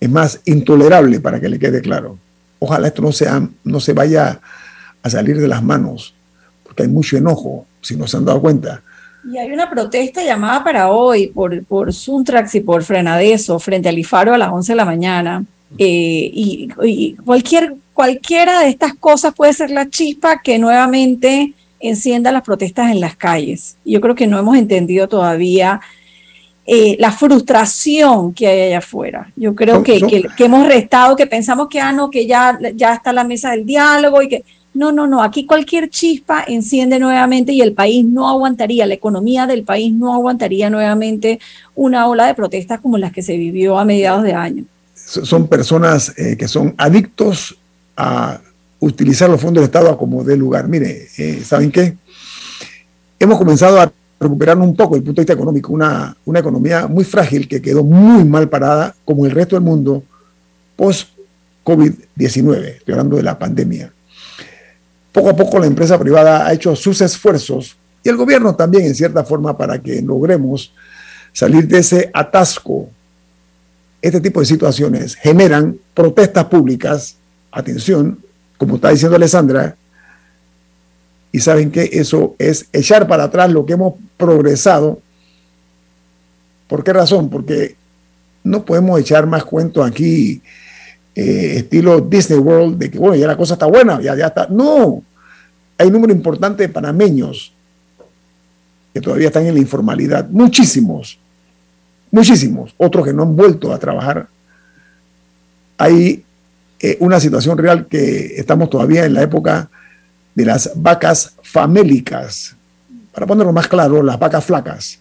Es 0.00 0.10
más, 0.10 0.40
intolerable 0.44 1.20
para 1.20 1.40
que 1.40 1.48
le 1.48 1.58
quede 1.58 1.80
claro. 1.80 2.18
Ojalá 2.58 2.88
esto 2.88 3.02
no, 3.02 3.12
sea, 3.12 3.46
no 3.64 3.80
se 3.80 3.92
vaya 3.92 4.40
a 5.02 5.10
salir 5.10 5.40
de 5.40 5.48
las 5.48 5.62
manos, 5.62 6.14
porque 6.64 6.82
hay 6.82 6.88
mucho 6.88 7.16
enojo, 7.16 7.66
si 7.80 7.96
no 7.96 8.06
se 8.06 8.16
han 8.16 8.24
dado 8.24 8.40
cuenta. 8.40 8.82
Y 9.30 9.36
hay 9.36 9.50
una 9.52 9.68
protesta 9.68 10.24
llamada 10.24 10.64
para 10.64 10.90
hoy 10.90 11.28
por, 11.28 11.64
por 11.64 11.92
Suntrax 11.92 12.54
y 12.54 12.60
por 12.60 12.82
Frenadeso 12.82 13.58
frente 13.58 13.88
al 13.88 13.98
IFARO 13.98 14.34
a 14.34 14.38
las 14.38 14.50
11 14.50 14.72
de 14.72 14.76
la 14.76 14.84
mañana. 14.84 15.44
Eh, 15.76 16.30
y, 16.32 17.16
cualquier, 17.24 17.74
cualquiera 17.92 18.60
de 18.60 18.68
estas 18.68 18.94
cosas 18.94 19.34
puede 19.34 19.52
ser 19.52 19.70
la 19.70 19.90
chispa 19.90 20.40
que 20.40 20.58
nuevamente 20.58 21.52
encienda 21.80 22.32
las 22.32 22.42
protestas 22.42 22.90
en 22.90 23.00
las 23.00 23.16
calles. 23.16 23.76
Yo 23.84 24.00
creo 24.00 24.14
que 24.14 24.26
no 24.26 24.38
hemos 24.38 24.56
entendido 24.56 25.08
todavía 25.08 25.80
eh, 26.70 26.96
la 27.00 27.10
frustración 27.12 28.34
que 28.34 28.46
hay 28.46 28.60
allá 28.60 28.78
afuera. 28.78 29.32
Yo 29.36 29.54
creo 29.54 29.82
que, 29.82 30.02
que, 30.36 30.44
hemos 30.44 30.66
restado, 30.68 31.16
que 31.16 31.26
pensamos 31.26 31.66
que, 31.66 31.80
ah, 31.80 31.92
no, 31.92 32.10
que 32.10 32.26
ya, 32.26 32.58
ya 32.74 32.92
está 32.92 33.10
la 33.10 33.24
mesa 33.24 33.52
del 33.52 33.64
diálogo 33.64 34.20
y 34.20 34.28
que 34.28 34.44
no, 34.74 34.92
no, 34.92 35.06
no, 35.06 35.22
aquí 35.22 35.46
cualquier 35.46 35.88
chispa 35.88 36.44
enciende 36.46 36.98
nuevamente 36.98 37.52
y 37.52 37.62
el 37.62 37.72
país 37.72 38.04
no 38.04 38.28
aguantaría, 38.28 38.84
la 38.84 38.92
economía 38.92 39.46
del 39.46 39.62
país 39.62 39.94
no 39.94 40.12
aguantaría 40.12 40.68
nuevamente 40.68 41.40
una 41.74 42.06
ola 42.06 42.26
de 42.26 42.34
protestas 42.34 42.80
como 42.80 42.98
las 42.98 43.12
que 43.12 43.22
se 43.22 43.38
vivió 43.38 43.78
a 43.78 43.86
mediados 43.86 44.22
de 44.22 44.34
año. 44.34 44.64
Son 44.94 45.48
personas 45.48 46.12
eh, 46.18 46.36
que 46.36 46.48
son 46.48 46.74
adictos 46.76 47.56
a 47.96 48.42
utilizar 48.78 49.30
los 49.30 49.40
fondos 49.40 49.62
del 49.62 49.68
Estado 49.68 49.96
como 49.96 50.22
de 50.22 50.36
lugar. 50.36 50.68
Mire, 50.68 51.08
eh, 51.16 51.40
¿saben 51.42 51.72
qué? 51.72 51.96
Hemos 53.18 53.38
comenzado 53.38 53.80
a 53.80 53.90
recuperar 54.20 54.58
un 54.58 54.74
poco 54.74 54.96
el 54.96 55.02
punto 55.02 55.20
de 55.20 55.24
vista 55.24 55.32
económico, 55.32 55.72
una, 55.72 56.16
una 56.24 56.40
economía 56.40 56.86
muy 56.86 57.04
frágil 57.04 57.46
que 57.46 57.62
quedó 57.62 57.84
muy 57.84 58.24
mal 58.24 58.48
parada, 58.48 58.94
como 59.04 59.26
el 59.26 59.32
resto 59.32 59.56
del 59.56 59.64
mundo, 59.64 60.02
post-COVID-19, 60.76 62.64
estoy 62.78 62.92
hablando 62.92 63.16
de 63.16 63.22
la 63.22 63.38
pandemia 63.38 63.92
poco 65.18 65.30
a 65.30 65.36
poco 65.36 65.58
la 65.58 65.66
empresa 65.66 65.98
privada 65.98 66.46
ha 66.46 66.52
hecho 66.52 66.76
sus 66.76 67.00
esfuerzos 67.00 67.76
y 68.04 68.08
el 68.08 68.16
gobierno 68.16 68.54
también 68.54 68.84
en 68.84 68.94
cierta 68.94 69.24
forma 69.24 69.56
para 69.56 69.80
que 69.80 70.00
logremos 70.00 70.72
salir 71.32 71.66
de 71.66 71.78
ese 71.78 72.10
atasco. 72.14 72.88
Este 74.00 74.20
tipo 74.20 74.38
de 74.38 74.46
situaciones 74.46 75.16
generan 75.16 75.76
protestas 75.92 76.44
públicas, 76.44 77.16
atención, 77.50 78.18
como 78.56 78.76
está 78.76 78.90
diciendo 78.90 79.16
Alessandra, 79.16 79.74
y 81.32 81.40
saben 81.40 81.70
que 81.70 81.90
eso 81.92 82.34
es 82.38 82.68
echar 82.72 83.06
para 83.06 83.24
atrás 83.24 83.50
lo 83.50 83.66
que 83.66 83.74
hemos 83.74 83.94
progresado. 84.16 85.00
¿Por 86.66 86.84
qué 86.84 86.92
razón? 86.92 87.28
Porque 87.28 87.76
no 88.44 88.64
podemos 88.64 88.98
echar 89.00 89.26
más 89.26 89.44
cuentos 89.44 89.86
aquí 89.86 90.40
eh, 91.14 91.58
estilo 91.58 92.00
Disney 92.00 92.38
World, 92.38 92.78
de 92.78 92.90
que, 92.90 92.98
bueno, 92.98 93.16
ya 93.16 93.26
la 93.26 93.36
cosa 93.36 93.54
está 93.54 93.66
buena, 93.66 94.00
ya, 94.00 94.14
ya 94.16 94.28
está. 94.28 94.46
No, 94.48 95.02
hay 95.76 95.86
un 95.88 95.92
número 95.92 96.12
importante 96.12 96.62
de 96.62 96.68
panameños 96.68 97.52
que 98.94 99.00
todavía 99.00 99.28
están 99.28 99.46
en 99.46 99.54
la 99.54 99.60
informalidad, 99.60 100.28
muchísimos, 100.28 101.18
muchísimos, 102.10 102.74
otros 102.78 103.04
que 103.04 103.12
no 103.12 103.22
han 103.22 103.36
vuelto 103.36 103.72
a 103.72 103.78
trabajar. 103.78 104.28
Hay 105.76 106.24
eh, 106.80 106.96
una 107.00 107.20
situación 107.20 107.58
real 107.58 107.86
que 107.86 108.36
estamos 108.36 108.70
todavía 108.70 109.04
en 109.04 109.14
la 109.14 109.22
época 109.22 109.68
de 110.38 110.44
las 110.44 110.70
vacas 110.76 111.34
famélicas, 111.42 112.54
para 113.12 113.26
ponerlo 113.26 113.52
más 113.52 113.66
claro, 113.66 114.04
las 114.04 114.16
vacas 114.16 114.44
flacas. 114.44 115.00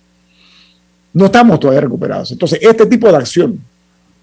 No 1.13 1.27
estamos 1.27 1.59
todavía 1.59 1.81
recuperados. 1.81 2.31
Entonces, 2.31 2.57
este 2.59 2.88
tipo 2.88 3.07
de 3.11 3.17
acción 3.17 3.59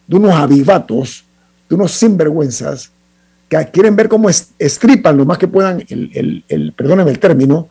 de 0.09 0.17
unos 0.17 0.35
avivatos 0.35 1.25
de 1.69 1.77
unos 1.77 1.93
sinvergüenzas 1.93 2.91
que 3.49 3.57
quieren 3.73 3.95
ver 3.95 4.09
cómo 4.09 4.29
estripan 4.29 5.17
lo 5.17 5.25
más 5.25 5.39
que 5.39 5.47
puedan 5.47 5.85
el, 5.89 6.11
el, 6.15 6.45
el 6.49 6.73
perdónenme 6.73 7.13
el 7.13 7.21
término, 7.21 7.69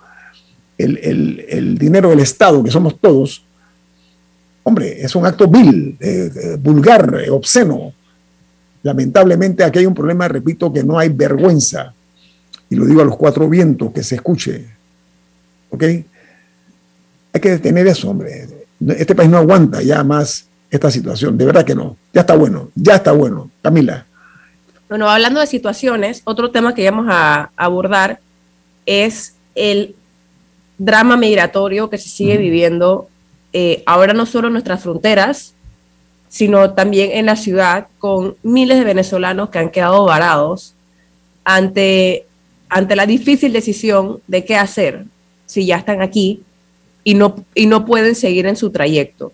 el, 0.78 1.46
el, 1.50 1.78
dinero 1.78 2.12
del 2.12 2.22
Estado, 2.22 2.64
que 2.64 2.72
somos 2.72 2.98
todos, 2.98 3.44
hombre, 4.64 5.02
es 5.02 5.14
un 5.18 5.26
acto 5.26 5.50
vil, 5.50 5.98
vulgar, 6.62 7.14
obsceno. 7.30 7.92
Lamentablemente 8.84 9.66
aquí 9.66 9.80
hay 9.80 9.86
un 9.86 9.94
problema, 9.94 10.30
repito, 10.30 10.72
que 10.72 10.82
no 10.82 10.98
hay 10.98 11.10
vergüenza. 11.10 11.94
Y 12.70 12.76
lo 12.76 12.86
digo 12.86 13.02
a 13.02 13.06
los 13.06 13.18
cuatro 13.18 13.48
vientos, 13.50 13.92
que 13.92 14.04
se 14.04 14.16
escuche. 14.16 14.66
¿Ok? 15.70 15.84
Hay 15.84 17.42
que 17.42 17.50
detener 17.50 17.88
eso, 17.88 18.10
hombre. 18.10 18.48
Este 18.98 19.16
país 19.16 19.30
no 19.30 19.38
aguanta 19.38 19.82
ya 19.82 20.04
más 20.04 20.48
esta 20.70 20.90
situación. 20.92 21.38
De 21.38 21.46
verdad 21.46 21.66
que 21.66 21.76
no. 21.76 21.98
Ya 22.14 22.22
está 22.22 22.36
bueno, 22.36 22.70
ya 22.76 22.96
está 22.96 23.12
bueno. 23.12 23.50
Camila. 23.62 24.06
Bueno, 24.90 25.10
hablando 25.10 25.40
de 25.40 25.48
situaciones, 25.48 26.22
otro 26.26 26.52
tema 26.52 26.76
que 26.76 26.90
vamos 26.90 27.08
a 27.10 27.50
abordar 27.56 28.20
es 28.86 29.36
el 29.56 29.96
drama 30.78 31.18
migratorio 31.18 31.90
que 31.90 31.98
se 31.98 32.10
sigue 32.10 32.38
viviendo 32.38 33.08
eh, 33.54 33.84
ahora 33.86 34.14
no 34.14 34.26
solo 34.26 34.48
en 34.48 34.54
nuestras 34.54 34.82
fronteras, 34.82 35.54
sino 36.28 36.72
también 36.74 37.12
en 37.12 37.28
la 37.28 37.36
ciudad, 37.36 37.88
con 38.00 38.36
miles 38.42 38.80
de 38.80 38.84
venezolanos 38.84 39.50
que 39.50 39.60
han 39.60 39.70
quedado 39.70 40.06
varados 40.06 40.74
ante, 41.46 42.26
ante 42.74 42.96
la 42.96 43.06
difícil 43.06 43.54
decisión 43.54 44.20
de 44.28 44.44
qué 44.44 44.56
hacer 44.56 45.06
si 45.46 45.66
ya 45.66 45.78
están 45.78 46.02
aquí 46.02 46.42
y 47.04 47.14
no, 47.14 47.46
y 47.54 47.68
no 47.68 47.86
pueden 47.86 48.16
seguir 48.16 48.48
en 48.48 48.56
su 48.56 48.72
trayecto. 48.72 49.32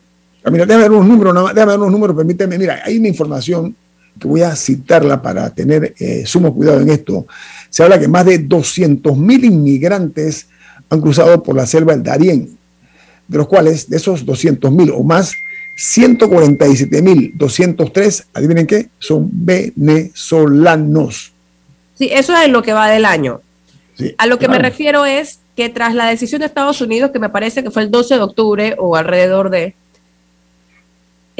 Mira, 0.52 0.66
déjame 0.66 0.84
ver 0.84 0.92
unos 0.92 1.08
números, 1.08 1.54
déjame 1.54 1.72
ver 1.72 1.80
unos 1.80 1.92
números, 1.92 2.16
permíteme. 2.16 2.58
Mira, 2.58 2.82
hay 2.84 2.98
una 2.98 3.08
información 3.08 3.76
que 4.20 4.28
voy 4.28 4.42
a 4.42 4.56
citarla 4.56 5.22
para 5.22 5.50
tener 5.52 5.94
eh, 6.00 6.26
sumo 6.26 6.54
cuidado 6.54 6.82
en 6.82 6.90
esto. 6.90 7.26
Se 7.70 7.84
habla 7.84 8.00
que 8.00 8.08
más 8.08 8.26
de 8.26 8.40
200 8.40 9.18
mil 9.18 9.46
inmigrantes 9.46 10.48
han 10.90 11.00
cruzado 11.00 11.42
por 11.42 11.56
la 11.56 11.66
selva 11.66 11.94
del 11.94 12.04
Darién, 12.04 12.58
de 13.28 13.38
los 13.38 13.48
cuales, 13.48 13.90
de 13.90 13.98
esos 13.98 14.26
200 14.26 14.72
mil 14.72 14.92
o 14.92 15.04
más, 15.04 15.34
147 15.78 17.02
mil 17.02 17.32
203, 17.36 18.26
adivinen 18.34 18.68
qué, 18.68 18.90
son 18.98 19.30
venezolanos. 19.32 21.32
Sí, 22.00 22.10
eso 22.12 22.34
es 22.34 22.48
lo 22.50 22.64
que 22.64 22.72
va 22.72 22.88
del 22.88 23.04
año. 23.04 23.42
a 24.18 24.26
lo 24.26 24.40
que 24.40 24.48
me 24.48 24.58
refiero 24.58 25.06
es 25.06 25.42
que 25.58 25.68
tras 25.68 25.94
la 25.94 26.06
decisión 26.06 26.40
de 26.40 26.46
Estados 26.46 26.80
Unidos, 26.80 27.12
que 27.12 27.20
me 27.20 27.28
parece 27.28 27.62
que 27.62 27.72
fue 27.72 27.82
el 27.82 27.92
12 27.92 28.16
de 28.16 28.22
octubre 28.22 28.76
o 28.80 28.96
alrededor 28.96 29.50
de, 29.50 29.76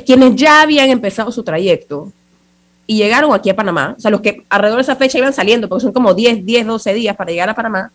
quienes 0.06 0.36
ya 0.36 0.62
habían 0.62 0.90
empezado 0.90 1.32
su 1.32 1.44
trayecto 1.44 2.12
y 2.86 2.98
llegaron 2.98 3.34
aquí 3.34 3.50
a 3.50 3.56
Panamá, 3.56 3.96
o 3.98 4.02
sea, 4.02 4.12
los 4.12 4.20
que 4.20 4.44
alrededor 4.50 4.80
de 4.80 4.84
esa 4.84 4.98
fecha 4.98 5.18
iban 5.18 5.32
saliendo, 5.32 5.70
porque 5.70 5.84
son 5.84 5.94
como 5.94 6.14
10, 6.14 6.46
10, 6.46 6.68
12 6.68 6.94
días 6.94 7.16
para 7.16 7.32
llegar 7.32 7.50
a 7.50 7.56
Panamá, 7.56 7.92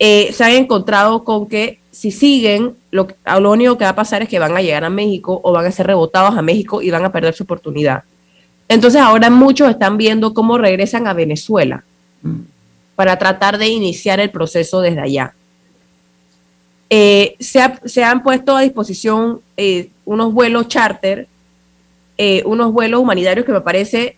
eh, 0.00 0.32
se 0.32 0.42
han 0.42 0.52
encontrado 0.52 1.22
con 1.22 1.46
que 1.46 1.78
si 1.92 2.10
siguen, 2.10 2.74
lo, 2.90 3.06
lo 3.38 3.52
único 3.52 3.78
que 3.78 3.84
va 3.84 3.90
a 3.90 3.94
pasar 3.94 4.22
es 4.22 4.28
que 4.28 4.40
van 4.40 4.56
a 4.56 4.62
llegar 4.62 4.82
a 4.82 4.90
México 4.90 5.40
o 5.44 5.52
van 5.52 5.66
a 5.66 5.70
ser 5.70 5.86
rebotados 5.86 6.36
a 6.36 6.42
México 6.42 6.82
y 6.82 6.90
van 6.90 7.04
a 7.04 7.12
perder 7.12 7.34
su 7.34 7.44
oportunidad. 7.44 8.02
Entonces 8.70 9.00
ahora 9.00 9.30
muchos 9.30 9.68
están 9.68 9.96
viendo 9.96 10.32
cómo 10.32 10.56
regresan 10.56 11.08
a 11.08 11.12
Venezuela 11.12 11.82
para 12.94 13.18
tratar 13.18 13.58
de 13.58 13.66
iniciar 13.66 14.20
el 14.20 14.30
proceso 14.30 14.80
desde 14.80 15.00
allá. 15.00 15.34
Eh, 16.88 17.34
se, 17.40 18.04
han 18.04 18.22
puesto 18.22 18.56
a 18.56 18.60
disposición 18.60 19.40
eh, 19.56 19.90
unos 20.04 20.32
vuelos 20.32 20.68
charter, 20.68 21.26
eh, 22.16 22.44
unos 22.46 22.72
vuelos 22.72 23.00
humanitarios 23.00 23.44
que 23.44 23.50
me 23.50 23.60
parece 23.60 24.16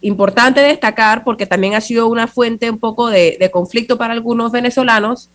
importante 0.00 0.60
destacar 0.60 1.24
porque 1.24 1.46
también 1.46 1.74
ha 1.74 1.80
sido 1.80 2.06
una 2.06 2.28
fuente 2.28 2.70
un 2.70 2.78
poco 2.78 3.08
de, 3.08 3.50
conflicto 3.52 3.98
para 3.98 4.12
algunos 4.12 4.52
venezolanos, 4.52 5.28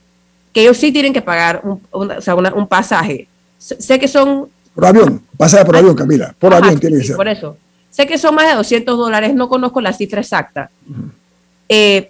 que 0.54 0.62
ellos 0.62 0.78
sí 0.78 0.94
tienen 0.94 1.12
que 1.12 1.22
pagar 1.22 1.64
un, 1.66 1.82
un, 1.92 2.68
pasaje. 2.68 3.28
Sé 3.58 4.00
que 4.00 4.08
son... 4.08 4.48
Por 4.74 4.86
avión, 4.86 5.22
pasaje 5.36 5.66
por 5.66 5.76
avión, 5.76 5.96
Camila, 5.96 6.34
por 6.40 6.54
avión 6.54 6.80
tiene 6.80 7.00
que 7.00 7.04
ser. 7.04 7.18
Por 7.18 7.28
eso. 7.28 7.58
Sé 7.98 8.06
que 8.06 8.20
son 8.20 8.36
más 8.36 8.48
de 8.48 8.54
200 8.54 8.96
dólares, 8.96 9.34
no 9.34 9.50
conozco 9.50 9.82
la 9.82 9.92
cifra 9.92 10.22
exacta. 10.22 10.70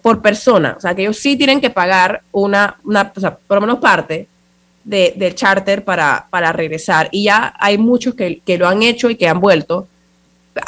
por 0.02 0.22
persona, 0.22 0.76
o 0.78 0.82
sea 0.82 0.94
que 0.94 1.04
ellos 1.04 1.18
sí 1.18 1.38
tienen 1.38 1.62
que 1.62 1.70
pagar 1.70 2.24
una, 2.34 2.76
una 2.84 3.10
o 3.16 3.20
sea, 3.22 3.38
por 3.38 3.56
lo 3.56 3.62
menos 3.62 3.80
parte, 3.80 4.28
de, 4.84 5.14
del 5.16 5.34
charter 5.34 5.86
para, 5.86 6.28
para 6.30 6.52
regresar. 6.52 7.08
Y 7.14 7.24
ya 7.24 7.54
hay 7.58 7.78
muchos 7.78 8.16
que, 8.16 8.42
que 8.46 8.58
lo 8.58 8.68
han 8.68 8.84
hecho 8.84 9.10
y 9.10 9.16
que 9.16 9.30
han 9.30 9.40
vuelto, 9.40 9.88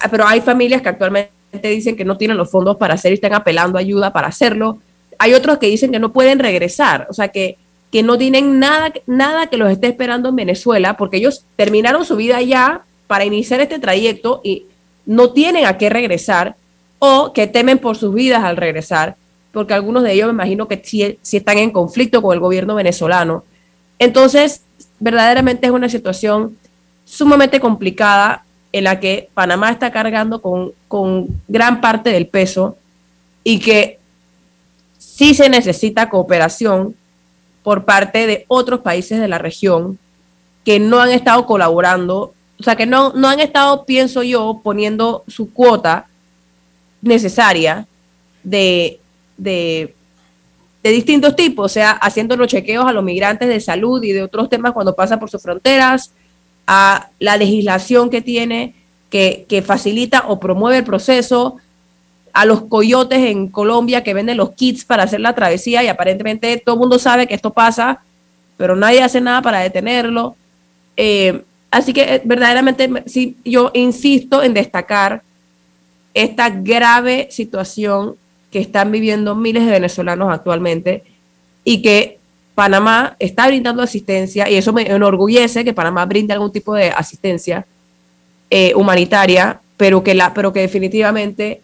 pero 0.09 0.25
hay 0.25 0.39
familias 0.39 0.81
que 0.81 0.87
actualmente 0.87 1.31
dicen 1.63 1.97
que 1.97 2.05
no 2.05 2.15
tienen 2.15 2.37
los 2.37 2.49
fondos 2.49 2.77
para 2.77 2.93
hacer 2.93 3.11
y 3.11 3.15
están 3.15 3.33
apelando 3.33 3.77
ayuda 3.77 4.13
para 4.13 4.29
hacerlo. 4.29 4.79
Hay 5.17 5.33
otros 5.33 5.57
que 5.57 5.67
dicen 5.67 5.91
que 5.91 5.99
no 5.99 6.13
pueden 6.13 6.39
regresar, 6.39 7.07
o 7.09 7.13
sea, 7.13 7.27
que, 7.27 7.57
que 7.91 8.03
no 8.03 8.17
tienen 8.17 8.57
nada, 8.57 8.93
nada 9.05 9.47
que 9.47 9.57
los 9.57 9.69
esté 9.69 9.87
esperando 9.87 10.29
en 10.29 10.37
Venezuela, 10.37 10.95
porque 10.95 11.17
ellos 11.17 11.43
terminaron 11.57 12.05
su 12.05 12.15
vida 12.15 12.37
allá 12.37 12.83
para 13.07 13.25
iniciar 13.25 13.59
este 13.59 13.79
trayecto 13.79 14.39
y 14.45 14.63
no 15.09 15.31
tienen 15.31 15.65
a 15.65 15.75
qué 15.75 15.89
regresar 15.89 16.55
o 16.99 17.33
que 17.33 17.47
temen 17.47 17.79
por 17.79 17.97
sus 17.97 18.13
vidas 18.13 18.43
al 18.43 18.57
regresar, 18.57 19.15
porque 19.51 19.73
algunos 19.73 20.03
de 20.03 20.13
ellos 20.13 20.27
me 20.27 20.33
imagino 20.33 20.67
que 20.67 20.79
sí, 20.85 21.17
están 21.31 21.57
en 21.57 21.71
conflicto 21.71 22.21
con 22.21 22.31
el 22.31 22.39
gobierno 22.39 22.75
venezolano. 22.75 23.43
Entonces, 23.97 24.61
verdaderamente 24.99 25.65
es 25.65 25.73
una 25.73 25.89
situación 25.89 26.55
sumamente 27.05 27.59
complicada 27.59 28.45
en 28.71 28.83
la 28.83 28.99
que 28.99 29.29
Panamá 29.33 29.71
está 29.71 29.89
cargando 29.91 30.43
con, 30.43 30.73
con 30.87 31.25
gran 31.47 31.81
parte 31.81 32.11
del 32.11 32.27
peso 32.27 32.77
y 33.43 33.57
que 33.57 33.97
sí 34.99 35.33
se 35.33 35.49
necesita 35.49 36.11
cooperación 36.11 36.93
por 37.63 37.83
parte 37.83 38.27
de 38.27 38.45
otros 38.47 38.81
países 38.81 39.19
de 39.19 39.27
la 39.27 39.39
región 39.39 39.97
que 40.63 40.79
no 40.79 40.99
han 40.99 41.09
estado 41.09 41.47
colaborando, 41.47 42.35
o 42.59 42.63
sea, 42.63 42.75
que 42.75 42.85
no, 42.85 43.13
no 43.13 43.29
han 43.29 43.39
estado, 43.39 43.85
pienso 43.85 44.21
yo, 44.21 44.59
poniendo 44.61 45.23
su 45.27 45.53
cuota 45.53 46.07
necesaria 47.01 47.87
de, 48.43 48.99
de, 49.37 49.95
de 50.83 50.89
distintos 50.89 51.35
tipos, 51.37 51.65
o 51.65 51.73
sea, 51.73 51.91
haciendo 51.91 52.35
los 52.35 52.47
chequeos 52.47 52.85
a 52.85 52.91
los 52.91 53.03
migrantes 53.03 53.47
de 53.47 53.61
salud 53.61 54.03
y 54.03 54.11
de 54.11 54.23
otros 54.23 54.49
temas 54.49 54.73
cuando 54.73 54.93
pasan 54.93 55.19
por 55.19 55.29
sus 55.29 55.41
fronteras, 55.41 56.11
a 56.67 57.09
la 57.17 57.37
legislación 57.37 58.09
que 58.09 58.21
tiene 58.21 58.75
que, 59.09 59.45
que, 59.47 59.61
facilita 59.61 60.25
o 60.27 60.39
promueve 60.39 60.79
el 60.79 60.83
proceso, 60.83 61.57
a 62.33 62.45
los 62.45 62.63
coyotes 62.63 63.19
en 63.19 63.47
Colombia 63.47 64.03
que 64.03 64.13
venden 64.13 64.37
los 64.37 64.51
kits 64.51 64.83
para 64.83 65.03
hacer 65.03 65.21
la 65.21 65.33
travesía 65.33 65.81
y 65.83 65.87
aparentemente 65.87 66.61
todo 66.63 66.75
el 66.75 66.79
mundo 66.79 66.99
sabe 66.99 67.25
que 67.25 67.33
esto 67.33 67.51
pasa, 67.51 68.01
pero 68.57 68.75
nadie 68.75 69.01
hace 69.01 69.21
nada 69.21 69.41
para 69.41 69.61
detenerlo. 69.61 70.35
Eh, 70.95 71.43
así 71.71 71.93
que 71.93 72.15
eh, 72.15 72.21
verdaderamente 72.25 72.89
sí, 73.05 73.37
yo 73.45 73.71
insisto 73.73 74.43
en 74.43 74.53
destacar 74.53 75.21
esta 76.13 76.49
grave 76.49 77.27
situación 77.31 78.15
que 78.51 78.59
están 78.59 78.91
viviendo 78.91 79.35
miles 79.35 79.65
de 79.65 79.71
venezolanos 79.71 80.33
actualmente 80.33 81.03
y 81.63 81.81
que 81.81 82.17
Panamá 82.55 83.15
está 83.19 83.47
brindando 83.47 83.81
asistencia 83.81 84.49
y 84.49 84.55
eso 84.55 84.73
me 84.73 84.89
enorgullece 84.89 85.63
que 85.63 85.73
Panamá 85.73 86.05
brinde 86.05 86.33
algún 86.33 86.51
tipo 86.51 86.73
de 86.73 86.89
asistencia 86.89 87.65
eh, 88.49 88.73
humanitaria, 88.75 89.61
pero 89.77 90.03
que, 90.03 90.13
la, 90.13 90.33
pero 90.33 90.51
que 90.51 90.61
definitivamente 90.61 91.61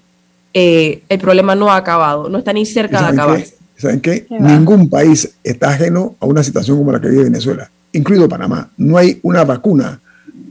eh, 0.53 1.01
el 1.10 1.20
problema 1.20 1.56
no 1.56 1.70
ha 1.70 1.76
acabado, 1.76 2.30
no 2.30 2.38
está 2.38 2.53
ni 2.53 2.66
cerca 2.66 3.01
de 3.01 3.08
acabarse. 3.08 3.56
¿Saben 3.76 3.99
qué? 3.99 4.26
Ningún 4.30 4.89
país 4.89 5.36
está 5.43 5.72
ajeno 5.72 6.16
a 6.20 6.26
una 6.26 6.43
situación 6.43 6.78
como 6.78 6.93
la 6.93 7.01
que 7.01 7.10
vive 7.10 7.26
Venezuela, 7.26 7.70
incluido 7.96 8.30
Panamá. 8.30 8.70
No 8.78 8.98
hay 8.98 9.20
una 9.24 9.43
vacuna 9.43 10.00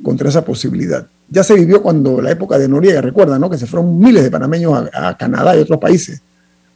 contra 0.03 0.29
esa 0.29 0.45
posibilidad. 0.45 1.07
Ya 1.29 1.43
se 1.43 1.55
vivió 1.55 1.83
cuando 1.83 2.21
la 2.21 2.31
época 2.31 2.59
de 2.59 2.69
Noriega, 2.69 3.01
recuerdan, 3.01 3.41
¿no? 3.41 3.49
Que 3.49 3.59
se 3.59 3.67
fueron 3.67 3.99
miles 3.99 4.23
de 4.23 4.31
panameños 4.31 4.89
a, 4.93 5.09
a 5.09 5.17
Canadá 5.17 5.57
y 5.57 5.61
otros 5.61 5.79
países. 5.79 6.21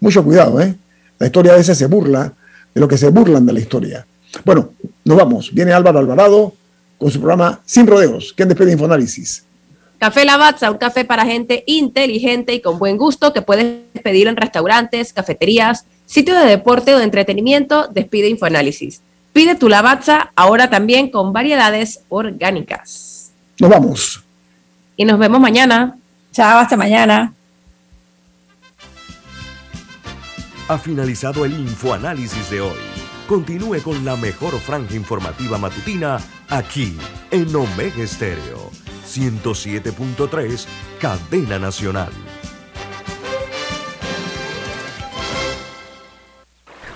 Mucho 0.00 0.24
cuidado, 0.24 0.60
¿eh? 0.60 0.74
La 1.18 1.26
historia 1.26 1.52
a 1.52 1.56
veces 1.56 1.76
se 1.76 1.86
burla 1.86 2.32
de 2.74 2.80
lo 2.80 2.88
que 2.88 2.96
se 2.96 3.08
burlan 3.08 3.44
de 3.44 3.52
la 3.52 3.60
historia. 3.60 4.06
Bueno, 4.44 4.70
nos 5.04 5.16
vamos. 5.16 5.52
Viene 5.52 5.72
Álvaro 5.72 5.98
Alvarado 5.98 6.54
con 6.98 7.10
su 7.10 7.18
programa 7.18 7.60
Sin 7.64 7.86
Rodeos. 7.86 8.32
¿Quién 8.36 8.48
despide 8.48 8.72
Infoanálisis? 8.72 9.44
Café 9.98 10.24
Lavazza, 10.24 10.70
un 10.70 10.78
café 10.78 11.04
para 11.04 11.24
gente 11.24 11.64
inteligente 11.66 12.54
y 12.54 12.60
con 12.60 12.78
buen 12.78 12.96
gusto 12.96 13.32
que 13.32 13.42
puedes 13.42 13.80
pedir 14.04 14.28
en 14.28 14.36
restaurantes, 14.36 15.12
cafeterías, 15.12 15.86
sitios 16.06 16.38
de 16.38 16.46
deporte 16.46 16.94
o 16.94 16.98
de 16.98 17.04
entretenimiento. 17.04 17.88
Despide 17.88 18.28
Infoanálisis. 18.28 19.00
Pide 19.38 19.54
tu 19.54 19.68
Lavazza 19.68 20.32
ahora 20.34 20.68
también 20.68 21.12
con 21.12 21.32
variedades 21.32 22.00
orgánicas. 22.08 23.30
Nos 23.60 23.70
vamos. 23.70 24.24
Y 24.96 25.04
nos 25.04 25.16
vemos 25.16 25.38
mañana. 25.38 25.96
Chao, 26.32 26.58
hasta 26.58 26.76
mañana. 26.76 27.32
Ha 30.66 30.78
finalizado 30.78 31.44
el 31.44 31.52
Infoanálisis 31.52 32.50
de 32.50 32.62
hoy. 32.62 32.80
Continúe 33.28 33.80
con 33.80 34.04
la 34.04 34.16
mejor 34.16 34.58
franja 34.58 34.96
informativa 34.96 35.56
matutina 35.56 36.18
aquí 36.48 36.98
en 37.30 37.54
Omega 37.54 38.02
Estéreo 38.02 38.72
107.3, 39.06 40.66
Cadena 40.98 41.60
Nacional. 41.60 42.10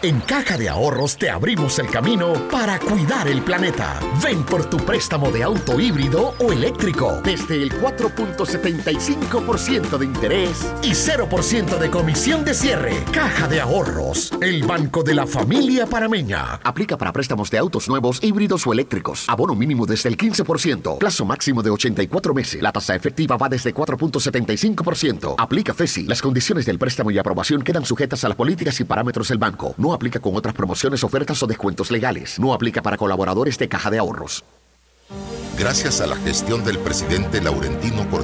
En 0.04 0.18
Caja 0.18 0.58
de 0.58 0.68
Ahorros 0.68 1.16
te 1.16 1.30
abrimos 1.30 1.78
el 1.78 1.88
camino 1.88 2.32
para 2.50 2.80
cuidar 2.80 3.28
el 3.28 3.40
planeta. 3.40 4.00
Ven 4.20 4.42
por 4.42 4.68
tu 4.68 4.76
préstamo 4.78 5.30
de 5.30 5.44
auto 5.44 5.78
híbrido 5.78 6.34
o 6.40 6.50
eléctrico 6.50 7.20
desde 7.22 7.62
el 7.62 7.70
4.75% 7.70 9.98
de 9.98 10.04
interés 10.04 10.74
y 10.82 10.90
0% 10.90 11.78
de 11.78 11.88
comisión 11.88 12.44
de 12.44 12.52
cierre. 12.52 13.04
Caja 13.12 13.46
de 13.46 13.60
Ahorros, 13.60 14.32
el 14.40 14.64
banco 14.64 15.04
de 15.04 15.14
la 15.14 15.24
familia 15.24 15.86
parameña. 15.86 16.54
Aplica 16.64 16.98
para 16.98 17.12
préstamos 17.12 17.48
de 17.52 17.58
autos 17.58 17.88
nuevos, 17.88 18.18
híbridos 18.24 18.66
o 18.66 18.72
eléctricos. 18.72 19.28
Abono 19.28 19.54
mínimo 19.54 19.86
desde 19.86 20.08
el 20.08 20.16
15%. 20.16 20.98
Plazo 20.98 21.24
máximo 21.24 21.62
de 21.62 21.70
84 21.70 22.34
meses. 22.34 22.60
La 22.60 22.72
tasa 22.72 22.96
efectiva 22.96 23.36
va 23.36 23.48
desde 23.48 23.72
4.75%. 23.72 25.36
Aplica 25.38 25.72
FESI. 25.72 26.06
Las 26.06 26.20
condiciones 26.20 26.66
del 26.66 26.80
préstamo 26.80 27.12
y 27.12 27.18
aprobación 27.18 27.62
quedan 27.62 27.84
sujetas 27.84 28.24
a 28.24 28.30
las 28.30 28.36
políticas 28.36 28.80
y 28.80 28.84
parámetros 28.84 29.28
del 29.28 29.38
banco. 29.38 29.76
No 29.92 29.96
aplica 29.96 30.20
con 30.20 30.34
otras 30.34 30.54
promociones, 30.54 31.04
ofertas 31.04 31.42
o 31.42 31.46
descuentos 31.46 31.90
legales. 31.90 32.38
No 32.38 32.54
aplica 32.54 32.80
para 32.80 32.96
colaboradores 32.96 33.58
de 33.58 33.68
Caja 33.68 33.90
de 33.90 33.98
Ahorros. 33.98 34.42
Gracias 35.58 36.00
a 36.00 36.06
la 36.06 36.16
gestión 36.16 36.64
del 36.64 36.78
presidente 36.78 37.42
Laurentino 37.42 38.08
Cortés 38.08 38.20